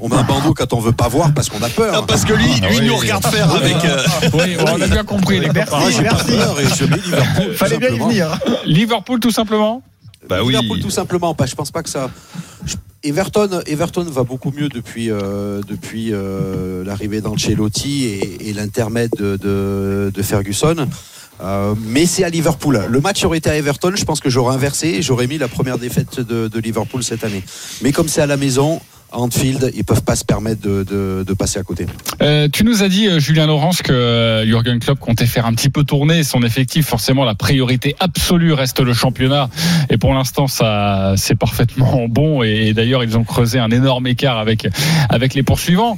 On 0.00 0.08
met 0.08 0.16
un 0.16 0.22
bandeau 0.24 0.52
quand 0.54 0.72
on 0.72 0.80
veut 0.80 0.92
pas 0.92 1.08
voir 1.08 1.32
parce 1.34 1.48
qu'on 1.48 1.62
a 1.62 1.68
peur. 1.68 1.92
Non, 1.94 2.06
parce 2.06 2.24
que 2.24 2.32
lui, 2.34 2.50
Ah 2.62 2.68
lui 2.68 2.78
oui. 2.80 2.86
nous 2.86 2.96
regarde 2.96 3.24
faire 3.26 3.50
avec. 3.54 3.76
euh, 3.84 4.02
Oui, 4.34 4.56
on 4.60 4.80
a 4.80 4.86
bien 4.86 5.04
compris, 5.04 5.40
les 5.40 5.50
Merci. 5.50 5.74
j'ai 5.90 6.02
pas 6.04 6.10
merci. 6.14 6.32
peur 6.36 6.60
et 6.60 6.64
je 6.76 6.84
mets 6.84 6.96
Liverpool. 6.96 7.46
tout 7.46 7.54
Fallait 7.54 7.78
bien 7.78 7.88
y 7.88 7.90
simplement. 7.92 8.08
venir. 8.08 8.38
Liverpool, 8.66 9.20
tout 9.20 9.30
simplement 9.30 9.82
Bah 10.28 10.38
oui. 10.42 10.48
Liverpool 10.54 10.80
tout 10.80 10.90
simplement. 10.90 11.34
Pas, 11.34 11.46
je 11.46 11.54
pense 11.54 11.70
pas 11.70 11.82
que 11.82 11.88
ça. 11.90 12.10
Everton, 13.04 13.60
Everton 13.66 14.04
va 14.10 14.24
beaucoup 14.24 14.50
mieux 14.50 14.68
depuis 14.68 15.10
euh, 15.10 15.60
depuis 15.68 16.08
euh, 16.12 16.82
l'arrivée 16.84 17.20
d'Ancelotti 17.20 18.04
et, 18.04 18.48
et 18.48 18.52
l'intermède 18.52 19.10
de, 19.16 19.36
de, 19.36 20.10
de 20.12 20.22
Ferguson. 20.22 20.88
Euh, 21.42 21.74
mais 21.86 22.06
c'est 22.06 22.24
à 22.24 22.30
Liverpool. 22.30 22.82
Le 22.88 23.00
match 23.00 23.22
aurait 23.24 23.38
été 23.38 23.50
à 23.50 23.56
Everton, 23.56 23.92
je 23.94 24.04
pense 24.04 24.20
que 24.20 24.30
j'aurais 24.30 24.54
inversé 24.54 24.88
et 24.88 25.02
j'aurais 25.02 25.26
mis 25.26 25.38
la 25.38 25.48
première 25.48 25.78
défaite 25.78 26.18
de, 26.20 26.48
de 26.48 26.58
Liverpool 26.58 27.04
cette 27.04 27.22
année. 27.24 27.44
Mais 27.82 27.92
comme 27.92 28.08
c'est 28.08 28.22
à 28.22 28.26
la 28.26 28.38
maison, 28.38 28.80
Anfield, 29.16 29.72
ils 29.74 29.84
peuvent 29.84 30.02
pas 30.02 30.16
se 30.16 30.24
permettre 30.24 30.60
de, 30.60 30.84
de, 30.84 31.34
passer 31.34 31.58
à 31.58 31.62
côté. 31.62 31.86
Euh, 32.22 32.48
tu 32.52 32.64
nous 32.64 32.82
as 32.82 32.88
dit, 32.88 33.08
euh, 33.08 33.18
Julien 33.18 33.46
Laurence, 33.46 33.82
que 33.82 33.92
euh, 33.92 34.46
Jürgen 34.46 34.78
Klopp 34.78 34.98
comptait 34.98 35.26
faire 35.26 35.46
un 35.46 35.54
petit 35.54 35.68
peu 35.68 35.84
tourner 35.84 36.22
son 36.22 36.42
effectif. 36.42 36.86
Forcément, 36.86 37.24
la 37.24 37.34
priorité 37.34 37.96
absolue 37.98 38.52
reste 38.52 38.80
le 38.80 38.94
championnat. 38.94 39.48
Et 39.90 39.96
pour 39.98 40.14
l'instant, 40.14 40.46
ça, 40.46 41.14
c'est 41.16 41.34
parfaitement 41.34 42.06
bon. 42.08 42.42
Et, 42.42 42.72
d'ailleurs, 42.74 43.04
ils 43.04 43.16
ont 43.16 43.24
creusé 43.24 43.58
un 43.58 43.70
énorme 43.70 44.06
écart 44.06 44.38
avec 44.38 44.68
avec 45.08 45.34
les 45.34 45.42
poursuivants. 45.42 45.96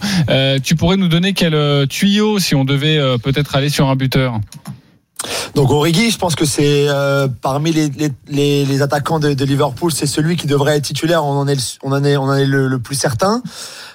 Tu 0.62 0.74
pourrais 0.76 0.96
nous 0.96 1.08
donner 1.08 1.32
quel 1.32 1.86
tuyau 1.88 2.38
si 2.38 2.54
on 2.54 2.64
devait 2.64 2.98
peut-être 3.22 3.56
aller 3.56 3.68
sur 3.68 3.88
un 3.88 3.96
buteur? 3.96 4.40
Donc 5.54 5.70
Origi, 5.70 6.10
je 6.10 6.18
pense 6.18 6.34
que 6.34 6.44
c'est 6.44 6.86
euh, 6.88 7.26
parmi 7.42 7.72
les, 7.72 8.82
attaquants 8.82 9.18
de, 9.18 9.44
Liverpool, 9.44 9.92
c'est 9.92 10.06
celui 10.06 10.36
qui 10.36 10.46
devrait 10.46 10.76
être 10.76 10.84
titulaire. 10.84 11.24
On 11.24 11.38
en 11.38 11.48
est, 11.48 11.78
on 11.82 11.92
en 11.92 12.04
est, 12.04 12.16
on 12.16 12.24
en 12.24 12.34
est 12.34 12.46
le 12.46 12.78
plus 12.78 12.94
certain. 12.94 13.42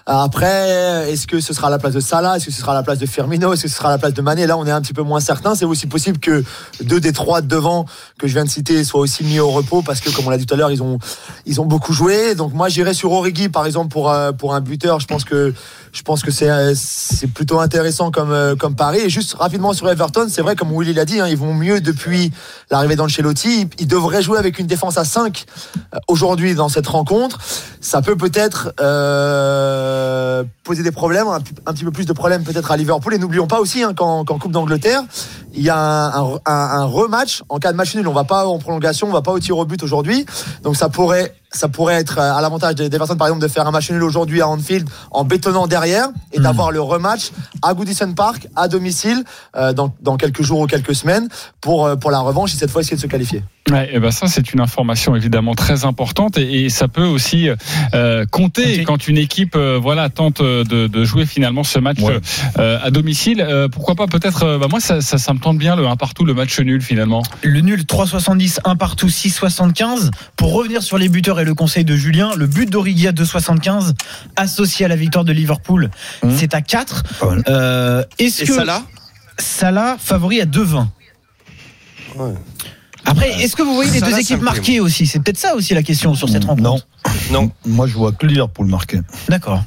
Après, 0.06 1.12
est-ce 1.12 1.28
que 1.28 1.40
ce 1.40 1.54
sera 1.54 1.68
à 1.68 1.70
la 1.70 1.80
place 1.80 1.94
de 1.94 2.02
Salah? 2.02 2.36
Est-ce 2.36 2.48
que 2.48 2.52
ce 2.52 2.60
sera 2.60 2.74
à 2.74 2.76
la 2.76 2.84
place 2.84 3.00
de 3.00 3.06
Firmino? 3.06 3.54
Est-ce 3.54 3.64
que 3.64 3.70
ce 3.70 3.76
sera 3.76 3.90
à 3.90 3.92
la 3.94 3.98
place 3.98 4.14
de 4.14 4.22
Mané? 4.22 4.46
Là, 4.48 4.58
on 4.58 4.66
est 4.66 4.72
un 4.72 4.82
petit 4.82 4.94
peu 4.94 5.04
moins 5.04 5.22
certain. 5.22 5.56
C'est 5.56 5.66
aussi 5.66 5.88
possible 5.88 6.20
que 6.20 6.44
deux 6.82 7.00
des 7.00 7.14
trois 7.14 7.42
de 7.42 7.48
devant 7.48 7.86
que 8.18 8.28
je 8.28 8.34
viens 8.34 8.44
de 8.44 8.50
citer 8.50 8.84
soient 8.84 9.00
aussi 9.00 9.24
mis 9.24 9.40
au 9.40 9.50
repos 9.50 9.82
parce 9.82 10.02
que, 10.02 10.10
comme 10.10 10.28
on 10.28 10.30
l'a 10.30 10.38
dit 10.38 10.46
tout 10.46 10.54
à 10.54 10.58
l'heure, 10.58 10.72
ils 10.72 10.84
ont, 10.84 11.00
ils 11.46 11.62
ont 11.62 11.66
beaucoup 11.66 11.94
joué. 11.94 12.36
Donc 12.36 12.54
moi, 12.54 12.68
j'irai 12.68 12.94
sur 12.94 13.12
Origi, 13.12 13.48
par 13.50 13.66
exemple, 13.66 13.90
pour 13.90 14.12
euh, 14.12 14.32
pour 14.32 14.54
un 14.54 14.62
buteur. 14.62 15.00
Je 15.00 15.08
pense 15.08 15.24
que 15.24 15.54
je 15.94 16.02
pense 16.02 16.24
que 16.24 16.32
c'est 16.32 16.50
euh, 16.50 16.74
c'est 16.76 17.28
plutôt 17.28 17.60
intéressant 17.60 18.12
comme 18.12 18.32
euh, 18.32 18.56
comme 18.56 18.76
pari. 18.76 19.00
Et 19.00 19.10
juste 19.10 19.36
rapidement 19.36 19.74
sur 19.74 19.90
Everton, 19.90 20.26
c'est 20.28 20.42
vrai 20.42 20.56
comme 20.56 20.72
Willy 20.76 20.94
l'a 20.94 21.06
dit, 21.06 21.20
hein, 21.20 21.28
ils 21.28 21.38
vont 21.38 21.54
mieux 21.54 21.82
depuis 21.82 22.32
l'arrivée 22.72 22.96
d'Ancelotti. 22.96 23.70
Ils, 23.80 23.88
devraient 23.88 24.24
jouer 24.24 24.40
avec 24.40 24.58
une 24.58 24.66
défense 24.66 24.98
à 24.98 25.06
5 25.06 25.46
euh, 25.94 26.00
aujourd'hui 26.08 26.56
dans 26.56 26.68
cette 26.68 26.88
rencontre. 26.88 27.38
Ça 27.80 28.02
peut 28.02 28.16
peut-être 28.16 28.74
euh, 28.80 29.93
poser 30.64 30.84
des 30.84 30.92
problèmes, 30.92 31.28
un, 31.28 31.74
petit 31.74 31.84
peu 31.84 31.92
plus 31.92 32.06
de 32.06 32.14
problèmes 32.14 32.44
peut-être 32.44 32.72
à 32.72 32.78
Liverpool. 32.78 33.14
Et 33.14 33.18
n'oublions 33.18 33.48
pas 33.48 33.60
aussi 33.60 33.84
hein, 33.84 33.94
qu'en 33.94 34.24
Coupe 34.24 34.52
d'Angleterre, 34.52 35.02
il 35.54 35.64
y 35.64 35.70
a 35.70 36.14
un 36.46 36.86
rematch 36.86 37.44
en 37.50 37.60
cas 37.60 37.72
de 37.72 37.78
match 37.78 37.96
nul. 37.96 38.08
On 38.08 38.14
va 38.14 38.24
pas 38.24 38.46
en 38.46 38.60
prolongation, 38.60 39.08
on 39.08 39.14
va 39.14 39.22
pas 39.22 39.32
au 39.32 39.40
tir 39.40 39.58
au 39.58 39.66
but 39.66 39.82
aujourd'hui. 39.84 40.26
Donc 40.64 40.76
ça 40.76 40.90
pourrait 40.90 41.36
ça 41.54 41.70
pourrait 41.70 41.96
être 41.96 42.20
à 42.20 42.42
l'avantage 42.42 42.76
des, 42.76 42.90
des 42.90 42.98
personnes 42.98 43.18
par 43.18 43.28
exemple 43.28 43.42
de 43.44 43.48
faire 43.48 43.66
un 43.68 43.72
match 43.72 43.90
nul 43.92 44.04
aujourd'hui 44.04 44.42
à 44.42 44.48
Anfield 44.48 44.88
en 45.12 45.24
bétonnant 45.24 45.68
derrière 45.68 46.08
et 46.32 46.40
d'avoir 46.40 46.72
le 46.72 46.82
rematch 46.82 47.32
à 47.62 47.74
Goodison 47.74 48.14
Park 48.14 48.48
à 48.56 48.68
domicile 48.68 49.24
euh, 49.56 49.72
dans, 49.74 49.94
dans 50.02 50.18
quelques 50.18 50.42
jours 50.42 50.60
ou 50.60 50.68
quelques 50.68 50.96
semaines 50.96 51.28
pour 51.62 51.86
euh, 51.86 51.96
pour 51.96 52.12
la 52.12 52.20
revanche 52.20 52.54
et 52.54 52.58
cette 52.58 52.72
fois 52.72 52.82
essayer 52.82 52.98
de 52.98 53.02
se 53.02 53.08
qualifier. 53.08 53.44
Ouais, 53.72 53.90
et 53.94 54.00
ben 54.00 54.12
ça 54.12 54.28
c'est 54.28 54.54
une 54.54 54.60
information 54.60 55.16
évidemment 55.16 55.56
très 55.56 55.86
importante 55.86 56.38
et, 56.38 56.66
et 56.66 56.70
ça 56.70 56.90
peut 56.90 57.06
aussi 57.06 57.50
euh, 57.94 58.26
compter 58.30 58.84
quand 58.84 59.08
une 59.08 59.18
équipe 59.18 59.56
euh, 59.56 59.80
voilà 59.82 60.10
tente 60.10 60.42
de, 60.42 60.64
de 60.88 61.04
jouer 61.06 61.26
finalement 61.26 61.64
ce 61.64 61.80
match 61.80 62.00
Ouais. 62.02 62.20
euh, 62.60 62.78
à 62.84 62.92
domicile. 62.92 63.40
Euh, 63.40 63.70
pourquoi 63.70 63.96
pas 63.96 64.08
peut-être 64.08 64.44
euh, 64.44 64.58
bah 64.58 64.68
moi 64.70 64.80
ça, 64.82 65.00
ça, 65.00 65.18
ça 65.18 65.34
me 65.34 65.40
tente 65.40 65.58
bien 65.58 65.76
le 65.78 65.88
1 65.88 65.96
partout 65.96 66.26
le 66.26 66.34
match 66.34 66.60
nul 66.60 66.82
finalement. 66.82 67.24
Le 67.44 67.62
nul 67.62 67.84
3,70, 67.84 68.60
1 68.66 68.76
partout, 68.76 69.08
6,75. 69.08 70.12
Pour 70.36 70.54
revenir 70.54 70.82
sur 70.84 70.98
les 70.98 71.08
buteurs 71.08 71.40
et 71.40 71.43
le 71.46 71.54
conseil 71.54 71.84
de 71.86 71.96
Julien, 71.96 72.32
le 72.36 72.48
but 72.48 72.70
d'Origi 72.70 73.08
à 73.08 73.12
2,75, 73.12 73.94
associé 74.36 74.86
à 74.86 74.88
la 74.88 74.96
victoire 74.96 75.24
de 75.26 75.32
Liverpool, 75.32 75.90
Mmh. 76.24 76.30
c'est 76.38 76.54
à 76.54 76.62
4. 76.62 77.04
Pas 77.20 77.26
mal. 77.28 77.44
Euh, 77.48 78.04
Est-ce 78.20 78.44
Et 78.44 78.46
que 78.48 78.54
Salah 78.56 78.84
Salah 79.38 79.98
favori 80.00 80.42
à 80.42 80.46
2,20 80.46 80.88
Ouais. 82.16 82.34
Après, 83.06 83.30
est-ce 83.44 83.56
que 83.56 83.64
vous 83.64 83.74
voyez 83.74 83.92
les 83.92 84.00
Salah, 84.00 84.12
deux 84.14 84.20
équipes 84.20 84.42
marquées 84.42 84.80
aussi? 84.80 85.06
C'est 85.08 85.20
peut-être 85.20 85.38
ça 85.40 85.56
aussi 85.56 85.74
la 85.74 85.84
question 85.84 86.16
sur 86.16 86.30
cette 86.30 86.46
rencontre. 86.46 86.62
Non. 86.64 86.80
Non. 87.32 87.52
Moi, 87.66 87.88
je 87.88 87.94
vois 87.96 88.12
que 88.14 88.26
Liverpool 88.26 88.68
marqué. 88.68 89.02
D'accord. 89.28 89.64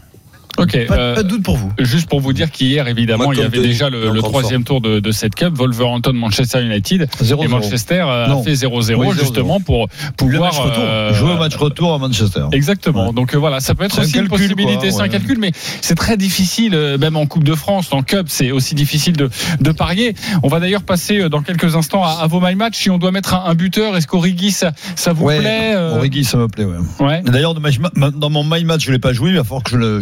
Ok. 0.58 0.86
Pas, 0.86 0.94
euh, 0.98 1.14
pas 1.14 1.22
de 1.22 1.28
doute 1.28 1.42
pour 1.42 1.56
vous. 1.56 1.70
Juste 1.78 2.08
pour 2.08 2.20
vous 2.20 2.32
dire 2.32 2.50
qu'hier, 2.50 2.88
évidemment, 2.88 3.24
Moi, 3.24 3.34
il 3.34 3.40
y 3.40 3.44
avait 3.44 3.60
déjà 3.60 3.90
le, 3.90 4.10
le 4.10 4.20
troisième 4.22 4.64
tour 4.64 4.80
de, 4.80 5.00
de 5.00 5.10
cette 5.12 5.34
Cup, 5.34 5.52
Wolverhampton, 5.54 6.12
Manchester 6.14 6.62
United. 6.62 7.08
0-0. 7.22 7.44
Et 7.44 7.48
Manchester 7.48 8.04
euh, 8.08 8.26
Non. 8.28 8.40
a 8.40 8.44
fait 8.44 8.52
0-0 8.54 8.94
Oui, 8.94 9.08
0-0. 9.08 9.18
justement 9.18 9.60
pour 9.60 9.86
Le 9.86 10.12
pouvoir 10.16 10.42
match 10.52 10.58
retour. 10.58 10.82
euh, 10.84 11.12
Jouer 11.14 11.32
au 11.32 11.36
match 11.38 11.56
retour 11.56 11.94
à 11.94 11.98
Manchester. 11.98 12.44
Exactement. 12.52 13.08
Ouais. 13.08 13.12
Donc 13.14 13.34
euh, 13.34 13.38
voilà, 13.38 13.60
ça 13.60 13.74
peut 13.74 13.84
être 13.84 14.00
aussi 14.00 14.18
une 14.18 14.28
possibilité. 14.28 14.90
c'est 14.90 14.98
un 15.00 15.02
ouais. 15.04 15.08
calcul, 15.08 15.38
mais 15.38 15.52
c'est 15.80 15.94
très 15.94 16.16
difficile, 16.16 16.74
euh, 16.74 16.98
même 16.98 17.16
en 17.16 17.26
Coupe 17.26 17.44
de 17.44 17.54
France, 17.54 17.88
en 17.92 18.02
Cup, 18.02 18.26
c'est 18.28 18.50
aussi 18.50 18.74
difficile 18.74 19.16
de, 19.16 19.28
de 19.60 19.72
parier. 19.72 20.14
On 20.42 20.48
va 20.48 20.60
d'ailleurs 20.60 20.82
passer 20.82 21.20
euh, 21.20 21.28
dans 21.28 21.42
quelques 21.42 21.76
instants 21.76 22.02
à, 22.04 22.18
à 22.22 22.26
vos 22.26 22.40
my 22.40 22.54
match. 22.54 22.76
Si 22.76 22.90
on 22.90 22.98
doit 22.98 23.12
mettre 23.12 23.34
un, 23.34 23.44
un 23.44 23.54
buteur, 23.54 23.96
est-ce 23.96 24.06
qu'Origi 24.06 24.50
ça, 24.52 24.72
ça 24.94 25.12
vous 25.12 25.24
Ouais, 25.26 25.38
plaît 25.38 25.72
euh 25.74 25.96
Origi, 25.96 26.24
ça 26.24 26.38
me 26.38 26.48
plaît, 26.48 26.64
ouais. 26.64 26.76
Ouais. 27.00 27.22
D'ailleurs, 27.24 27.54
dans 27.54 28.30
mon 28.30 28.44
my 28.44 28.64
match, 28.64 28.84
je 28.84 28.92
l'ai 28.92 28.98
pas 28.98 29.12
joué, 29.12 29.30
mais 29.30 29.34
il 29.36 29.38
va 29.38 29.44
falloir 29.44 29.62
que 29.62 29.70
je 29.70 29.76
le- 29.76 30.00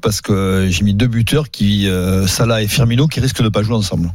parce 0.00 0.20
que 0.20 0.68
j'ai 0.70 0.82
mis 0.84 0.94
deux 0.94 1.06
buteurs 1.06 1.50
qui, 1.50 1.88
euh, 1.88 2.26
Salah 2.26 2.62
et 2.62 2.68
Firmino, 2.68 3.06
qui 3.08 3.20
risquent 3.20 3.42
de 3.42 3.48
pas 3.48 3.62
jouer 3.62 3.74
ensemble. 3.76 4.12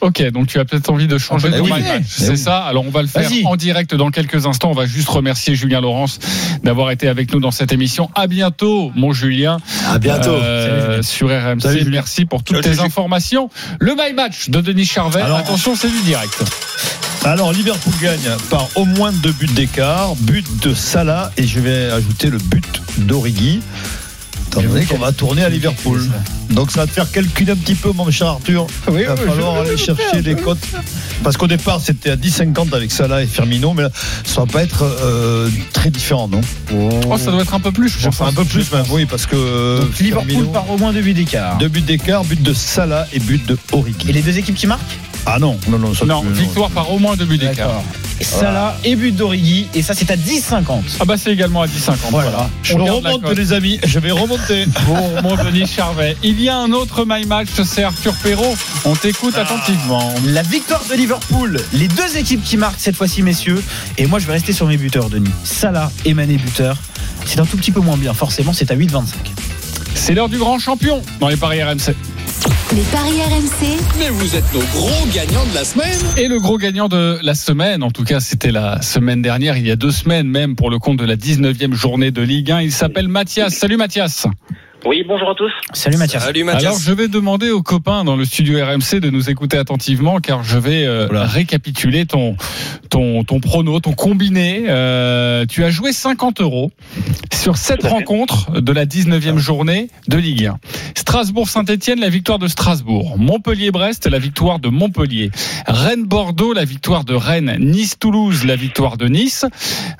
Ok, 0.00 0.22
donc 0.32 0.46
tu 0.48 0.58
as 0.58 0.64
peut-être 0.64 0.90
envie 0.90 1.06
de 1.06 1.18
changer 1.18 1.48
Eh 1.52 1.56
de 1.56 1.60
oui. 1.60 1.70
my 1.72 1.82
match. 1.82 2.02
Eh 2.18 2.22
C'est 2.24 2.30
oui. 2.30 2.38
ça. 2.38 2.58
Alors 2.64 2.84
on 2.86 2.90
va 2.90 3.02
le 3.02 3.08
faire 3.08 3.28
en 3.44 3.56
direct 3.56 3.94
dans 3.94 4.10
quelques 4.10 4.46
instants. 4.46 4.70
On 4.70 4.74
va 4.74 4.86
juste 4.86 5.08
remercier 5.08 5.54
Julien 5.54 5.80
Laurence 5.80 6.18
d'avoir 6.62 6.90
été 6.90 7.08
avec 7.08 7.32
nous 7.32 7.40
dans 7.40 7.50
cette 7.50 7.72
émission. 7.72 8.10
À 8.14 8.26
bientôt, 8.26 8.92
mon 8.94 9.12
Julien. 9.12 9.58
À 9.88 9.98
bientôt. 9.98 10.30
Euh, 10.34 11.02
sur 11.02 11.28
RMC. 11.28 11.60
Salut. 11.60 11.90
Merci 11.90 12.24
pour 12.24 12.42
toutes 12.42 12.62
Salut, 12.62 12.76
tes 12.76 12.82
informations. 12.82 13.50
Le 13.80 13.94
my 13.96 14.12
match 14.14 14.50
de 14.50 14.60
Denis 14.60 14.84
Charvet. 14.86 15.20
Alors- 15.22 15.38
Attention, 15.38 15.74
c'est 15.76 15.90
du 15.90 16.00
direct. 16.02 16.42
Alors, 17.24 17.52
Liverpool 17.52 17.92
gagne 18.02 18.36
par 18.50 18.68
au 18.74 18.84
moins 18.84 19.10
deux 19.12 19.32
buts 19.32 19.46
d'écart, 19.46 20.14
but 20.16 20.44
de 20.62 20.74
Salah, 20.74 21.30
et 21.38 21.46
je 21.46 21.58
vais 21.58 21.90
ajouter 21.90 22.28
le 22.28 22.36
but 22.38 22.82
d'Origi. 22.98 23.60
Étant 24.60 24.72
donné 24.72 24.84
qu'on 24.86 24.98
va 24.98 25.12
tourner 25.12 25.44
à 25.44 25.48
Liverpool. 25.48 26.02
Donc 26.50 26.70
ça 26.70 26.80
va 26.82 26.86
te 26.86 26.92
faire 26.92 27.10
calculer 27.10 27.52
un 27.52 27.56
petit 27.56 27.74
peu, 27.74 27.90
mon 27.92 28.10
cher 28.10 28.28
Arthur. 28.28 28.66
Oui, 28.88 29.00
Il 29.00 29.06
va 29.06 29.16
falloir 29.16 29.56
aller 29.60 29.76
chercher 29.76 30.22
des 30.22 30.34
cotes. 30.34 30.58
Parce 31.22 31.36
qu'au 31.36 31.46
départ, 31.46 31.80
c'était 31.80 32.10
à 32.10 32.16
10,50 32.16 32.74
avec 32.74 32.90
Salah 32.92 33.22
et 33.22 33.26
Firmino, 33.26 33.72
mais 33.72 33.82
là, 33.84 33.90
ça 34.24 34.42
va 34.42 34.46
pas 34.46 34.62
être 34.62 34.82
euh, 34.84 35.48
très 35.72 35.90
différent, 35.90 36.28
non? 36.28 36.40
Oh, 36.72 37.16
ça 37.16 37.30
doit 37.30 37.42
être 37.42 37.54
un 37.54 37.60
peu 37.60 37.72
plus, 37.72 37.88
je 37.88 37.98
Je 37.98 38.08
pense. 38.08 38.20
un 38.28 38.32
peu 38.32 38.44
plus, 38.44 38.70
même, 38.72 38.84
oui, 38.90 39.06
parce 39.06 39.26
que 39.26 39.80
Donc 39.80 39.98
Liverpool 39.98 40.28
Firmino, 40.30 40.52
par 40.52 40.70
au 40.70 40.76
moins 40.76 40.92
deux 40.92 41.00
buts 41.02 41.14
d'écart. 41.14 41.56
deux 41.58 41.68
buts 41.68 41.80
d'écart, 41.80 42.24
but 42.24 42.42
de 42.42 42.52
Salah 42.52 43.06
et 43.12 43.20
but 43.20 43.44
de 43.46 43.56
Origi. 43.72 44.08
Et 44.08 44.12
les 44.12 44.22
deux 44.22 44.38
équipes 44.38 44.54
qui 44.56 44.66
marquent? 44.66 44.98
Ah 45.26 45.38
non, 45.38 45.58
non, 45.68 45.78
non, 45.78 45.94
ça 45.94 46.04
Non, 46.04 46.22
tu- 46.22 46.32
victoire 46.32 46.70
par 46.70 46.90
au 46.92 46.98
moins 46.98 47.16
deux 47.16 47.24
buts 47.24 47.38
d'écart. 47.38 47.82
Salah 48.20 48.76
et 48.84 48.94
but 48.94 49.12
d'Origi. 49.14 49.66
Et 49.74 49.82
ça, 49.82 49.94
c'est 49.94 50.10
à 50.10 50.16
10,50. 50.16 50.82
Ah 51.00 51.04
bah 51.04 51.16
c'est 51.16 51.32
également 51.32 51.62
à 51.62 51.66
10,50. 51.66 52.10
Voilà. 52.10 52.48
Je 52.62 52.74
On 52.74 52.84
remonte, 52.84 53.28
les 53.36 53.52
amis, 53.52 53.80
je 53.84 53.98
vais 53.98 54.10
remonter. 54.10 54.66
Pour 54.86 55.22
mon 55.22 55.34
Denis 55.42 55.66
Charvet. 55.66 56.16
Il 56.22 56.40
y 56.40 56.48
a 56.48 56.56
un 56.56 56.72
autre 56.72 57.04
my 57.06 57.26
match, 57.26 57.48
c'est 57.64 57.82
Arthur 57.82 58.14
Perrault. 58.22 58.54
On 58.84 58.94
t'écoute 58.94 59.36
attentivement. 59.36 60.14
La 60.26 60.42
victoire 60.42 60.82
de 60.88 60.94
Liverpool. 60.94 61.60
Les 61.72 61.88
deux 61.88 62.16
équipes 62.16 62.42
qui 62.44 62.56
marquent 62.56 62.80
cette 62.80 62.96
fois-ci, 62.96 63.22
messieurs. 63.22 63.62
Et 63.98 64.06
moi, 64.06 64.18
je 64.18 64.26
vais 64.26 64.32
rester 64.34 64.52
sur 64.52 64.66
mes 64.66 64.76
buteurs, 64.76 65.10
Denis. 65.10 65.30
Salah 65.42 65.90
et 66.04 66.14
Mané 66.14 66.36
buteur. 66.36 66.76
C'est 67.26 67.40
un 67.40 67.46
tout 67.46 67.56
petit 67.56 67.72
peu 67.72 67.80
moins 67.80 67.96
bien, 67.96 68.14
forcément, 68.14 68.52
c'est 68.52 68.70
à 68.70 68.76
8,25. 68.76 69.04
C'est 69.94 70.14
l'heure 70.14 70.28
du 70.28 70.38
grand 70.38 70.58
champion 70.58 71.02
dans 71.20 71.28
les 71.28 71.36
paris 71.36 71.62
RMC. 71.62 71.94
Les 72.74 72.82
paris 72.82 73.20
RMC, 73.22 73.78
Mais 74.00 74.08
vous 74.08 74.34
êtes 74.34 74.52
nos 74.52 74.58
gros 74.58 75.06
gagnants 75.14 75.46
de 75.46 75.54
la 75.54 75.64
semaine. 75.64 75.96
Et 76.16 76.26
le 76.26 76.40
gros 76.40 76.58
gagnant 76.58 76.88
de 76.88 77.20
la 77.22 77.34
semaine, 77.36 77.84
en 77.84 77.92
tout 77.92 78.02
cas 78.02 78.18
c'était 78.18 78.50
la 78.50 78.82
semaine 78.82 79.22
dernière, 79.22 79.56
il 79.56 79.64
y 79.64 79.70
a 79.70 79.76
deux 79.76 79.92
semaines 79.92 80.26
même 80.26 80.56
pour 80.56 80.70
le 80.70 80.80
compte 80.80 80.98
de 80.98 81.04
la 81.04 81.14
19e 81.14 81.72
journée 81.74 82.10
de 82.10 82.20
Ligue 82.20 82.50
1, 82.50 82.62
il 82.62 82.72
s'appelle 82.72 83.06
Mathias. 83.06 83.54
Salut 83.54 83.76
Mathias. 83.76 84.26
Oui, 84.86 85.02
bonjour 85.08 85.30
à 85.30 85.34
tous. 85.34 85.50
Salut 85.72 85.96
Mathias. 85.96 86.22
Salut 86.24 86.42
Alors 86.42 86.54
Mathias. 86.56 86.82
je 86.84 86.92
vais 86.92 87.08
demander 87.08 87.50
aux 87.50 87.62
copains 87.62 88.04
dans 88.04 88.16
le 88.16 88.24
studio 88.26 88.58
RMC 88.62 89.00
de 89.00 89.08
nous 89.08 89.30
écouter 89.30 89.56
attentivement 89.56 90.18
car 90.18 90.44
je 90.44 90.58
vais 90.58 90.84
euh, 90.86 91.06
Voilà. 91.10 91.24
récapituler 91.24 92.04
ton, 92.04 92.36
ton, 92.90 93.24
ton 93.24 93.40
prono, 93.40 93.80
ton 93.80 93.92
combiné. 93.94 94.64
Euh, 94.68 95.46
tu 95.46 95.64
as 95.64 95.70
joué 95.70 95.92
50 95.94 96.42
euros 96.42 96.70
sur 97.32 97.56
cette 97.56 97.82
rencontre 97.84 98.60
de 98.60 98.72
la 98.72 98.84
19e 98.84 99.38
journée 99.38 99.88
de 100.08 100.18
Ligue 100.18 100.46
1. 100.46 100.58
Strasbourg-Saint-Etienne, 100.96 102.00
la 102.00 102.10
victoire 102.10 102.38
de 102.38 102.46
Strasbourg. 102.48 103.16
Montpellier-Brest, 103.18 104.06
la 104.06 104.18
victoire 104.18 104.58
de 104.58 104.68
Montpellier. 104.68 105.30
Rennes-Bordeaux, 105.66 106.52
la 106.52 106.64
victoire 106.66 107.04
de 107.04 107.14
Rennes. 107.14 107.56
Nice-Toulouse, 107.58 108.44
la 108.44 108.56
victoire 108.56 108.98
de 108.98 109.08
Nice. 109.08 109.46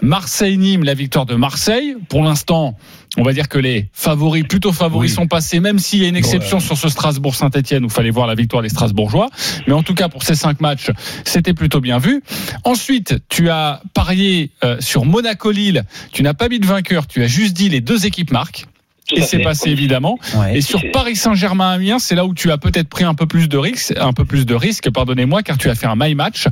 Marseille-Nîmes, 0.02 0.84
la 0.84 0.94
victoire 0.94 1.24
de 1.24 1.36
Marseille. 1.36 1.94
Pour 2.10 2.22
l'instant, 2.22 2.76
on 3.16 3.22
va 3.22 3.32
dire 3.32 3.48
que 3.48 3.58
les 3.58 3.88
favoris, 3.92 4.44
plutôt 4.44 4.72
favoris, 4.74 5.10
Oui. 5.10 5.14
sont 5.14 5.26
passés, 5.26 5.60
même 5.60 5.78
s'il 5.78 6.02
y 6.02 6.04
a 6.04 6.08
une 6.08 6.16
exception 6.16 6.60
sur 6.60 6.76
ce 6.76 6.88
Strasbourg-Saint-Etienne 6.88 7.84
où 7.84 7.86
il 7.86 7.92
fallait 7.92 8.10
voir 8.10 8.26
la 8.26 8.34
victoire 8.34 8.62
des 8.62 8.68
Strasbourgeois. 8.68 9.28
Mais 9.66 9.72
en 9.72 9.82
tout 9.82 9.94
cas, 9.94 10.08
pour 10.08 10.22
ces 10.22 10.34
cinq 10.34 10.60
matchs, 10.60 10.90
c'était 11.24 11.54
plutôt 11.54 11.80
bien 11.80 11.98
vu. 11.98 12.22
Ensuite, 12.64 13.16
tu 13.28 13.48
as 13.50 13.80
parié 13.94 14.50
euh, 14.64 14.76
sur 14.80 15.04
Monaco-Lille. 15.04 15.84
Tu 16.12 16.22
n'as 16.22 16.34
pas 16.34 16.48
mis 16.48 16.58
de 16.60 16.66
vainqueur, 16.66 17.06
tu 17.06 17.22
as 17.22 17.26
juste 17.26 17.54
dit 17.56 17.68
les 17.68 17.80
deux 17.80 18.06
équipes 18.06 18.30
marquent. 18.30 18.66
Tout 19.08 19.16
Et 19.16 19.22
c'est 19.22 19.38
passé 19.40 19.70
évidemment. 19.70 20.18
Ouais. 20.36 20.56
Et 20.58 20.60
sur 20.60 20.80
Paris 20.92 21.16
Saint-Germain 21.16 21.70
Amiens, 21.72 21.98
c'est 21.98 22.14
là 22.14 22.24
où 22.24 22.32
tu 22.34 22.50
as 22.50 22.58
peut-être 22.58 22.88
pris 22.88 23.04
un 23.04 23.14
peu 23.14 23.26
plus 23.26 23.48
de 23.48 23.58
risques, 23.58 23.92
un 24.00 24.12
peu 24.12 24.24
plus 24.24 24.46
de 24.46 24.54
risques, 24.54 24.90
pardonnez-moi, 24.90 25.42
car 25.42 25.58
tu 25.58 25.68
as 25.68 25.74
fait 25.74 25.86
un 25.86 25.94
my 25.96 26.14
match 26.14 26.46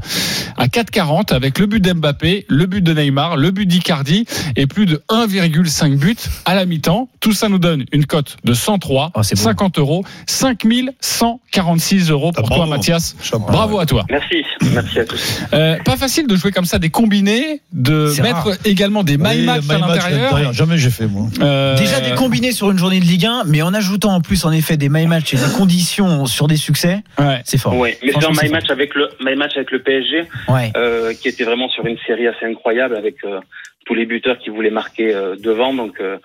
à 0.58 0.66
4,40 0.66 1.32
avec 1.34 1.58
le 1.58 1.66
but 1.66 1.80
d'Mbappé, 1.80 2.44
le 2.48 2.66
but 2.66 2.82
de 2.82 2.92
Neymar, 2.92 3.36
le 3.36 3.50
but 3.50 3.66
d'Icardi 3.66 4.26
et 4.56 4.66
plus 4.66 4.84
de 4.86 5.02
1,5 5.08 5.96
but 5.96 6.28
à 6.44 6.54
la 6.54 6.66
mi-temps. 6.66 7.08
Tout 7.20 7.32
ça 7.32 7.48
nous 7.48 7.58
donne 7.58 7.84
une 7.92 8.04
cote 8.06 8.36
de 8.44 8.52
103, 8.54 9.12
Oh, 9.14 9.22
c'est 9.22 9.36
beau. 9.36 9.42
50 9.42 9.78
euros, 9.78 10.04
5146 10.26 12.10
euros 12.10 12.32
pour 12.32 12.44
Ah, 12.44 12.48
toi, 12.48 12.56
bravo. 12.58 12.70
Mathias. 12.72 13.16
Bravo 13.32 13.78
à 13.78 13.86
toi. 13.86 14.04
Merci, 14.10 14.36
merci 14.72 14.98
à 15.00 15.04
tous. 15.04 15.40
Euh, 15.52 15.76
pas 15.84 15.96
facile 15.96 16.26
de 16.26 16.36
jouer 16.36 16.50
comme 16.52 16.64
ça 16.64 16.78
des 16.78 16.90
combinés, 16.90 17.60
de 17.72 18.12
mettre 18.22 18.46
rare. 18.48 18.56
également 18.64 19.02
des 19.04 19.16
my 19.16 19.28
Oui, 19.38 19.44
match 19.44 19.64
my 19.68 19.74
à 19.74 19.78
l'intérieur. 19.78 20.52
Jamais 20.52 20.78
j'ai 20.78 20.90
fait, 20.90 21.06
moi. 21.06 21.28
Euh, 21.40 21.76
Déjà 21.78 22.00
des 22.00 22.14
combinés 22.14 22.41
sur 22.50 22.70
une 22.70 22.78
journée 22.78 22.98
de 22.98 23.04
Ligue 23.04 23.26
1, 23.26 23.44
mais 23.46 23.62
en 23.62 23.72
ajoutant 23.72 24.14
en 24.14 24.20
plus 24.20 24.44
en 24.44 24.50
effet 24.50 24.76
des 24.76 24.88
my 24.88 25.06
match 25.06 25.32
et 25.34 25.36
des 25.36 25.52
conditions 25.56 26.26
sur 26.26 26.48
des 26.48 26.56
succès, 26.56 27.02
ouais. 27.20 27.40
c'est 27.44 27.58
fort. 27.58 27.76
Oui, 27.76 27.90
mais 28.02 28.10
c'est 28.12 28.24
un 28.24 28.30
my 28.42 28.48
match 28.50 28.70
avec 28.70 28.94
le 28.96 29.08
my 29.24 29.36
match 29.36 29.52
avec 29.56 29.70
le 29.70 29.80
PSG, 29.80 30.24
Ouais. 30.48 30.72
euh, 30.76 31.14
qui 31.14 31.28
était 31.28 31.44
vraiment 31.44 31.68
sur 31.68 31.86
une 31.86 31.98
série 32.06 32.26
assez 32.26 32.44
incroyable 32.46 32.96
avec 32.96 33.16
euh, 33.24 33.38
tous 33.86 33.94
les 33.94 34.06
buteurs 34.06 34.38
qui 34.38 34.50
voulaient 34.50 34.70
marquer 34.70 35.14
euh, 35.14 35.36
devant, 35.36 35.72
donc 35.74 36.00
euh, 36.00 36.16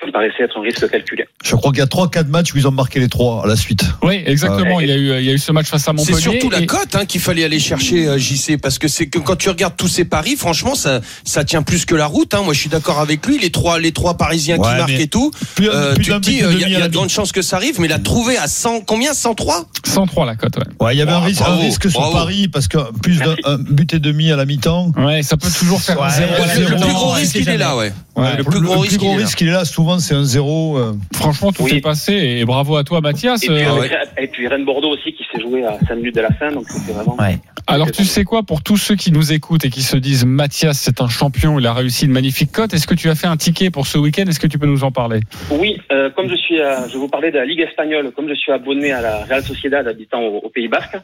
ça 0.00 0.06
me 0.06 0.12
paraissait 0.12 0.42
être 0.44 0.56
un 0.58 0.62
risque 0.62 0.88
calculé. 0.90 1.26
Je 1.44 1.54
crois 1.56 1.70
qu'il 1.72 1.80
y 1.80 1.82
a 1.82 1.86
3-4 1.86 2.26
matchs 2.28 2.54
où 2.54 2.58
ils 2.58 2.66
ont 2.66 2.70
marqué 2.70 3.00
les 3.00 3.08
trois 3.08 3.42
à 3.44 3.46
la 3.46 3.56
suite. 3.56 3.84
Oui, 4.02 4.22
exactement. 4.24 4.80
Il, 4.80 4.88
y 4.88 4.92
a 4.92 4.96
eu, 4.96 5.18
il 5.20 5.26
y 5.26 5.30
a 5.30 5.32
eu 5.34 5.38
ce 5.38 5.52
match 5.52 5.66
face 5.66 5.82
à 5.82 5.84
C'est 5.86 5.92
Montpellier. 5.92 6.20
surtout 6.20 6.48
la 6.50 6.62
cote 6.64 6.94
hein, 6.94 7.04
qu'il 7.04 7.20
fallait 7.20 7.44
aller 7.44 7.58
chercher, 7.60 8.08
euh, 8.08 8.16
JC, 8.18 8.56
parce 8.60 8.78
que 8.78 8.88
c'est 8.88 9.08
que 9.08 9.18
quand 9.18 9.36
tu 9.36 9.48
regardes 9.50 9.76
tous 9.76 9.88
ces 9.88 10.04
paris, 10.06 10.36
franchement, 10.36 10.74
ça, 10.74 11.00
ça 11.24 11.44
tient 11.44 11.62
plus 11.62 11.84
que 11.84 11.94
la 11.94 12.06
route. 12.06 12.32
Hein. 12.32 12.42
Moi, 12.44 12.54
je 12.54 12.60
suis 12.60 12.70
d'accord 12.70 12.98
avec 13.00 13.26
lui. 13.26 13.38
Les 13.38 13.50
trois, 13.50 13.78
les 13.78 13.92
trois 13.92 14.16
Parisiens 14.16 14.56
Ouais, 14.56 14.68
qui 14.68 14.74
marquent 14.76 14.90
et 15.00 15.08
tout. 15.08 15.30
Plus, 15.54 15.68
euh, 15.68 15.94
plus 15.94 16.04
tu 16.04 16.10
te 16.12 16.18
dis, 16.18 16.42
euh, 16.42 16.52
il 16.52 16.60
y 16.60 16.64
a, 16.64 16.68
y 16.68 16.76
a 16.76 16.88
de 16.88 16.94
grandes 16.94 17.10
chances 17.10 17.32
que 17.32 17.42
ça 17.42 17.56
arrive, 17.56 17.78
mais 17.80 17.88
la 17.88 17.98
trouver 17.98 18.38
à 18.38 18.48
100, 18.48 18.80
combien? 18.86 19.12
103 19.12 19.66
103 19.86 20.24
la 20.24 20.36
cote, 20.36 20.56
ouais. 20.56 20.64
Ouais, 20.86 20.94
il 20.94 20.98
y 20.98 21.02
avait 21.02 21.12
un 21.12 21.20
risque, 21.20 21.42
un 21.42 21.44
bravo, 21.44 21.60
risque 21.60 21.90
sur 21.90 22.00
bravo. 22.00 22.14
Paris 22.16 22.48
parce 22.48 22.68
que 22.68 22.78
plus 23.00 23.18
d'un 23.18 23.34
but 23.58 23.92
et 23.94 23.98
demi 23.98 24.30
à 24.30 24.36
la 24.36 24.46
mi-temps. 24.46 24.92
Ouais, 24.96 25.22
ça 25.22 25.36
peut 25.36 25.50
toujours 25.50 25.80
faire 25.82 25.98
Ouais, 26.00 26.06
un 26.06 26.10
zéro 26.10 26.32
à 26.42 26.46
la 26.46 26.54
Le, 26.54 26.66
plus 26.76 26.92
gros 26.92 27.10
risque, 27.10 27.36
il 27.36 27.48
est 27.48 27.58
là, 27.58 27.76
ouais. 27.76 27.92
Le 28.16 28.44
plus 28.44 28.60
gros 28.60 28.78
risque, 28.80 29.00
il 29.40 29.48
est 29.48 29.50
là. 29.50 29.58
là. 29.58 29.64
Souvent, 29.90 29.98
c'est 29.98 30.14
un 30.14 30.22
zéro. 30.24 30.78
euh, 30.78 30.92
Franchement, 31.14 31.50
tout 31.52 31.64
Oui. 31.64 31.74
est 31.76 31.80
passé 31.80 32.12
et 32.12 32.44
bravo 32.44 32.76
à 32.76 32.84
toi, 32.84 33.00
Mathias. 33.00 33.42
Et 33.42 33.48
puis, 33.48 33.56
Euh, 33.56 33.86
et 34.18 34.28
puis 34.28 34.46
Rennes 34.46 34.64
Bordeaux 34.64 34.90
aussi 34.90 35.12
qui 35.12 35.24
s'est 35.32 35.40
joué 35.40 35.64
à 35.64 35.78
5 35.88 35.96
minutes 35.96 36.14
de 36.14 36.20
la 36.20 36.30
fin, 36.30 36.52
donc 36.52 36.64
c'était 36.68 36.92
vraiment. 36.92 37.16
Ouais. 37.18 37.38
alors, 37.66 37.90
tu 37.90 38.04
sais 38.04 38.22
quoi, 38.24 38.42
pour 38.44 38.62
tous 38.62 38.76
ceux 38.76 38.94
qui 38.94 39.10
nous 39.10 39.32
écoutent 39.32 39.64
et 39.64 39.70
qui 39.70 39.82
se 39.82 39.96
disent 39.96 40.24
Mathias, 40.24 40.78
c'est 40.78 41.00
un 41.00 41.08
champion, 41.08 41.58
il 41.58 41.66
a 41.66 41.72
réussi 41.74 42.04
une 42.04 42.12
magnifique 42.12 42.52
cote. 42.52 42.72
Est-ce 42.72 42.86
que 42.86 42.94
tu 42.94 43.08
as 43.10 43.14
fait 43.16 43.26
un 43.26 43.36
ticket 43.36 43.70
pour 43.70 43.86
ce 43.88 43.98
week-end? 43.98 44.24
Est-ce 44.28 44.38
que 44.40 44.46
tu 44.46 44.58
peux 44.60 44.66
nous 44.66 44.84
en 44.84 44.92
parler? 44.92 45.20
Oui, 45.50 45.76
euh, 45.90 46.08
comme 46.10 46.28
je 46.30 46.36
suis, 46.36 46.60
à- 46.60 46.86
je 46.86 46.92
vais 46.92 46.98
vous 47.00 47.08
parler 47.08 47.30
de 47.32 47.38
la 47.38 47.44
Ligue 47.44 47.60
espagnole, 47.60 48.12
comme 48.14 48.28
je 48.28 48.34
suis 48.34 48.52
abonné 48.52 48.92
à 48.92 49.00
la 49.02 49.24
Real 49.24 49.42
Sociedad 49.42 49.86
habitant 49.88 50.20
au, 50.20 50.38
au 50.38 50.48
Pays 50.50 50.68
Basque, 50.68 50.96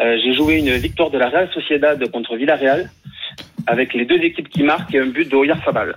euh, 0.00 0.16
j'ai 0.24 0.32
joué 0.34 0.56
une 0.58 0.70
victoire 0.76 1.10
de 1.10 1.18
la 1.18 1.28
Real 1.28 1.48
Sociedad 1.52 2.02
contre 2.10 2.36
Villarreal 2.36 2.90
avec 3.66 3.92
les 3.94 4.06
deux 4.06 4.18
équipes 4.18 4.48
qui 4.48 4.62
marquent 4.62 4.94
et 4.94 5.00
un 5.00 5.06
but 5.06 5.30
de 5.30 5.36
Oyarzabal 5.36 5.96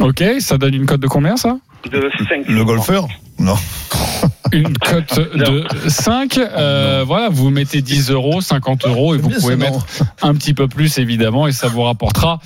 Ok, 0.00 0.22
ça 0.40 0.58
donne 0.58 0.74
une 0.74 0.84
cote 0.84 1.00
de 1.00 1.06
combien 1.06 1.36
ça? 1.38 1.56
De 1.90 2.10
5. 2.28 2.48
le 2.48 2.64
golfeur 2.64 3.08
Non. 3.38 3.56
Une 4.52 4.76
cote 4.78 5.20
de 5.34 5.64
5. 5.88 6.38
Euh, 6.38 7.04
voilà, 7.06 7.28
vous 7.30 7.50
mettez 7.50 7.82
10 7.82 8.10
euros, 8.10 8.40
50 8.40 8.86
euros 8.86 9.14
et 9.14 9.18
vous 9.18 9.30
pouvez 9.30 9.56
mettre 9.56 9.84
un 10.22 10.34
petit 10.34 10.54
peu 10.54 10.68
plus 10.68 10.98
évidemment 10.98 11.46
et 11.46 11.52
ça 11.52 11.68
vous 11.68 11.82
rapportera 11.82 12.40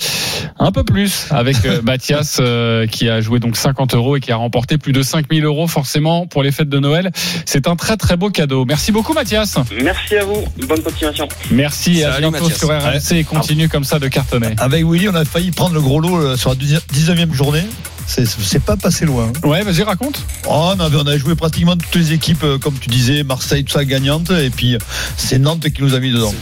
un 0.58 0.72
peu 0.72 0.82
plus 0.82 1.26
avec 1.30 1.56
euh, 1.64 1.82
Mathias 1.84 2.38
euh, 2.40 2.86
qui 2.86 3.08
a 3.08 3.20
joué 3.20 3.38
donc 3.38 3.56
50 3.56 3.94
euros 3.94 4.16
et 4.16 4.20
qui 4.20 4.32
a 4.32 4.36
remporté 4.36 4.78
plus 4.78 4.92
de 4.92 5.02
5000 5.02 5.44
euros 5.44 5.66
forcément 5.66 6.26
pour 6.26 6.42
les 6.42 6.52
fêtes 6.52 6.70
de 6.70 6.78
Noël. 6.78 7.10
C'est 7.44 7.68
un 7.68 7.76
très 7.76 7.96
très 7.96 8.16
beau 8.16 8.30
cadeau. 8.30 8.64
Merci 8.64 8.92
beaucoup 8.92 9.12
Mathias. 9.12 9.58
Merci 9.82 10.16
à 10.16 10.24
vous, 10.24 10.44
bonne 10.66 10.82
continuation. 10.82 11.28
Merci 11.50 12.02
à 12.02 12.12
Salut, 12.12 12.30
bientôt 12.30 12.48
Mathias. 12.48 12.58
sur 12.58 12.68
RMC 12.68 13.20
et 13.20 13.24
continue 13.24 13.68
comme 13.68 13.84
ça 13.84 13.98
de 13.98 14.08
cartonner. 14.08 14.54
Avec 14.58 14.84
Willy, 14.84 15.08
on 15.08 15.14
a 15.14 15.24
failli 15.24 15.50
prendre 15.50 15.74
le 15.74 15.80
gros 15.80 16.00
lot 16.00 16.36
sur 16.36 16.50
la 16.50 16.56
19e 16.56 17.32
journée. 17.32 17.64
C'est 18.06 18.62
pas 18.62 18.76
passé 18.76 19.04
loin. 19.06 19.32
Ouais, 19.44 19.62
vas-y, 19.62 19.82
raconte. 19.82 20.20
Oh, 20.48 20.72
on, 20.76 20.80
avait, 20.80 20.96
on 20.96 21.06
a 21.06 21.16
joué 21.16 21.34
pratiquement 21.34 21.76
toutes 21.76 21.94
les 21.94 22.12
équipes, 22.12 22.42
euh, 22.44 22.58
comme 22.58 22.74
tu 22.78 22.88
disais, 22.88 23.22
Marseille, 23.22 23.64
tout 23.64 23.72
ça 23.72 23.84
gagnante. 23.84 24.30
Et 24.30 24.50
puis, 24.50 24.76
c'est 25.16 25.38
Nantes 25.38 25.68
qui 25.70 25.82
nous 25.82 25.94
a 25.94 26.00
mis 26.00 26.10
dedans. 26.12 26.32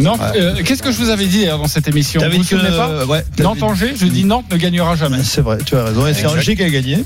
Nantes, 0.00 0.20
Ouais. 0.20 0.40
euh, 0.40 0.62
qu'est-ce 0.64 0.82
que 0.82 0.92
je 0.92 0.98
vous 0.98 1.08
avais 1.10 1.26
dit 1.26 1.46
dans 1.46 1.66
cette 1.66 1.88
émission 1.88 2.20
Vous 2.20 2.56
pas 2.76 3.04
ouais, 3.06 3.24
Nantes-Angers, 3.38 3.94
je 3.98 4.06
dis 4.06 4.24
Nantes 4.24 4.46
ne 4.50 4.56
gagnera 4.56 4.94
jamais. 4.96 5.22
C'est 5.24 5.40
vrai, 5.40 5.58
tu 5.64 5.74
as 5.76 5.84
raison. 5.84 6.06
Et 6.06 6.14
c'est. 6.14 6.26
Angers 6.26 6.56
qui 6.56 6.62
a 6.62 6.70
gagné. 6.70 7.02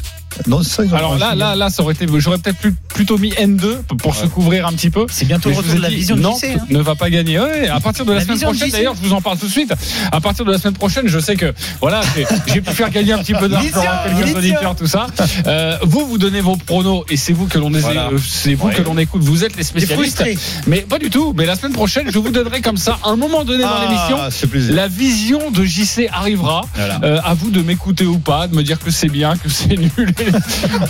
Non, 0.47 0.63
ça, 0.63 0.85
Alors 0.93 1.19
là, 1.19 1.35
là, 1.35 1.57
là, 1.57 1.71
ça 1.71 1.83
aurait 1.83 1.93
été, 1.95 2.07
j'aurais 2.19 2.39
peut-être 2.39 2.59
plus- 2.59 2.73
plutôt 2.73 3.19
mis 3.19 3.31
N2 3.33 3.83
pour 3.99 4.15
se 4.15 4.27
couvrir 4.27 4.65
un 4.67 4.73
petit 4.73 4.89
peu. 4.91 5.07
C'est 5.11 5.25
bientôt 5.25 5.49
Mais 5.49 5.57
le 5.57 5.61
je 5.63 5.67
retour 5.67 5.71
vous 5.73 5.77
ai 5.77 5.79
de 5.79 5.83
la 5.83 5.89
dit, 5.91 5.97
vision 5.97 6.17
de 6.17 6.21
Nantes 6.21 6.45
hein. 6.45 6.57
ne 6.71 6.79
va 6.81 6.95
pas 6.95 7.11
gagner. 7.11 7.41
Ouais, 7.41 7.67
à 7.69 7.81
partir 7.81 8.05
de 8.05 8.13
la, 8.13 8.19
La 8.21 8.25
semaine 8.25 8.39
prochaine, 8.39 8.71
d'ailleurs, 8.71 8.95
je 8.95 9.09
vous 9.09 9.13
en 9.13 9.21
parle 9.21 9.39
tout 9.39 9.47
de 9.47 9.51
suite. 9.51 9.73
À 10.13 10.21
partir 10.21 10.45
de 10.45 10.53
la 10.53 10.59
semaine 10.59 10.75
prochaine, 10.75 11.09
je 11.09 11.19
sais 11.19 11.35
que 11.35 11.53
voilà, 11.81 12.01
j'ai- 12.15 12.27
j'ai 12.47 12.61
pu 12.61 12.71
faire 12.73 12.91
gagner 12.91 13.13
un 13.13 13.19
petit 13.19 13.35
peu 13.35 13.49
d'argent 13.49 13.83
Auditeurs, 14.37 14.77
tout 14.77 14.87
ça. 14.87 15.07
Euh, 15.47 15.77
vous, 15.83 16.07
vous 16.07 16.19
donnez 16.19 16.41
vos 16.41 16.57
pronos 16.57 17.05
et 17.09 17.17
c'est 17.17 17.33
vous 17.33 17.47
que 17.47 17.59
l'on 17.59 17.71
Voilà. 17.71 18.09
euh, 18.13 18.19
c'est 18.25 18.55
vous 18.55 18.69
Ouais. 18.69 18.75
que 18.75 18.83
l'on 18.83 18.97
écoute. 18.99 19.23
Vous 19.23 19.45
êtes 19.45 19.57
les 19.57 19.63
spécialistes. 19.63 20.23
Mais 20.67 20.81
pas 20.83 20.99
du 20.99 21.11
tout. 21.11 21.33
Mais 21.37 21.47
la 21.47 21.55
semaine 21.57 21.73
prochaine, 21.73 22.11
je 22.13 22.19
vous 22.19 22.31
donnerai 22.31 22.61
comme 22.61 22.77
ça, 22.77 22.99
à 23.05 23.11
un 23.11 23.17
moment 23.17 23.45
donné 23.45 23.63
dans 23.63 23.69
Ah, 23.71 23.87
l'émission, 23.89 24.75
la 24.75 24.89
vision 24.89 25.51
de 25.51 25.65
JC 25.65 26.09
arrivera. 26.13 26.63
Voilà. 26.75 27.01
Euh, 27.03 27.19
à 27.25 27.35
vous 27.35 27.51
de 27.51 27.63
m'écouter 27.63 28.05
ou 28.07 28.19
pas, 28.19 28.47
de 28.49 28.55
me 28.57 28.63
dire 28.63 28.79
que 28.79 28.91
c'est 28.91 29.09
bien, 29.09 29.37
que 29.37 29.49
c'est 29.49 29.77
nul. 29.79 30.13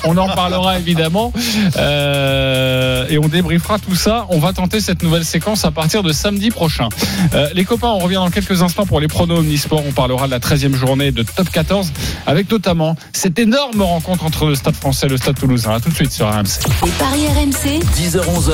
on 0.04 0.16
en 0.16 0.28
parlera 0.28 0.78
évidemment. 0.78 1.32
Euh, 1.76 2.99
et 3.10 3.18
on 3.18 3.28
débriefera 3.28 3.78
tout 3.78 3.94
ça. 3.94 4.26
On 4.30 4.38
va 4.38 4.52
tenter 4.52 4.80
cette 4.80 5.02
nouvelle 5.02 5.24
séquence 5.24 5.64
à 5.64 5.70
partir 5.70 6.02
de 6.02 6.12
samedi 6.12 6.50
prochain. 6.50 6.88
Euh, 7.34 7.48
les 7.54 7.64
copains, 7.64 7.88
on 7.88 7.98
revient 7.98 8.14
dans 8.14 8.30
quelques 8.30 8.62
instants 8.62 8.86
pour 8.86 9.00
les 9.00 9.08
pronos 9.08 9.38
Omnisport. 9.38 9.82
On 9.86 9.92
parlera 9.92 10.26
de 10.26 10.30
la 10.30 10.38
13e 10.38 10.74
journée 10.74 11.12
de 11.12 11.22
Top 11.22 11.50
14 11.50 11.92
avec 12.26 12.50
notamment 12.50 12.96
cette 13.12 13.38
énorme 13.38 13.82
rencontre 13.82 14.24
entre 14.24 14.46
le 14.46 14.54
Stade 14.54 14.76
français 14.76 15.06
et 15.06 15.10
le 15.10 15.16
Stade 15.16 15.38
toulousain. 15.38 15.72
À 15.74 15.80
tout 15.80 15.90
de 15.90 15.94
suite 15.94 16.12
sur 16.12 16.28
RMC. 16.28 16.60
Les 16.84 16.90
paris 16.92 17.26
RMC, 17.26 17.80
10h-11h, 17.96 18.52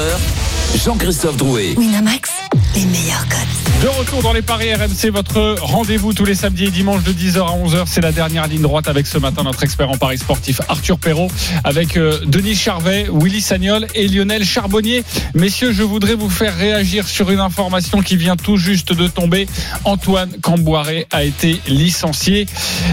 Jean-Christophe 0.77 1.37
Drouet. 1.39 1.75
Winamax, 1.77 2.31
les 2.75 2.85
meilleurs 2.85 3.27
codes. 3.29 3.67
De 3.83 3.89
retour 3.89 4.23
dans 4.23 4.33
les 4.33 4.41
paris 4.41 4.73
RMC, 4.75 5.11
votre 5.13 5.57
rendez-vous 5.61 6.15
tous 6.15 6.25
les 6.25 6.35
samedis 6.35 6.65
et 6.65 6.71
dimanches 6.71 7.05
de 7.05 7.13
10h 7.13 7.39
à 7.41 7.57
11h. 7.57 7.85
C'est 7.87 8.01
la 8.01 8.11
dernière 8.11 8.47
ligne 8.47 8.63
droite 8.63 8.89
avec 8.89 9.07
ce 9.07 9.19
matin 9.19 9.43
notre 9.43 9.63
expert 9.65 9.91
en 9.91 9.99
paris 9.99 10.17
sportif 10.17 10.63
Arthur 10.69 10.99
Perrault, 10.99 11.31
avec 11.63 11.97
euh, 11.97 12.19
Denis 12.27 12.55
Charvet, 12.55 13.07
Willy 13.13 13.43
Sagnol 13.43 13.87
et 13.95 14.09
Lionel 14.09 14.45
Charbonnier. 14.45 15.05
Messieurs, 15.35 15.73
je 15.73 15.83
voudrais 15.83 16.15
vous 16.15 16.31
faire 16.31 16.57
réagir 16.57 17.07
sur 17.07 17.31
une 17.31 17.41
information 17.41 18.01
qui 18.01 18.17
vient 18.17 18.37
tout 18.37 18.57
juste 18.57 18.95
de 18.95 19.09
tomber. 19.09 19.47
Antoine 19.85 20.31
Camboiré 20.41 21.07
a 21.11 21.25
été 21.25 21.61
licencié 21.69 22.47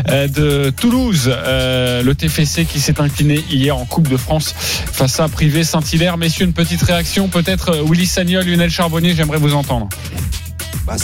euh, 0.09 0.27
de 0.27 0.69
Toulouse, 0.69 1.31
euh, 1.33 2.03
le 2.03 2.13
TFC 2.13 2.65
qui 2.65 2.81
s'est 2.81 2.99
incliné 2.99 3.43
hier 3.49 3.77
en 3.77 3.85
Coupe 3.85 4.09
de 4.09 4.17
France 4.17 4.53
face 4.57 5.19
à 5.21 5.29
Privé 5.29 5.63
Saint-Hilaire. 5.63 6.17
Messieurs, 6.17 6.45
une 6.45 6.53
petite 6.53 6.83
réaction, 6.83 7.29
peut-être 7.29 7.72
Willy 7.81 8.05
Sagnol, 8.05 8.45
Lionel 8.45 8.69
Charbonnier, 8.69 9.13
j'aimerais 9.13 9.37
vous 9.37 9.53
entendre. 9.53 9.89
Bah, 10.85 10.95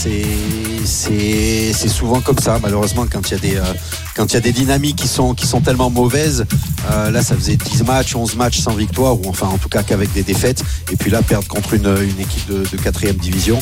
c'est 0.85 1.87
souvent 1.87 2.21
comme 2.21 2.37
ça 2.39 2.59
malheureusement 2.61 3.05
quand 3.11 3.29
il 3.29 3.31
y 3.31 3.35
a 3.35 3.39
des 3.39 3.55
euh, 3.57 3.63
quand 4.15 4.25
il 4.27 4.33
y 4.33 4.37
a 4.37 4.41
des 4.41 4.51
dynamiques 4.51 4.97
qui 4.97 5.07
sont 5.07 5.33
qui 5.33 5.47
sont 5.47 5.61
tellement 5.61 5.89
mauvaises 5.89 6.45
euh, 6.91 7.11
là 7.11 7.21
ça 7.21 7.35
faisait 7.35 7.55
10 7.55 7.83
matchs 7.83 8.15
11 8.15 8.35
matchs 8.35 8.59
sans 8.59 8.73
victoire 8.75 9.15
ou 9.19 9.23
enfin 9.29 9.47
en 9.47 9.57
tout 9.57 9.69
cas 9.69 9.83
qu'avec 9.83 10.11
des 10.13 10.23
défaites 10.23 10.63
et 10.91 10.95
puis 10.95 11.09
là 11.11 11.21
perdre 11.21 11.47
contre 11.47 11.73
une, 11.73 11.87
une 11.87 12.19
équipe 12.19 12.47
de, 12.49 12.63
de 12.69 12.81
quatrième 12.81 13.15
division 13.17 13.61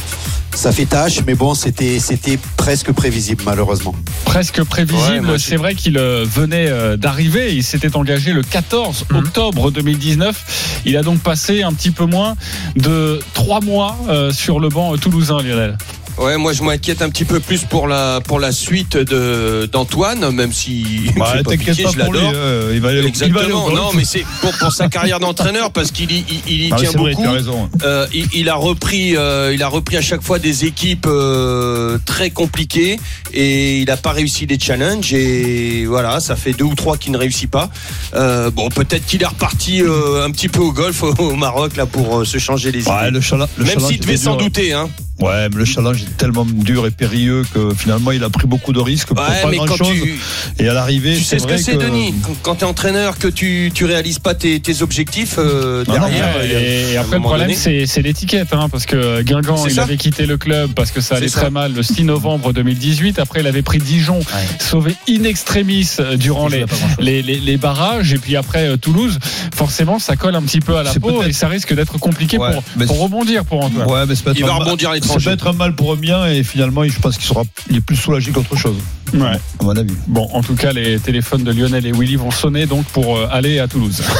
ça 0.56 0.72
fait 0.72 0.86
tâche 0.86 1.20
mais 1.26 1.36
bon 1.36 1.54
c'était 1.54 2.00
c'était 2.00 2.40
presque 2.58 2.92
prévisible 2.92 3.44
malheureusement 3.46 3.94
presque 4.26 4.64
prévisible. 4.64 5.40
c'est 5.40 5.56
vrai 5.56 5.76
qu'il 5.76 5.98
euh, 5.98 6.26
venait 6.28 6.98
d'arriver. 6.98 7.56
Il 7.56 7.64
s'était 7.64 7.96
engagé 7.96 8.34
le 8.34 8.42
14 8.44 9.06
Mhm. 9.10 9.18
octobre 9.18 9.72
2019. 9.72 10.82
Il 10.86 10.98
a 10.98 11.04
donc 11.04 11.20
passé 11.20 11.64
un 11.64 11.72
petit 11.74 11.92
peu 11.92 12.06
moins 12.06 12.36
de 12.76 13.20
trois 13.34 13.62
mois 13.62 13.98
sur 14.32 14.60
le 14.60 14.70
banc 14.70 14.96
toulousain, 14.98 15.42
Lionel. 15.42 15.78
Ouais, 16.18 16.36
moi 16.38 16.52
je 16.52 16.64
m'inquiète 16.64 17.04
un 17.04 17.10
petit 17.10 17.26
peu 17.26 17.40
plus 17.40 17.64
pour 17.64 17.88
la 17.88 18.22
pour 18.22 18.40
la 18.40 18.52
suite 18.52 18.98
de 18.98 19.70
d'Antoine, 19.72 20.32
même 20.32 20.52
si 20.52 20.84
Bah, 21.16 21.34
pas 21.44 21.52
pitié, 21.52 21.84
pas 21.84 21.92
je 21.92 21.98
l'adore. 22.00 22.32
euh, 22.34 22.72
il 22.74 22.82
va 22.82 22.90
aller 22.90 23.02
au- 23.02 23.02
il 23.02 23.10
va 23.12 23.42
aller 23.42 23.48
Exactement. 23.50 23.70
Non, 23.70 23.92
mais 23.94 24.04
c'est 24.04 24.26
pour, 24.42 24.52
pour 24.58 24.72
sa 24.72 24.88
carrière 24.88 25.20
d'entraîneur 25.20 25.72
parce 25.72 25.92
qu'il 25.92 26.12
y, 26.12 26.26
il, 26.28 26.42
il 26.48 26.68
y 26.68 26.70
Ah, 26.74 26.78
tient 26.78 26.90
c'est 26.92 26.98
vrai, 26.98 27.12
beaucoup. 27.12 27.22
tu 27.24 27.28
as 27.28 27.32
raison. 27.34 27.70
Euh, 27.84 28.08
il, 28.16 28.26
il 28.34 28.50
a 28.50 28.56
repris, 28.56 29.16
euh, 29.16 29.54
il 29.54 29.62
a 29.62 29.68
repris 29.68 29.96
à 29.98 30.02
chaque 30.02 30.24
fois 30.24 30.40
des 30.40 30.66
équipes 30.66 31.06
euh, 31.08 32.00
très 32.06 32.32
compliquées 32.32 33.00
et 33.34 33.78
il 33.80 33.86
n'a 33.86 33.98
pas 33.98 34.12
réussi 34.12 34.48
les 34.48 34.60
challenges 34.60 35.14
et 35.14 35.86
voilà, 35.86 36.20
ça 36.20 36.36
fait 36.36 36.54
deux 36.54 36.66
ou 36.66 36.74
trois 36.76 36.98
qu'il 36.98 37.12
ne 37.12 37.18
réussit 37.20 37.50
pas. 37.50 37.70
Euh, 38.16 38.50
bon, 38.50 38.70
peut-être 38.70 39.06
qu'il 39.06 39.22
est 39.22 39.26
reparti 39.28 39.82
euh, 39.84 40.26
un 40.26 40.32
petit 40.32 40.50
peu 40.50 40.62
au 40.62 40.72
golf 40.72 41.04
au, 41.20 41.36
Maroc 41.36 41.76
là 41.78 41.86
pour 41.86 42.26
se 42.26 42.40
changer 42.40 42.72
les 42.72 42.82
idées. 42.82 42.90
Ouais, 42.90 43.12
le 43.12 43.20
chala- 43.22 43.48
le 43.58 43.66
Même 43.66 43.80
s'il 43.80 44.00
devait 44.00 44.18
s'en 44.18 44.36
dur. 44.36 44.46
douter, 44.46 44.74
hein. 44.74 44.90
Ouais, 45.20 45.50
mais 45.50 45.58
le 45.58 45.66
challenge 45.66 46.02
est 46.04 46.18
tellement 46.18 46.46
dur 46.46 46.86
et 46.86 46.92
périlleux 46.92 47.44
que 47.54 47.74
finalement 47.76 48.12
il 48.12 48.24
a 48.24 48.30
pris 48.30 48.46
beaucoup 48.48 48.72
de 48.74 48.80
risques 48.80 49.08
pour 49.10 49.18
Ouais, 49.18 49.42
pas 49.42 49.50
mais 49.50 49.58
quand 49.58 49.66
grand 49.66 49.76
chose. 49.78 49.88
tu, 49.92 50.20
Et 50.64 50.68
à 50.70 50.74
l'arrivée, 50.74 51.16
Tu 51.18 51.24
sais 51.24 51.40
ce 51.40 51.48
que 51.48 51.58
c'est, 51.58 51.76
Denis 51.76 52.14
Quand- 52.44 52.56
tu 52.56 52.62
es 52.64 52.68
entraîneur, 52.68 53.18
que 53.18 53.28
tu, 53.28 53.72
tu 53.74 53.86
réalises 53.86 54.20
pas 54.20 54.34
tes, 54.36 54.60
tes 54.60 54.82
objectifs 54.82 55.36
euh, 55.40 55.84
Ah 55.88 55.92
non, 55.94 56.08
derrière. 56.08 56.36
A- 56.38 56.44
et 56.46 56.98
après, 56.98 57.16
le 57.18 57.22
problème, 57.24 57.52
c'est 57.56 57.86
c'est 57.88 58.02
l'étiquette, 58.02 58.54
hein, 58.54 58.70
parce 58.72 58.86
que 58.86 59.22
Guingamp, 59.22 59.58
C'est 59.58 59.70
il 59.70 59.76
ça. 59.76 59.84
avait 59.84 59.98
quitté 59.98 60.26
le 60.26 60.38
club 60.38 60.72
parce 60.76 60.92
que 60.92 61.02
ça 61.02 61.16
allait 61.16 61.28
C'est 61.28 61.36
ça. 61.36 61.42
très 61.42 61.50
mal 61.50 61.74
le 61.74 61.84
6 61.84 62.04
novembre 62.04 62.54
2018. 62.54 63.20
Après, 63.20 63.40
il 63.42 63.48
avait 63.48 63.62
pris 63.64 63.80
Dijon, 63.80 64.20
sauvé 64.60 64.96
in 65.10 65.24
extremis 65.24 65.88
euh, 66.00 66.16
durant 66.18 66.48
les, 66.48 66.66
les, 67.00 67.22
les, 67.22 67.40
les 67.40 67.58
barrages. 67.58 68.14
Et 68.14 68.18
puis 68.18 68.36
après, 68.36 68.68
euh, 68.68 68.78
Toulouse, 68.78 69.18
forcément, 69.56 70.00
ça 70.00 70.16
colle 70.16 70.36
un 70.36 70.42
petit 70.44 70.60
peu 70.62 70.78
à 70.78 70.84
la 70.84 70.92
C'est 70.94 71.00
peau 71.00 71.24
et 71.24 71.34
ça 71.34 71.48
risque 71.48 71.74
d'être 71.74 71.98
compliqué 71.98 72.38
Ouais, 72.38 72.52
pour, 72.54 72.64
c'est- 72.80 72.86
rebondir 72.94 73.46
pour 73.46 73.64
Antoine. 73.64 73.88
Ouais, 73.90 74.06
mais 74.08 74.16
peut 74.16 74.32
être 74.32 74.38
Il 74.40 74.46
va 74.46 74.54
rebondir 74.54 74.90
à 74.92 74.98
Ça 75.08 75.16
l'étranger. 75.16 75.26
peut 75.26 75.34
être 75.34 75.48
un 75.48 75.54
mal 75.54 75.76
pour 75.76 75.94
un 75.94 75.96
bien 75.96 76.26
et 76.28 76.44
finalement, 76.44 76.84
je 76.84 77.00
pense 77.00 77.18
qu'il 77.18 77.26
sera, 77.26 77.44
est 77.74 77.82
plus 77.82 77.96
soulagé 77.96 78.32
qu'autre 78.32 78.56
chose, 78.56 78.78
Ouais. 79.14 79.40
à 79.60 79.64
mon 79.64 79.76
avis. 79.76 79.94
Bon, 80.08 80.28
en 80.34 80.42
tout 80.42 80.56
cas, 80.56 80.72
les 80.72 81.00
téléphones 81.00 81.44
de 81.44 81.52
Lionel 81.52 81.86
et 81.86 81.92
Willy 81.92 82.16
vont 82.16 82.32
sonner 82.32 82.66
donc 82.66 82.86
pour 82.88 83.18
euh, 83.18 83.28
aller 83.32 83.60
à 83.60 83.68
Toulouse. 83.68 84.02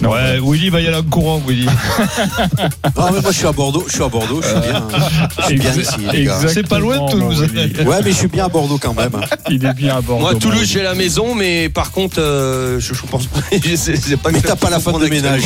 Non, 0.00 0.10
ouais, 0.12 0.38
Willy 0.42 0.70
va 0.70 0.80
y 0.80 0.86
aller 0.86 0.96
en 0.96 1.02
courant, 1.02 1.40
Willy. 1.46 1.66
non 2.96 3.12
mais 3.12 3.20
moi 3.20 3.30
je 3.32 3.36
suis 3.36 3.46
à 3.46 3.52
Bordeaux 3.52 3.84
je 3.86 3.92
suis 3.94 4.02
à 4.02 4.08
Bordeaux 4.08 4.40
je 4.42 4.48
suis 4.48 4.60
bien 4.60 4.74
hein. 4.76 4.88
je 5.38 5.44
suis 5.46 5.58
bien 5.58 5.70
Exa- 5.72 5.80
ici 5.80 5.96
les 6.12 6.24
gars 6.24 6.38
C'est 6.48 6.66
pas 6.68 6.78
loin 6.78 7.04
de 7.06 7.10
Toulouse. 7.10 7.40
ouais 7.86 7.96
mais 8.04 8.10
je 8.12 8.16
suis 8.16 8.28
bien 8.28 8.46
à 8.46 8.48
Bordeaux 8.48 8.78
quand 8.78 8.94
même 8.94 9.10
hein. 9.14 9.26
Il 9.48 9.64
est 9.64 9.74
bien 9.74 9.96
à 9.96 10.00
Bordeaux. 10.00 10.22
Moi, 10.22 10.34
Toulouse, 10.36 10.64
j'ai 10.64 10.82
la 10.82 10.94
maison, 10.94 11.34
mais 11.34 11.68
par 11.68 11.90
contre, 11.90 12.20
euh, 12.20 12.78
je, 12.80 12.94
je 12.94 13.02
pense 13.02 13.26
pas. 13.26 13.40
mais 14.32 14.40
t'as 14.40 14.56
pas 14.56 14.70
la 14.70 14.80
femme 14.80 15.00
de 15.00 15.06
ménage 15.08 15.42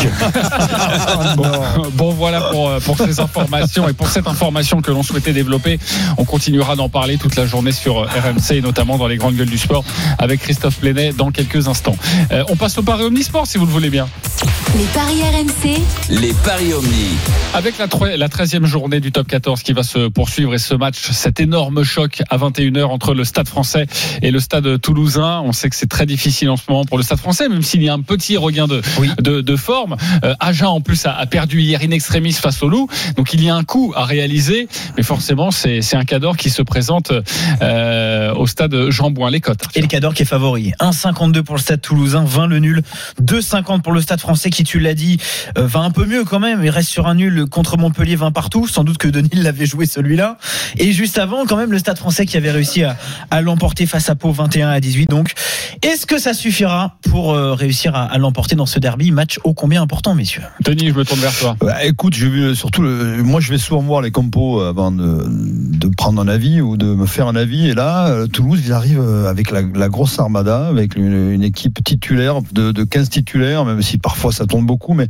bon, 1.36 1.50
bon, 1.92 2.10
voilà 2.12 2.40
pour, 2.42 2.68
euh, 2.68 2.80
pour 2.80 2.96
ces 2.98 3.18
informations 3.20 3.88
et 3.88 3.92
pour 3.92 4.08
cette 4.08 4.26
information 4.26 4.80
que 4.82 4.90
l'on 4.90 5.02
souhaitait 5.02 5.32
développer. 5.32 5.78
On 6.18 6.24
continuera 6.24 6.76
d'en 6.76 6.88
parler 6.88 7.16
toute 7.16 7.36
la 7.36 7.46
journée 7.46 7.72
sur 7.74 7.98
euh, 7.98 8.06
RMC 8.06 8.52
et 8.56 8.60
notamment 8.60 8.96
dans 8.96 9.06
les 9.06 9.16
grandes 9.16 9.36
gueules 9.36 9.50
du 9.50 9.58
sport 9.58 9.84
avec 10.18 10.40
Christophe 10.40 10.76
Plenet 10.76 11.12
dans 11.12 11.30
quelques 11.30 11.68
instants. 11.68 11.96
Euh, 12.32 12.44
on 12.48 12.56
passe 12.56 12.78
au 12.78 12.82
Paris 12.82 13.04
Omnisport 13.04 13.46
si 13.46 13.58
vous 13.58 13.66
le 13.66 13.72
voulez 13.72 13.90
bien. 13.90 14.08
Les 14.76 14.84
paris 14.86 15.22
RMC, 15.22 15.80
Les 16.10 16.32
paris 16.44 16.72
Omni. 16.72 17.16
Avec 17.54 17.78
la, 17.78 17.86
la 18.16 18.28
13e 18.28 18.64
journée 18.64 18.98
du 18.98 19.12
top 19.12 19.28
14 19.28 19.62
qui 19.62 19.72
va 19.72 19.84
se 19.84 20.08
poursuivre 20.08 20.54
et 20.54 20.58
ce 20.58 20.74
match, 20.74 21.10
cet 21.12 21.38
énorme 21.38 21.84
choc 21.84 22.22
à 22.28 22.38
21h 22.38 22.84
entre 22.86 23.14
le 23.14 23.22
stade 23.24 23.46
français 23.46 23.86
et 24.22 24.30
le 24.32 24.40
stade 24.40 24.80
toulousain. 24.80 25.42
On 25.44 25.52
sait 25.52 25.70
que 25.70 25.76
c'est 25.76 25.88
très 25.88 26.06
difficile 26.06 26.50
en 26.50 26.56
ce 26.56 26.62
moment 26.68 26.84
pour 26.84 26.96
le 26.96 27.04
stade 27.04 27.18
français, 27.18 27.48
même 27.48 27.62
s'il 27.62 27.82
y 27.82 27.88
a 27.88 27.94
un 27.94 28.00
petit 28.00 28.36
regain 28.36 28.66
de, 28.66 28.82
de, 29.20 29.40
de 29.40 29.56
forme. 29.56 29.96
Euh, 30.24 30.34
Agen 30.40 30.66
en 30.66 30.80
plus 30.80 31.06
a, 31.06 31.12
a 31.12 31.26
perdu 31.26 31.60
hier 31.60 31.80
in 31.82 31.90
extremis 31.90 32.32
face 32.32 32.62
au 32.62 32.68
loup. 32.68 32.88
Donc 33.16 33.32
il 33.32 33.44
y 33.44 33.50
a 33.50 33.54
un 33.54 33.64
coup 33.64 33.92
à 33.94 34.04
réaliser. 34.04 34.68
Mais 34.96 35.02
forcément, 35.02 35.50
c'est 35.50 35.82
c'est 35.82 35.96
un 35.96 36.04
cador 36.04 36.36
qui 36.36 36.50
se 36.50 36.62
présente 36.62 37.12
euh, 37.64 38.34
au 38.34 38.46
stade 38.46 38.90
Jean 38.90 39.10
Bouin. 39.10 39.30
Les 39.30 39.40
cotes. 39.40 39.64
Et 39.74 39.80
le 39.80 39.86
Cador 39.86 40.14
qui 40.14 40.22
est 40.22 40.26
favori. 40.26 40.72
1,52 40.80 41.42
pour 41.42 41.56
le 41.56 41.60
stade 41.60 41.80
toulousain, 41.80 42.24
20 42.24 42.46
le 42.46 42.58
nul. 42.58 42.82
2,50 43.22 43.82
pour 43.82 43.92
le 43.92 44.00
stade 44.00 44.20
français 44.20 44.50
qui, 44.50 44.64
tu 44.64 44.78
l'as 44.78 44.94
dit, 44.94 45.18
euh, 45.58 45.66
va 45.66 45.80
un 45.80 45.90
peu 45.90 46.04
mieux 46.04 46.24
quand 46.24 46.40
même. 46.40 46.62
Il 46.62 46.70
reste 46.70 46.90
sur 46.90 47.06
un 47.06 47.14
nul 47.14 47.46
contre 47.46 47.78
Montpellier, 47.78 48.16
20 48.16 48.32
partout. 48.32 48.66
Sans 48.66 48.84
doute 48.84 48.98
que 48.98 49.08
Denis 49.08 49.30
l'avait 49.34 49.66
joué 49.66 49.86
celui-là. 49.86 50.38
Et 50.76 50.92
juste 50.92 51.18
avant, 51.18 51.46
quand 51.46 51.56
même, 51.56 51.72
le 51.72 51.78
stade 51.78 51.98
français 51.98 52.26
qui 52.26 52.36
avait 52.36 52.50
réussi 52.50 52.84
à, 52.84 52.96
à 53.30 53.40
l'emporter 53.40 53.86
face 53.86 54.10
à 54.10 54.14
Pau 54.14 54.30
21 54.30 54.68
à 54.68 54.80
18. 54.80 55.10
Donc, 55.10 55.32
est-ce 55.82 56.06
que 56.06 56.18
ça 56.18 56.34
suffira 56.34 56.96
pour 57.10 57.32
euh, 57.32 57.54
réussir 57.54 57.94
à, 57.94 58.04
à 58.04 58.18
l'emporter 58.18 58.56
dans 58.56 58.66
ce 58.66 58.78
derby? 58.78 59.10
Match 59.10 59.38
ô 59.44 59.54
combien 59.54 59.82
important, 59.82 60.14
messieurs? 60.14 60.42
Denis, 60.60 60.88
je 60.88 60.94
me 60.94 61.04
tourne 61.04 61.20
vers 61.20 61.36
toi. 61.36 61.56
Bah, 61.60 61.84
écoute, 61.84 62.14
j'ai 62.14 62.28
vu 62.28 62.54
surtout 62.54 62.82
le, 62.82 63.22
moi 63.22 63.40
je 63.40 63.50
vais 63.50 63.58
souvent 63.58 63.80
voir 63.80 64.02
les 64.02 64.10
compos 64.10 64.60
avant 64.60 64.90
de, 64.90 65.24
de 65.28 65.88
prendre 65.88 66.20
un 66.20 66.28
avis 66.28 66.60
ou 66.60 66.76
de 66.76 66.86
me 66.86 67.06
faire 67.06 67.26
un 67.26 67.36
avis 67.36 67.53
et 67.62 67.74
là 67.74 68.08
euh, 68.08 68.26
Toulouse 68.26 68.60
ils 68.64 68.72
arrivent 68.72 69.00
euh, 69.00 69.28
avec 69.28 69.50
la, 69.50 69.62
la 69.62 69.88
grosse 69.88 70.18
armada 70.18 70.66
avec 70.66 70.96
une, 70.96 71.32
une 71.32 71.42
équipe 71.42 71.82
titulaire 71.82 72.40
de, 72.52 72.72
de 72.72 72.84
15 72.84 73.08
titulaires 73.10 73.64
même 73.64 73.82
si 73.82 73.98
parfois 73.98 74.32
ça 74.32 74.46
tombe 74.46 74.66
beaucoup 74.66 74.94
mais 74.94 75.08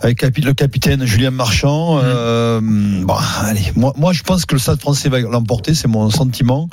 avec 0.00 0.22
le 0.22 0.52
capitaine 0.52 1.04
Julien 1.04 1.30
Marchand 1.30 1.98
euh, 2.02 2.60
bon, 2.60 3.14
allez 3.42 3.72
moi, 3.76 3.92
moi 3.96 4.12
je 4.12 4.22
pense 4.22 4.46
que 4.46 4.54
le 4.54 4.60
Stade 4.60 4.80
français 4.80 5.08
va 5.08 5.20
l'emporter 5.20 5.74
c'est 5.74 5.88
mon 5.88 6.10
sentiment 6.10 6.68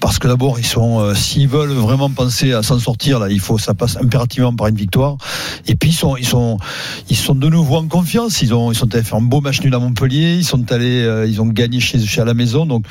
parce 0.00 0.18
que 0.18 0.28
d'abord 0.28 0.58
ils 0.58 0.66
sont, 0.66 1.00
euh, 1.00 1.14
s'ils 1.14 1.48
veulent 1.48 1.70
vraiment 1.70 2.10
penser 2.10 2.52
à 2.52 2.62
s'en 2.62 2.78
sortir 2.78 3.18
là, 3.18 3.28
il 3.28 3.40
faut 3.40 3.58
ça 3.58 3.74
passe 3.74 3.96
impérativement 3.96 4.54
par 4.54 4.68
une 4.68 4.76
victoire. 4.76 5.16
Et 5.66 5.74
puis 5.74 5.90
ils 5.90 5.94
sont, 5.94 6.16
ils 6.16 6.26
sont, 6.26 6.58
ils 7.08 7.16
sont 7.16 7.34
de 7.34 7.48
nouveau 7.48 7.76
en 7.76 7.88
confiance. 7.88 8.42
Ils 8.42 8.54
ont, 8.54 8.72
ils 8.72 8.74
sont 8.76 8.92
allés 8.94 9.02
faire 9.02 9.18
un 9.18 9.22
beau 9.22 9.40
match 9.40 9.60
nul 9.62 9.74
à 9.74 9.78
Montpellier. 9.78 10.36
Ils 10.36 10.44
sont 10.44 10.70
allés, 10.72 11.02
euh, 11.02 11.26
ils 11.26 11.40
ont 11.40 11.46
gagné 11.46 11.80
chez, 11.80 11.98
chez 12.00 12.20
à 12.20 12.24
la 12.24 12.34
maison. 12.34 12.66
Donc 12.66 12.86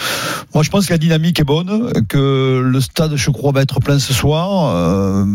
moi 0.53 0.63
je 0.63 0.69
pense 0.69 0.85
que 0.87 0.93
la 0.93 0.97
dynamique 0.97 1.36
est 1.41 1.45
bonne, 1.45 1.91
que 2.07 2.61
le 2.63 2.81
stade, 2.81 3.15
je 3.15 3.29
crois, 3.31 3.51
va 3.51 3.61
être 3.61 3.79
plein 3.79 3.99
ce 3.99 4.13
soir. 4.13 4.73
Euh, 4.75 5.25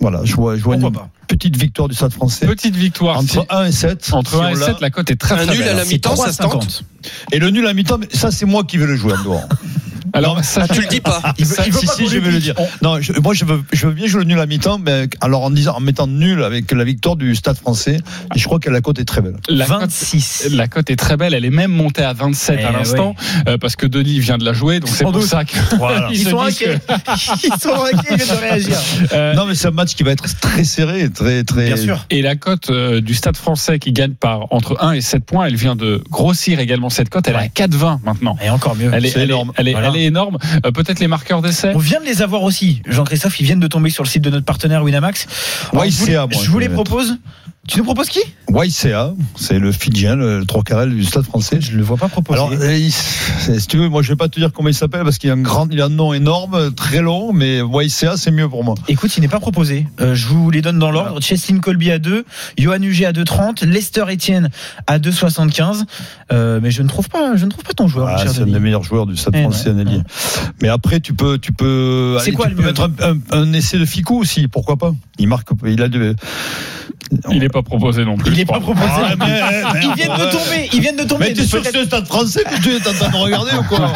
voilà, 0.00 0.20
je 0.24 0.34
vois, 0.34 0.56
je 0.56 0.62
vois 0.64 0.74
une 0.76 0.90
petite 1.28 1.56
victoire 1.56 1.88
du 1.88 1.94
Stade 1.94 2.12
français. 2.12 2.46
Petite 2.46 2.74
victoire. 2.74 3.18
Entre 3.18 3.32
Si- 3.32 3.38
1 3.48 3.64
et 3.66 3.72
7. 3.72 4.10
Entre 4.12 4.40
1 4.40 4.50
et 4.50 4.56
7, 4.56 4.80
la 4.80 4.90
cote 4.90 5.10
est 5.10 5.16
très 5.16 5.34
Un 5.34 5.46
très 5.46 5.54
nul 5.54 5.58
belle. 5.60 5.68
à 5.68 5.74
la 5.74 5.84
C'est 5.84 5.94
mi-temps, 5.94 6.16
ça 6.16 6.32
se 6.32 6.38
tente 6.38 6.52
3,50. 6.66 6.82
Et 7.32 7.38
le 7.38 7.50
nul 7.50 7.66
à 7.66 7.72
mi-temps, 7.72 7.98
ça 8.12 8.30
c'est 8.32 8.44
moi 8.46 8.64
qui 8.64 8.78
vais 8.78 8.86
le 8.86 8.96
jouer 8.96 9.12
en 9.12 9.22
dehors. 9.22 9.48
Alors, 10.12 10.42
ça, 10.44 10.66
Tu 10.68 10.80
le 10.80 10.86
dis 10.88 11.00
pas. 11.00 11.20
Il 11.38 11.44
veut, 11.46 11.54
Ça, 11.54 11.62
il 11.66 11.72
veut 11.72 11.80
si, 11.80 11.86
pas 11.86 11.92
si, 11.94 12.08
je 12.08 12.18
vais 12.18 12.30
le 12.30 12.38
dire. 12.38 12.54
Non, 12.82 13.00
je- 13.00 13.12
moi 13.20 13.34
je 13.34 13.44
veux, 13.44 13.62
je 13.72 13.86
veux 13.86 13.92
bien 13.92 14.06
jouer 14.06 14.20
le 14.22 14.26
nul 14.28 14.38
à 14.38 14.46
mi-temps, 14.46 14.78
mais 14.78 15.08
alors 15.20 15.42
en 15.42 15.50
disant, 15.50 15.76
en 15.76 15.80
mettant 15.80 16.06
nul 16.06 16.42
avec 16.44 16.70
la 16.72 16.84
victoire 16.84 17.16
du 17.16 17.34
Stade 17.34 17.56
Français, 17.56 17.98
et 18.34 18.38
je 18.38 18.44
crois 18.44 18.58
que 18.58 18.70
la 18.70 18.80
cote 18.80 18.98
est 18.98 19.04
très 19.04 19.20
belle. 19.20 19.36
La 19.48 19.66
cote- 19.66 19.80
26. 19.80 20.48
La 20.52 20.68
cote 20.68 20.90
est 20.90 20.96
très 20.96 21.16
belle, 21.16 21.34
elle 21.34 21.44
est 21.44 21.50
même 21.50 21.72
montée 21.72 22.02
à 22.02 22.12
27 22.12 22.58
Eh 22.60 22.64
à 22.64 22.72
l'instant, 22.72 23.14
euh, 23.48 23.56
parce 23.58 23.76
que 23.76 23.86
Denis 23.86 24.20
vient 24.20 24.38
de 24.38 24.44
la 24.44 24.52
jouer, 24.52 24.80
donc 24.80 24.90
c'est 24.90 25.04
pour 25.04 25.12
doute. 25.12 25.22
ça 25.24 25.44
que 25.44 25.56
Voilà. 25.78 26.08
ils 26.12 26.18
sont 26.28 26.40
inquiets. 26.40 26.78
Ils 27.44 27.60
sont 27.60 27.74
inquiets, 27.92 28.16
de 28.16 28.40
réagir. 28.40 28.76
que, 29.10 29.14
euh, 29.14 29.34
Non, 29.34 29.46
mais 29.46 29.54
c'est 29.54 29.68
un 29.68 29.72
match 29.72 29.94
qui 29.94 30.02
va 30.02 30.10
être 30.12 30.24
très 30.40 30.64
serré, 30.64 31.10
très, 31.10 31.44
très. 31.44 31.66
Bien 31.66 31.76
sûr. 31.76 32.06
Et 32.10 32.22
la 32.22 32.36
cote 32.36 32.70
euh, 32.70 33.00
du 33.00 33.14
Stade 33.14 33.36
français 33.36 33.78
qui 33.78 33.92
gagne 33.92 34.12
par 34.12 34.52
entre 34.52 34.76
1 34.82 34.92
et 34.92 35.00
7 35.00 35.24
points, 35.24 35.46
elle 35.46 35.56
vient 35.56 35.76
de 35.76 36.02
grossir 36.10 36.60
également 36.60 36.90
cette 36.90 37.08
cote, 37.08 37.26
elle 37.28 37.34
est 37.34 37.38
à 37.38 37.46
4,20 37.66 37.98
maintenant. 38.04 38.36
Et 38.44 38.50
encore 38.50 38.76
mieux. 38.76 38.90
Elle 38.92 39.06
est, 39.06 39.08
C'est 39.10 39.16
elle 39.20 39.22
est- 39.22 39.32
énorme. 39.32 39.52
elle 39.56 39.68
est- 39.68 39.72
Voilà. 39.72 39.88
elle 39.88 39.96
est 40.02 40.06
énorme. 40.06 40.38
Euh, 40.66 40.70
Peut-être 40.72 41.00
les 41.00 41.08
marqueurs 41.08 41.42
d'essai 41.42 41.72
On 41.74 41.78
vient 41.78 42.00
de 42.00 42.04
les 42.04 42.22
avoir 42.22 42.42
aussi. 42.42 42.82
Jean-Christophe, 42.86 43.38
ils 43.40 43.44
viennent 43.44 43.60
de 43.60 43.66
tomber 43.66 43.90
sur 43.90 44.02
le 44.04 44.08
site 44.08 44.22
de 44.22 44.30
notre 44.30 44.44
partenaire 44.44 44.82
Winamax. 44.82 45.26
Alors, 45.72 45.84
Ouais, 45.84 45.90
je 45.90 45.96
vous, 45.96 46.06
je 46.06 46.58
les 46.58 46.68
propose. 46.68 47.16
Tu 47.68 47.78
nous 47.78 47.84
proposes 47.84 48.08
qui? 48.08 48.18
YCA, 48.50 49.14
c'est 49.36 49.60
le 49.60 49.70
Fidjien, 49.70 50.16
le 50.16 50.44
trois 50.44 50.64
carrel 50.64 50.90
du 50.94 51.04
Stade 51.04 51.22
français. 51.24 51.60
Je 51.60 51.76
le 51.76 51.84
vois 51.84 51.96
pas 51.96 52.08
proposer. 52.08 52.36
Alors, 52.40 52.52
euh, 52.52 52.88
si 52.90 53.66
tu 53.68 53.76
veux, 53.76 53.88
moi 53.88 54.02
je 54.02 54.08
vais 54.08 54.16
pas 54.16 54.28
te 54.28 54.38
dire 54.40 54.50
comment 54.52 54.68
il 54.68 54.74
s'appelle 54.74 55.04
parce 55.04 55.16
qu'il 55.18 55.30
a 55.30 55.34
un 55.34 55.40
grand, 55.40 55.68
il 55.70 55.80
a 55.80 55.84
un 55.84 55.88
nom 55.88 56.12
énorme, 56.12 56.74
très 56.74 57.00
long, 57.02 57.32
mais 57.32 57.60
YCA 57.60 58.16
c'est 58.16 58.32
mieux 58.32 58.48
pour 58.48 58.64
moi. 58.64 58.74
Écoute, 58.88 59.16
il 59.16 59.20
n'est 59.20 59.28
pas 59.28 59.38
proposé. 59.38 59.86
Euh, 60.00 60.16
je 60.16 60.26
vous 60.26 60.50
les 60.50 60.60
donne 60.60 60.80
dans 60.80 60.90
l'ordre. 60.90 61.20
Cheslin 61.22 61.60
Colby 61.60 61.92
à 61.92 62.00
2, 62.00 62.24
Johan 62.58 62.82
Huget 62.82 63.06
à 63.06 63.12
2,30, 63.12 63.64
Lester 63.64 64.04
Etienne 64.10 64.50
à 64.88 64.98
2,75. 64.98 65.84
Euh, 66.32 66.58
mais 66.60 66.72
je 66.72 66.82
ne 66.82 66.88
trouve 66.88 67.08
pas, 67.08 67.36
je 67.36 67.44
ne 67.44 67.50
trouve 67.50 67.62
pas 67.64 67.74
ton 67.74 67.86
joueur, 67.86 68.08
Ah, 68.08 68.24
c'est 68.26 68.42
un 68.42 68.46
des 68.46 68.58
meilleurs 68.58 68.82
joueurs 68.82 69.06
du 69.06 69.16
Stade 69.16 69.34
Eh 69.36 69.42
français, 69.42 69.70
ouais. 69.70 69.82
ailier. 69.82 70.00
Mais 70.60 70.68
après, 70.68 70.98
tu 70.98 71.14
peux, 71.14 71.38
tu 71.38 71.52
peux, 71.52 72.16
C'est 72.18 72.24
allez, 72.28 72.32
quoi 72.32 72.48
tu 72.48 72.56
peux 72.56 72.64
mettre 72.64 72.82
un, 72.82 73.12
un- 73.12 73.18
un 73.38 73.52
essai 73.52 73.78
de 73.78 73.84
Ficou 73.86 74.18
aussi, 74.18 74.48
pourquoi 74.48 74.76
pas? 74.76 74.92
Il 75.18 75.28
marque, 75.28 75.48
il 75.64 75.80
a 75.80 75.88
de. 75.88 76.16
Il 77.30 77.40
n'est 77.40 77.48
pas 77.48 77.62
proposé 77.62 78.04
non 78.04 78.16
plus. 78.16 78.32
Il 78.32 78.38
n'est 78.38 78.44
pas 78.44 78.60
proposé. 78.60 78.88
Ah, 78.88 79.14
mais, 79.18 79.26
mais, 79.74 79.80
ils 79.84 79.94
viennent 79.94 80.16
de 80.16 80.30
tomber. 80.30 80.68
Ils 80.72 80.80
viennent 80.80 80.96
de 80.96 81.04
tomber. 81.04 81.26
Mais 81.28 81.34
t'es 81.34 81.44
sûr 81.44 81.60
que 81.62 81.68
c'est 81.70 81.78
le 81.78 81.84
Stade 81.84 82.06
français 82.06 82.44
que 82.44 82.62
tu 82.62 82.70
es 82.70 82.88
en 82.88 82.92
train 82.92 83.10
de 83.10 83.16
regarder 83.16 83.52
ou 83.56 83.62
quoi 83.64 83.92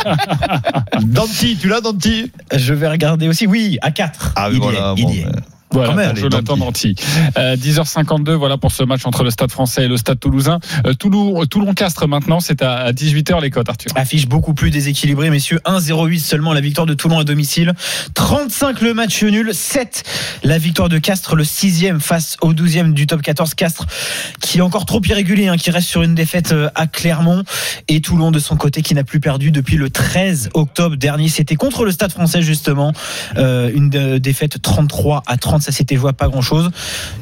Danti, 1.03 1.57
tu 1.57 1.69
l'as 1.69 1.81
Danti? 1.81 2.31
Je 2.55 2.75
vais 2.75 2.89
regarder 2.89 3.29
aussi. 3.29 3.47
Oui, 3.47 3.79
à 3.83 3.91
4. 3.91 4.33
Ah, 4.37 4.49
il 4.53 4.59
voilà, 4.59 4.95
est, 4.97 5.03
bon, 5.03 5.09
il 5.11 5.17
y 5.17 5.19
est. 5.21 5.27
Voilà, 5.77 6.15
Jonathan 6.15 6.57
Danty. 6.57 6.95
Euh, 7.37 7.57
10h52, 7.57 8.33
voilà 8.33 8.57
pour 8.57 8.73
ce 8.73 8.83
match 8.83 9.05
entre 9.05 9.25
le 9.25 9.31
Stade 9.31 9.51
français 9.51 9.85
et 9.85 9.89
le 9.89 9.97
Stade 9.97 10.19
toulousain. 10.19 10.59
Euh, 10.87 10.95
Toulon, 10.95 11.45
Toulon-Castres 11.45 12.09
maintenant, 12.09 12.41
c'est 12.41 12.63
à, 12.63 12.77
à 12.77 12.93
18h 12.93 13.41
les 13.43 13.51
cotes, 13.51 13.69
Arthur. 13.69 13.93
Affiche 13.95 14.27
beaucoup 14.27 14.55
plus 14.55 14.71
déséquilibrée, 14.71 15.31
messieurs. 15.31 15.61
1-0-8 15.65 16.21
seulement 16.21 16.53
la 16.53 16.61
victoire 16.61 16.87
de 16.87 16.95
Toulon 16.95 17.19
à 17.19 17.25
domicile. 17.25 17.75
35 18.15 18.81
le 18.81 18.95
match 18.95 19.23
nul. 19.23 19.51
7 19.53 20.05
la 20.43 20.59
victoire 20.59 20.89
de 20.89 20.99
Castres, 20.99 21.37
le 21.37 21.45
6 21.45 21.87
face 22.01 22.37
au 22.41 22.53
12e 22.53 22.93
du 22.93 23.07
top 23.07 23.23
14. 23.23 23.55
Castres 23.55 23.87
qui 24.41 24.59
est 24.59 24.61
encore 24.63 24.87
trop 24.87 25.01
irrégulier, 25.05 25.49
hein, 25.49 25.57
qui 25.57 25.71
reste 25.71 25.89
sur 25.89 26.03
une 26.03 26.15
défaite 26.15 26.53
euh, 26.53 26.69
à 26.75 26.87
Clermont. 26.87 27.43
Et 27.89 28.01
Toulon 28.01 28.31
de 28.31 28.39
son 28.39 28.57
côté 28.57 28.83
qui 28.83 28.95
n'a 28.95 29.05
plus 29.05 29.21
perdu 29.21 29.51
depuis 29.51 29.77
le 29.77 29.91
13 29.91 30.51
octobre 30.55 30.97
dernier. 30.97 31.29
C'était 31.29 31.57
contre 31.57 31.85
le 31.85 31.91
stade 31.91 32.13
français 32.13 32.43
justement. 32.43 32.93
Euh, 33.37 33.71
une 33.75 34.19
défaite 34.19 34.61
33 34.61 35.23
à 35.27 35.37
30. 35.37 35.63
Ça 35.67 35.73
s'était 35.73 35.97
joué 35.97 36.11
à 36.11 36.13
pas 36.13 36.29
grand 36.29 36.43
chose. 36.43 36.71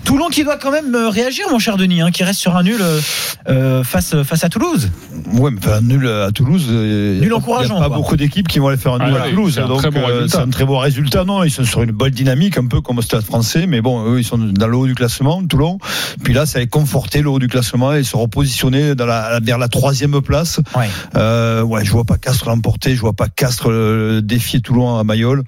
Toulon 0.05 0.29
qui 0.29 0.45
doit 0.45 0.59
quand 0.59 0.71
même 0.71 0.95
euh, 0.95 1.09
réagir, 1.09 1.47
mon 1.51 1.59
cher 1.59 1.79
Denis, 1.79 2.03
hein, 2.03 2.11
qui 2.11 2.25
reste 2.25 2.41
sur 2.41 2.55
un 2.57 2.63
nul 2.63 2.77
euh, 2.83 3.01
euh, 3.49 3.83
face, 3.83 4.15
face 4.23 4.45
à 4.45 4.51
Toulouse. 4.51 4.91
Ouais, 5.33 5.51
mais 5.51 5.57
enfin, 5.65 5.81
nul 5.81 6.07
à 6.07 6.31
Toulouse. 6.31 6.69
Nul 6.71 7.33
encourageant, 7.33 7.77
Il 7.77 7.79
n'y 7.79 7.81
a 7.81 7.83
pas 7.85 7.89
quoi. 7.89 7.97
beaucoup 7.97 8.17
d'équipes 8.19 8.47
qui 8.47 8.59
vont 8.59 8.69
aller 8.69 8.77
faire 8.77 8.93
un 8.93 8.99
Ah 9.01 9.07
nul 9.09 9.17
à 9.17 9.31
Toulouse. 9.31 9.53
c'est 9.55 9.61
un 9.63 9.69
Donc, 9.69 9.79
très 9.81 9.91
bon 9.91 10.01
euh, 10.01 10.07
résultat. 10.13 10.37
c'est 10.37 10.43
un 10.45 10.51
très 10.51 10.65
beau 10.67 10.79
résultat. 10.79 11.25
Non, 11.25 11.43
ils 11.43 11.51
sont 11.51 11.65
sur 11.65 11.81
une 11.83 11.93
bonne 11.93 12.11
dynamique, 12.11 12.59
un 12.59 12.67
peu 12.67 12.83
comme 12.83 12.99
au 12.99 13.03
Stade 13.03 13.23
français. 13.23 13.67
Mais 13.67 13.81
bon, 13.81 14.13
eux, 14.13 14.19
ils 14.21 14.25
sont 14.25 14.37
dans 14.37 14.67
le 14.69 14.77
haut 14.77 14.87
du 14.87 14.95
classement, 14.95 15.43
Toulon. 15.47 15.79
Puis 16.23 16.35
là, 16.35 16.45
ça 16.45 16.59
va 16.59 16.67
conforter 16.67 17.23
le 17.23 17.31
haut 17.31 17.39
du 17.39 17.49
classement 17.49 17.95
et 17.95 18.03
se 18.05 18.15
repositionner 18.15 18.95
dans 18.95 19.07
la, 19.07 19.41
vers 19.41 19.57
la 19.57 19.69
troisième 19.69 20.21
place. 20.21 20.61
Ouais. 20.77 20.91
Euh, 21.17 21.63
ouais, 21.63 21.83
je 21.83 21.91
vois 21.91 22.05
pas 22.05 22.19
Castres 22.19 22.47
l'emporter. 22.51 22.95
Je 22.95 23.01
vois 23.01 23.15
pas 23.15 23.29
Castres 23.29 24.21
défier 24.23 24.61
Toulon 24.61 24.99
à 24.99 25.05
Mayol. 25.05 25.45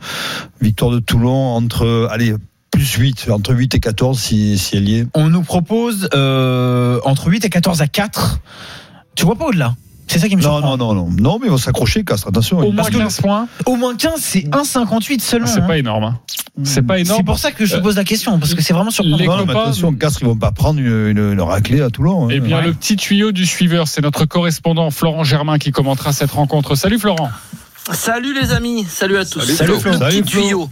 Victoire 0.63 0.91
de 0.93 0.99
Toulon 1.01 1.35
entre, 1.55 2.09
allez, 2.11 2.35
plus 2.77 2.93
8, 2.93 3.29
entre 3.31 3.55
8 3.55 3.74
et 3.74 3.81
14 3.81 4.18
si, 4.18 4.59
si 4.59 4.77
elle 4.77 4.89
y 4.89 4.97
est. 5.01 5.07
On 5.14 5.29
nous 5.31 5.43
propose 5.43 6.09
euh, 6.14 7.01
entre 7.05 7.29
8 7.29 7.45
et 7.45 7.51
14 7.51 7.81
à 7.83 7.87
4. 7.87 8.39
Tu 9.14 9.24
vois 9.24 9.35
pas 9.37 9.47
au-delà 9.47 9.74
C'est 10.09 10.18
ça 10.18 10.29
qui 10.29 10.37
me 10.37 10.43
Non, 10.43 10.53
surprend. 10.59 10.77
non, 10.77 10.95
non, 10.95 11.07
non. 11.07 11.11
Non, 11.18 11.39
mais 11.41 11.47
ils 11.47 11.51
vont 11.51 11.57
s'accrocher, 11.59 12.05
Castres. 12.05 12.29
Attention. 12.29 12.59
Au 12.59 12.64
moins 12.72 12.74
Parce 12.77 12.91
que 12.91 12.99
15 12.99 13.20
points, 13.22 13.49
Au 13.64 13.77
moins 13.77 13.97
15, 13.97 14.12
c'est 14.20 14.41
1,58 14.41 15.20
seulement. 15.20 15.47
c'est 15.47 15.61
hein. 15.61 15.66
pas 15.66 15.79
énorme. 15.79 16.05
hein. 16.05 16.20
C'est 16.64 16.83
pas 16.83 16.99
énorme. 16.99 17.18
C'est 17.18 17.24
pour 17.24 17.39
ça 17.39 17.51
que 17.53 17.64
je 17.66 17.77
te 17.77 17.81
pose 17.81 17.97
la 17.97 18.05
question, 18.05 18.39
parce 18.39 18.55
que 18.55 18.62
c'est 18.62 18.72
vraiment 18.74 18.91
surprenant. 18.91 19.16
les 19.18 19.27
Non, 19.27 19.39
mais 19.39 19.47
copains- 19.53 19.62
attention, 19.62 19.93
Castres, 19.95 20.20
ils 20.22 20.27
vont 20.29 20.37
pas 20.37 20.53
prendre 20.53 20.79
une, 20.81 20.87
une, 21.09 21.33
une 21.33 21.41
raclée 21.41 21.81
à 21.83 21.91
Toulon. 21.91 22.27
hein. 22.27 22.29
Eh 22.31 22.41
bien, 22.41 22.59
Ouais. 22.59 22.66
le 22.66 22.72
petit 22.74 22.97
tuyau 22.97 23.33
du 23.33 23.47
suiveur, 23.47 23.89
c'est 23.89 24.01
notre 24.03 24.24
correspondant 24.27 24.91
Florent 24.91 25.24
Germain 25.24 25.59
qui 25.59 25.70
commentera 25.70 26.12
cette 26.12 26.31
rencontre. 26.31 26.74
Salut 26.74 26.99
Florent. 26.99 27.31
Salut 27.93 28.35
les 28.35 28.53
amis, 28.53 28.85
salut 28.89 29.16
à 29.16 29.24
tous. 29.24 29.41
Salut, 29.41 29.55
Salut, 29.55 29.81
Flo. 29.81 29.93
Petit 29.99 30.22
tuyau. 30.22 30.68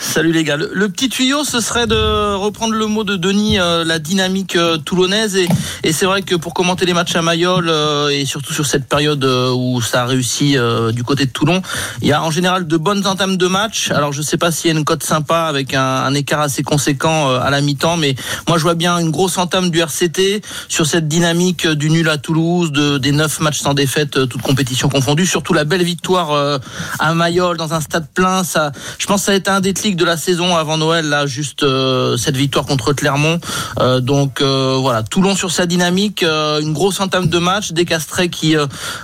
Salut 0.00 0.32
les 0.32 0.44
gars. 0.44 0.56
Le, 0.56 0.88
petit 0.88 1.10
tuyau, 1.10 1.44
ce 1.44 1.60
serait 1.60 1.86
de 1.86 2.34
reprendre 2.34 2.72
le 2.72 2.86
mot 2.86 3.04
de 3.04 3.16
Denis, 3.16 3.60
euh, 3.60 3.84
la 3.84 3.98
dynamique 3.98 4.56
euh, 4.56 4.78
toulonnaise. 4.78 5.36
Et, 5.36 5.92
c'est 5.92 6.06
vrai 6.06 6.22
que 6.22 6.34
pour 6.36 6.54
commenter 6.54 6.86
les 6.86 6.94
matchs 6.94 7.14
à 7.16 7.22
Mayol, 7.22 7.68
euh, 7.68 8.08
et 8.08 8.24
surtout 8.24 8.54
sur 8.54 8.64
cette 8.64 8.88
période 8.88 9.22
où 9.22 9.82
ça 9.82 10.02
a 10.02 10.06
réussi 10.06 10.56
du 10.92 11.04
côté 11.04 11.26
de 11.26 11.30
Toulon, 11.30 11.60
il 12.00 12.08
y 12.08 12.12
a 12.12 12.22
en 12.22 12.30
général 12.30 12.66
de 12.66 12.76
bonnes 12.78 13.06
entames 13.06 13.36
de 13.36 13.46
match. 13.46 13.90
Alors 13.90 14.12
je 14.12 14.22
sais 14.22 14.38
pas 14.38 14.50
s'il 14.50 14.70
y 14.70 14.74
a 14.74 14.78
une 14.78 14.84
cote 14.84 15.02
sympa 15.02 15.42
avec 15.42 15.74
un, 15.74 16.14
écart 16.14 16.40
assez 16.40 16.62
conséquent 16.62 17.28
à 17.36 17.50
la 17.50 17.60
mi-temps, 17.60 17.98
mais 17.98 18.14
moi 18.48 18.56
je 18.56 18.62
vois 18.62 18.74
bien 18.74 18.98
une 18.98 19.10
grosse 19.10 19.36
entame 19.36 19.70
du 19.70 19.80
RCT 19.80 20.40
sur 20.68 20.86
cette 20.86 21.08
dynamique 21.08 21.66
du 21.68 21.90
nul 21.90 22.08
à 22.08 22.16
Toulouse, 22.16 22.72
de, 22.72 22.96
des 22.96 23.12
neuf 23.12 23.40
matchs 23.40 23.60
sans 23.60 23.74
défaite, 23.74 24.28
toutes 24.28 24.42
compétitions 24.42 24.88
confondues. 24.88 25.26
Surtout 25.26 25.52
la 25.52 25.64
belle 25.64 25.84
victoire 25.84 26.60
à 26.98 27.14
Mayol 27.14 27.58
dans 27.58 27.74
un 27.74 27.80
stade 27.80 28.06
plein. 28.14 28.44
Ça, 28.44 28.72
je 28.98 29.06
pense 29.06 29.20
que 29.20 29.26
ça 29.26 29.32
a 29.32 29.34
été 29.34 29.50
un 29.50 29.60
déclic 29.60 29.89
de 29.96 30.04
la 30.04 30.16
saison 30.16 30.56
avant 30.56 30.76
Noël, 30.76 31.08
là, 31.08 31.26
juste 31.26 31.62
euh, 31.62 32.16
cette 32.16 32.36
victoire 32.36 32.66
contre 32.66 32.92
Clermont. 32.92 33.38
Euh, 33.78 34.00
donc 34.00 34.40
euh, 34.40 34.76
voilà, 34.80 35.02
Toulon 35.02 35.34
sur 35.34 35.50
sa 35.50 35.66
dynamique, 35.66 36.22
une 36.22 36.72
grosse 36.72 37.00
entame 37.00 37.28
de 37.28 37.38
match, 37.38 37.72
des 37.72 37.84
Castrés 37.84 38.28
qui, 38.28 38.56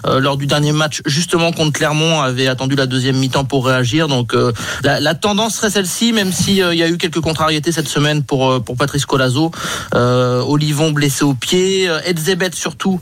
lors 0.04 0.36
du 0.36 0.46
dernier 0.46 0.72
match, 0.72 1.02
justement 1.06 1.52
contre 1.52 1.72
Clermont, 1.72 2.20
avait 2.20 2.48
attendu 2.48 2.76
la 2.76 2.86
deuxième 2.86 3.16
mi-temps 3.16 3.44
pour 3.44 3.66
réagir. 3.66 4.08
Donc 4.08 4.34
la, 4.82 5.00
la 5.00 5.14
tendance 5.14 5.56
serait 5.56 5.70
celle-ci, 5.70 6.12
même 6.12 6.32
si 6.32 6.62
euh, 6.62 6.74
il 6.74 6.78
y 6.78 6.82
a 6.82 6.88
eu 6.88 6.98
quelques 6.98 7.20
contrariétés 7.20 7.72
cette 7.72 7.88
semaine 7.88 8.22
pour 8.22 8.62
pour 8.62 8.76
Patrice 8.76 9.06
Colazo, 9.06 9.50
Olivon 9.94 10.90
blessé 10.92 11.24
au 11.24 11.34
pied, 11.34 11.88
Edzebet 12.04 12.50
surtout 12.54 13.00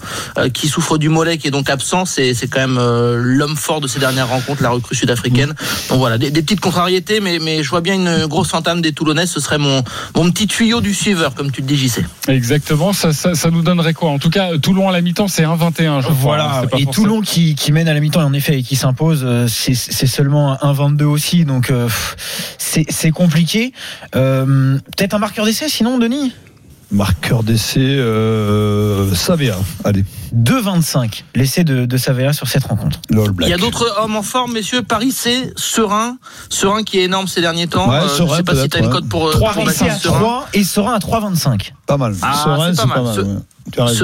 qui 0.53 0.69
souffre 0.69 0.99
du 0.99 1.09
mollet 1.09 1.39
qui 1.39 1.49
est 1.49 1.51
donc 1.51 1.71
absent. 1.71 2.05
C'est 2.05 2.35
c'est 2.35 2.49
quand 2.49 2.61
même 2.61 2.79
l'homme 2.79 3.57
fort 3.57 3.81
de 3.81 3.89
ces 3.89 3.99
dernières 3.99 4.29
rencontres, 4.29 4.63
la 4.63 4.71
recrue 4.71 4.95
sud-africaine. 4.95 5.55
Donc 5.89 5.99
voilà, 5.99 6.19
des, 6.19 6.31
des 6.31 6.43
petites 6.43 6.61
contrariétés, 6.61 7.21
mais 7.21 7.39
mais 7.39 7.63
je 7.63 7.71
vois 7.75 7.81
bien 7.81 7.95
une 7.95 8.27
grosse 8.27 8.55
entame 8.55 8.81
des 8.81 8.93
Toulonnais. 8.93 9.27
Ce 9.27 9.41
serait 9.41 9.59
mon 9.59 9.83
mon 10.15 10.31
petit 10.31 10.47
tuyau 10.47 10.81
du 10.81 10.95
suiveur, 10.95 11.35
comme 11.35 11.51
tu 11.51 11.61
le 11.61 11.67
dis, 11.67 11.77
JC. 11.77 12.05
Exactement, 12.29 12.93
ça, 12.93 13.13
ça, 13.13 13.35
ça 13.35 13.51
nous 13.51 13.63
donnerait 13.63 13.95
quoi? 13.95 14.11
En 14.11 14.21
tout 14.21 14.31
cas, 14.31 14.57
Toulon 14.59 14.89
à 14.89 14.93
la 14.93 15.01
mi-temps, 15.01 15.27
c'est 15.27 15.43
1-21, 15.43 16.01
je 16.01 16.03
crois. 16.03 16.15
Voilà, 16.21 16.65
pas 16.71 16.79
et 16.79 16.87
Toulon 16.87 17.21
qui, 17.21 17.57
qui 17.57 17.73
mène 17.73 17.89
à 17.89 17.95
la 17.95 18.01
mi-temps 18.01 18.23
en 18.23 18.33
effet 18.33 18.61
et 18.61 18.63
qui 18.63 18.77
s'impose, 18.77 19.23
euh, 19.25 19.47
c'est 19.49 19.75
c'est 19.75 20.07
seulement 20.07 20.63
un 20.63 20.73
22 20.73 21.05
aussi, 21.05 21.45
donc 21.45 21.71
euh, 21.71 21.89
c'est 22.59 23.11
compliqué. 23.11 23.73
Euh, 24.15 24.79
Peut-être 24.97 25.15
un 25.15 25.19
marqueur 25.19 25.45
d'essai 25.45 25.69
sinon, 25.69 25.99
Denis? 25.99 26.33
Marqueur 26.95 27.43
d'essai, 27.43 27.81
euh, 27.81 29.13
Savea. 29.15 29.57
Allez, 29.85 30.05
2,25 30.35 31.25
l'essai 31.35 31.65
de, 31.65 31.87
de 31.87 31.97
Savea 31.97 32.33
sur 32.33 32.47
cette 32.47 32.65
rencontre. 32.65 33.01
Il 33.11 33.49
y 33.49 33.53
a 33.53 33.57
d'autres 33.57 33.93
hommes 34.01 34.15
en 34.17 34.23
forme, 34.23 34.53
messieurs. 34.53 34.83
Paris, 34.83 35.11
c'est 35.11 35.53
Serein. 35.57 36.19
Serein 36.49 36.85
qui 36.85 36.99
est 37.01 37.05
énorme 37.05 37.27
ces 37.27 37.41
derniers 37.41 37.67
temps. 37.67 37.89
Ouais, 37.91 37.97
Euh, 37.97 38.09
je 38.09 38.15
Serein 38.15 38.37
sais 38.37 38.43
pas 38.45 38.55
si 38.55 38.69
tu 38.69 38.77
as 38.77 38.81
une 38.81 38.91
cote 38.91 39.09
pour, 39.09 39.27
euh, 39.29 39.33
3 39.33 39.53
pour 39.55 39.63
à 39.63 39.65
Baptiste 39.65 40.03
Serein. 40.03 40.19
3 40.19 40.49
et 40.55 40.63
Serein 40.65 40.95
à 40.95 40.99
3,25. 41.01 41.73
Pas 41.87 41.97
mal. 41.97 42.15
Ah, 42.23 42.41
Serein, 42.45 42.73
c'est 42.75 42.77
pas 42.83 42.87
mal. 42.87 42.97
pas 42.97 43.03
mal. 43.03 43.15
Ce- 43.17 43.21
ouais. 43.23 43.37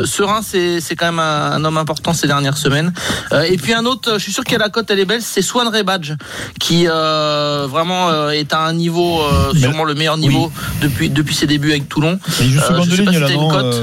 Serein, 0.06 0.40
c'est 0.42 0.80
c'est 0.80 0.96
quand 0.96 1.06
même 1.06 1.18
un, 1.18 1.52
un 1.52 1.64
homme 1.64 1.76
important 1.76 2.12
ces 2.14 2.26
dernières 2.26 2.56
semaines. 2.56 2.92
Euh, 3.32 3.42
et 3.42 3.56
puis 3.56 3.72
un 3.74 3.84
autre, 3.84 4.14
je 4.14 4.18
suis 4.18 4.32
sûr 4.32 4.42
qu'il 4.42 4.54
y 4.54 4.56
a 4.56 4.58
la 4.58 4.68
cote, 4.70 4.90
elle 4.90 4.98
est 4.98 5.04
belle, 5.04 5.22
c'est 5.22 5.42
Swan 5.42 5.68
Rebadge, 5.68 6.12
qui 6.58 6.86
euh, 6.88 7.66
vraiment 7.68 8.08
euh, 8.08 8.30
est 8.30 8.52
à 8.52 8.60
un 8.60 8.72
niveau, 8.72 9.22
euh, 9.22 9.52
sûrement 9.54 9.84
le 9.84 9.94
meilleur 9.94 10.16
niveau 10.16 10.50
depuis 10.80 11.10
depuis 11.10 11.34
ses 11.34 11.46
débuts 11.46 11.70
avec 11.70 11.88
Toulon. 11.88 12.18
Et 12.40 12.44
il 12.44 12.50
joue 12.52 12.60
seconde 12.60 12.88
je 12.90 12.96
sais 12.96 13.04
pas 13.04 13.10
ligne 13.12 13.26
si 13.26 13.32
une 13.34 13.50
cote. 13.50 13.74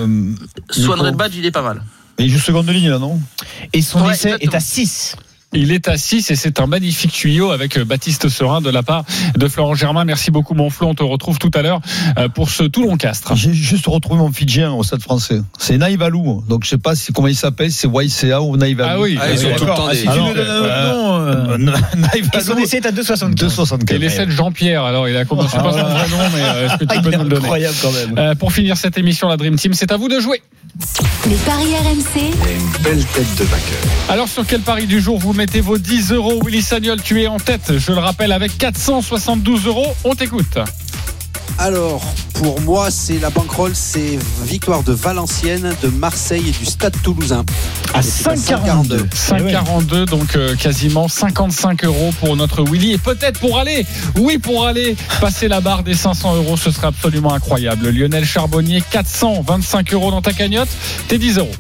Swan 0.72 1.00
Rebadge, 1.00 1.36
il 1.38 1.46
est 1.46 1.52
pas 1.52 1.62
mal. 1.62 1.82
Et 2.18 2.24
il 2.24 2.32
joue 2.32 2.40
seconde 2.40 2.70
ligne 2.70 2.90
là, 2.90 2.98
non? 2.98 3.20
Et 3.74 3.82
son 3.82 4.04
Ouais, 4.04 4.14
essai 4.14 4.36
est 4.40 4.56
à 4.56 4.60
6. 4.60 5.16
Il 5.54 5.72
est 5.72 5.88
à 5.88 5.96
6 5.98 6.30
et 6.30 6.36
c'est 6.36 6.60
un 6.60 6.68
magnifique 6.68 7.14
tuyau 7.14 7.52
avec 7.52 7.78
euh, 7.78 7.86
Baptiste 7.86 8.28
Serin 8.28 8.60
de 8.60 8.70
la 8.70 8.84
part 8.84 9.06
de 9.38 9.48
Florent 9.48 9.76
Germain. 9.76 10.04
Merci 10.04 10.30
beaucoup 10.30 10.54
mon 10.54 10.70
Flo, 10.70 10.88
on 10.90 10.94
te 10.94 11.04
retrouve 11.04 11.40
tout 11.40 11.50
à 11.54 11.62
l'heure 11.62 11.80
euh, 12.20 12.28
pour 12.28 12.50
ce 12.50 12.64
Toulon-Castres. 12.64 13.34
J'ai 13.38 13.54
juste 13.54 13.88
retrouvé 13.88 14.20
mon 14.20 14.30
Fidjien 14.32 14.74
au 14.74 14.84
stade 14.84 15.02
français. 15.02 15.40
C'est 15.58 15.78
Naïvalou. 15.78 16.44
Donc 16.50 16.66
je 16.66 16.70
sais 16.70 16.78
pas 16.78 16.96
si 16.96 17.14
comment 17.14 17.30
il 17.30 17.36
s'appelle, 17.36 17.72
c'est 17.72 17.88
YCA 17.88 18.42
ou 18.42 18.58
Naïvalou. 18.58 18.90
Ah 18.92 19.00
oui, 19.00 19.18
Ah, 19.22 19.32
ils 19.32 19.46
ont 19.48 19.56
tout 19.56 19.64
le 19.66 19.74
temps 19.74 19.86
Ah, 19.88 19.92
des- 19.92 19.98
si 20.00 20.04
tu 20.04 20.10
Alors, 20.10 20.28
nous 20.28 20.34
donnes 20.34 20.48
un 20.50 20.60
autre 20.60 20.70
euh, 20.70 21.58
nom, 21.58 21.72
euh, 21.72 21.76
Et 22.14 22.22
son 22.42 22.50
Naïvalou. 22.50 22.60
essai 22.64 22.78
est 22.78 22.86
à 22.86 22.92
2,75. 22.92 23.36
2,75. 23.36 23.94
Et 23.94 23.98
l'essai 24.00 24.26
de 24.26 24.32
Jean-Pierre, 24.32 24.84
alors 24.84 25.08
il 25.08 25.16
a 25.16 25.24
commencé 25.24 25.56
pas 25.56 25.72
son 25.72 25.80
vrai 25.84 26.10
nom, 26.10 26.18
mais 26.36 26.42
euh, 26.44 26.66
est-ce 26.68 26.74
que 26.78 26.84
tu 26.84 26.96
Ah, 26.98 27.02
peux 27.02 27.08
il 27.10 27.14
est 27.14 27.18
nous 27.20 27.24
le 27.24 27.30
donner 27.30 27.42
incroyable 27.46 27.76
quand 27.82 27.92
même. 27.94 28.16
Euh, 28.18 28.36
Pour 28.36 28.52
finir 28.52 28.76
cette 28.76 28.98
émission, 28.98 29.30
la 29.30 29.38
Dream 29.38 29.56
Team, 29.56 29.74
c'est 29.74 29.94
à 29.94 29.98
vous 29.98 30.10
de 30.10 30.20
jouer. 30.20 30.42
Les 31.28 31.36
paris 31.38 31.76
RMC, 31.76 32.32
Une 32.50 32.84
belle 32.84 33.06
tête 33.06 33.36
de 33.36 33.44
vainqueur. 33.44 33.80
Alors 34.10 34.28
sur 34.28 34.46
quel 34.46 34.62
pari 34.62 34.86
du 34.86 35.02
jour 35.02 35.18
vous 35.20 35.34
mettez 35.34 35.62
vos 35.62 35.78
10 35.78 36.12
euros 36.12 36.40
Willy 36.46 36.62
Sagnol, 36.62 37.02
tu 37.02 37.22
es 37.22 37.28
en 37.28 37.40
tête, 37.40 37.78
je 37.78 37.92
le 37.92 38.00
rappelle, 38.00 38.32
avec 38.32 38.58
472 38.58 39.68
euros. 39.68 39.96
On 40.04 40.16
t'écoute. 40.16 40.58
Alors, 41.60 42.02
pour 42.34 42.62
moi, 42.62 42.92
c'est 42.92 43.20
la 43.20 43.30
banquerolle, 43.30 43.72
c'est 43.74 44.20
victoire 44.44 44.84
de 44.84 44.94
Valenciennes, 44.94 45.74
de 45.82 45.88
Marseille 45.90 46.50
et 46.50 46.52
du 46.52 46.66
Stade 46.66 46.96
Toulousain. 47.02 47.44
À 47.94 48.00
Et 48.00 48.04
c'est 48.04 48.28
à 48.30 48.36
5,42. 48.36 49.10
5,42, 49.10 50.06
donc 50.06 50.36
euh, 50.36 50.56
quasiment 50.56 51.08
55 51.08 51.84
euros 51.86 52.12
pour 52.20 52.36
notre 52.36 52.64
Willy. 52.64 52.94
Et 52.94 52.98
peut-être 52.98 53.40
pour 53.40 53.58
aller, 53.58 53.86
oui, 54.18 54.38
pour 54.38 54.66
aller 54.66 54.96
passer 55.20 55.48
la 55.48 55.62
barre 55.62 55.84
des 55.84 55.96
500 55.96 56.36
euros, 56.36 56.58
ce 56.58 56.72
serait 56.72 56.88
absolument 56.88 57.34
incroyable. 57.34 57.90
Lionel 57.90 58.26
Charbonnier, 58.26 58.84
425 58.92 59.94
euros 59.94 60.12
dans 60.12 60.22
ta 60.22 60.34
cagnotte, 60.34 60.70
t'es 61.08 61.18
10 61.18 61.40
euros. 61.40 61.52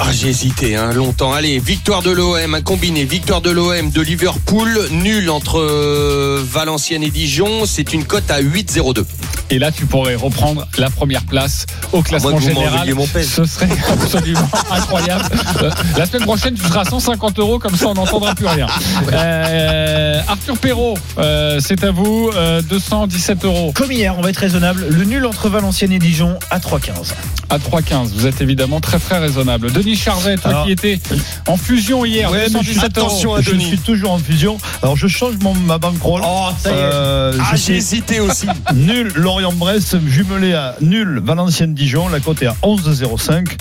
Ah, 0.00 0.10
j'ai 0.10 0.28
hésité 0.28 0.74
hein, 0.74 0.92
longtemps. 0.92 1.32
Allez, 1.32 1.58
victoire 1.58 2.02
de 2.02 2.10
l'OM, 2.10 2.54
un 2.54 2.60
combiné. 2.62 3.04
Victoire 3.04 3.40
de 3.40 3.50
l'OM 3.50 3.90
de 3.90 4.00
Liverpool, 4.00 4.88
nul 4.90 5.30
entre 5.30 5.60
euh, 5.60 6.42
Valenciennes 6.44 7.02
et 7.02 7.10
Dijon. 7.10 7.66
C'est 7.66 7.92
une 7.92 8.04
cote 8.04 8.30
à 8.30 8.40
8,02. 8.40 9.04
Et 9.52 9.58
là, 9.58 9.70
tu 9.70 9.84
pourrais 9.84 10.14
reprendre 10.14 10.66
la 10.78 10.88
première 10.88 11.24
place 11.26 11.66
au 11.92 12.00
classement 12.00 12.30
que 12.30 12.36
vous 12.36 12.48
général. 12.48 12.88
Ce 13.22 13.44
serait 13.44 13.68
absolument 13.92 14.48
incroyable. 14.70 15.24
Euh, 15.62 15.70
La 15.98 16.06
semaine 16.06 16.22
prochaine, 16.22 16.54
tu 16.54 16.62
seras 16.66 16.80
à 16.80 16.84
150 16.86 17.38
euros, 17.38 17.58
comme 17.58 17.76
ça, 17.76 17.88
on 17.88 17.94
n'entendra 17.94 18.34
plus 18.34 18.46
rien. 18.46 18.66
Euh, 19.12 20.20
Arthur 20.26 20.56
Perrault, 20.56 20.96
euh, 21.18 21.60
c'est 21.62 21.84
à 21.84 21.90
vous, 21.90 22.30
euh, 22.34 22.62
217 22.62 23.44
euros. 23.44 23.72
Comme 23.74 23.92
hier, 23.92 24.14
on 24.18 24.22
va 24.22 24.30
être 24.30 24.38
raisonnable. 24.38 24.86
Le 24.88 25.04
nul 25.04 25.26
entre 25.26 25.48
Valenciennes 25.50 25.92
et 25.92 25.98
Dijon 25.98 26.38
à 26.50 26.58
3,15. 26.58 27.12
À 27.50 27.58
3,15. 27.58 28.08
Vous 28.14 28.26
êtes 28.26 28.40
évidemment 28.40 28.80
très 28.80 28.98
très 28.98 29.18
raisonnable. 29.18 29.70
Denis 29.70 29.96
Charvet, 29.96 30.36
toi 30.36 30.50
Alors- 30.50 30.64
qui 30.66 30.72
étais 30.72 30.98
en 31.46 31.56
fusion 31.58 32.04
hier, 32.06 32.30
Ouais, 32.30 32.38
mais 32.52 32.62
je, 32.62 32.72
217 32.74 32.98
euros. 32.98 33.06
attention 33.08 33.34
à 33.34 33.40
je 33.42 33.54
suis 33.58 33.78
toujours 33.78 34.12
en 34.12 34.18
fusion. 34.18 34.56
Alors 34.82 34.96
je 34.96 35.08
change 35.08 35.34
mon, 35.42 35.52
ma 35.54 35.76
bankroll. 35.78 36.22
Oh, 36.24 36.48
ça 36.58 36.70
y 36.70 36.72
est. 36.72 36.76
Euh, 36.76 37.32
Ah, 37.38 37.44
je 37.52 37.56
j'ai 37.56 37.62
suis 37.62 37.74
hésité 37.74 38.20
aussi. 38.20 38.46
nul 38.74 39.12
Lorient-Brest, 39.42 39.98
jumelé 40.06 40.54
à 40.54 40.76
nul 40.80 41.20
Valenciennes-Dijon. 41.24 42.08
La 42.08 42.20
cote 42.20 42.42
est 42.42 42.46
à 42.46 42.54
11,05. 42.62 43.56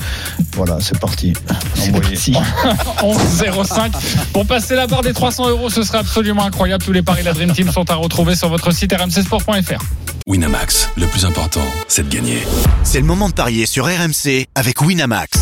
Voilà, 0.53 0.77
c'est 0.79 0.99
parti. 0.99 1.33
Envoyé. 1.79 2.15
11,05. 2.17 3.91
Pour 4.33 4.45
passer 4.45 4.75
la 4.75 4.85
barre 4.85 5.01
des 5.01 5.13
300 5.13 5.49
euros, 5.49 5.71
ce 5.71 5.81
serait 5.81 5.97
absolument 5.97 6.45
incroyable. 6.45 6.83
Tous 6.83 6.91
les 6.91 7.01
paris 7.01 7.21
de 7.21 7.25
la 7.25 7.33
Dream 7.33 7.51
Team 7.51 7.71
sont 7.71 7.89
à 7.89 7.95
retrouver 7.95 8.35
sur 8.35 8.49
votre 8.49 8.71
site 8.71 8.93
rmcsport.fr. 8.93 9.83
Winamax, 10.27 10.89
le 10.97 11.07
plus 11.07 11.25
important, 11.25 11.65
c'est 11.87 12.07
de 12.07 12.13
gagner. 12.13 12.43
C'est 12.83 12.99
le 12.99 13.05
moment 13.07 13.27
de 13.27 13.33
parier 13.33 13.65
sur 13.65 13.85
RMC 13.85 14.45
avec 14.53 14.81
Winamax. 14.81 15.39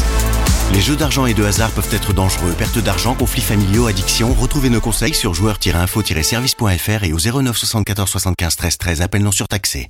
Les 0.73 0.81
jeux 0.81 0.95
d'argent 0.95 1.25
et 1.25 1.33
de 1.33 1.43
hasard 1.43 1.71
peuvent 1.71 1.89
être 1.91 2.13
dangereux. 2.13 2.53
Perte 2.57 2.77
d'argent, 2.77 3.15
conflits 3.15 3.41
familiaux, 3.41 3.87
addiction. 3.87 4.33
Retrouvez 4.33 4.69
nos 4.69 4.79
conseils 4.79 5.15
sur 5.15 5.33
joueurs-info-service.fr 5.33 7.03
et 7.03 7.11
au 7.11 7.17
09 7.17 7.57
74 7.57 8.09
75 8.09 8.55
13 8.55 8.77
13. 8.77 9.01
Appel 9.01 9.23
non 9.23 9.31
surtaxé. 9.31 9.87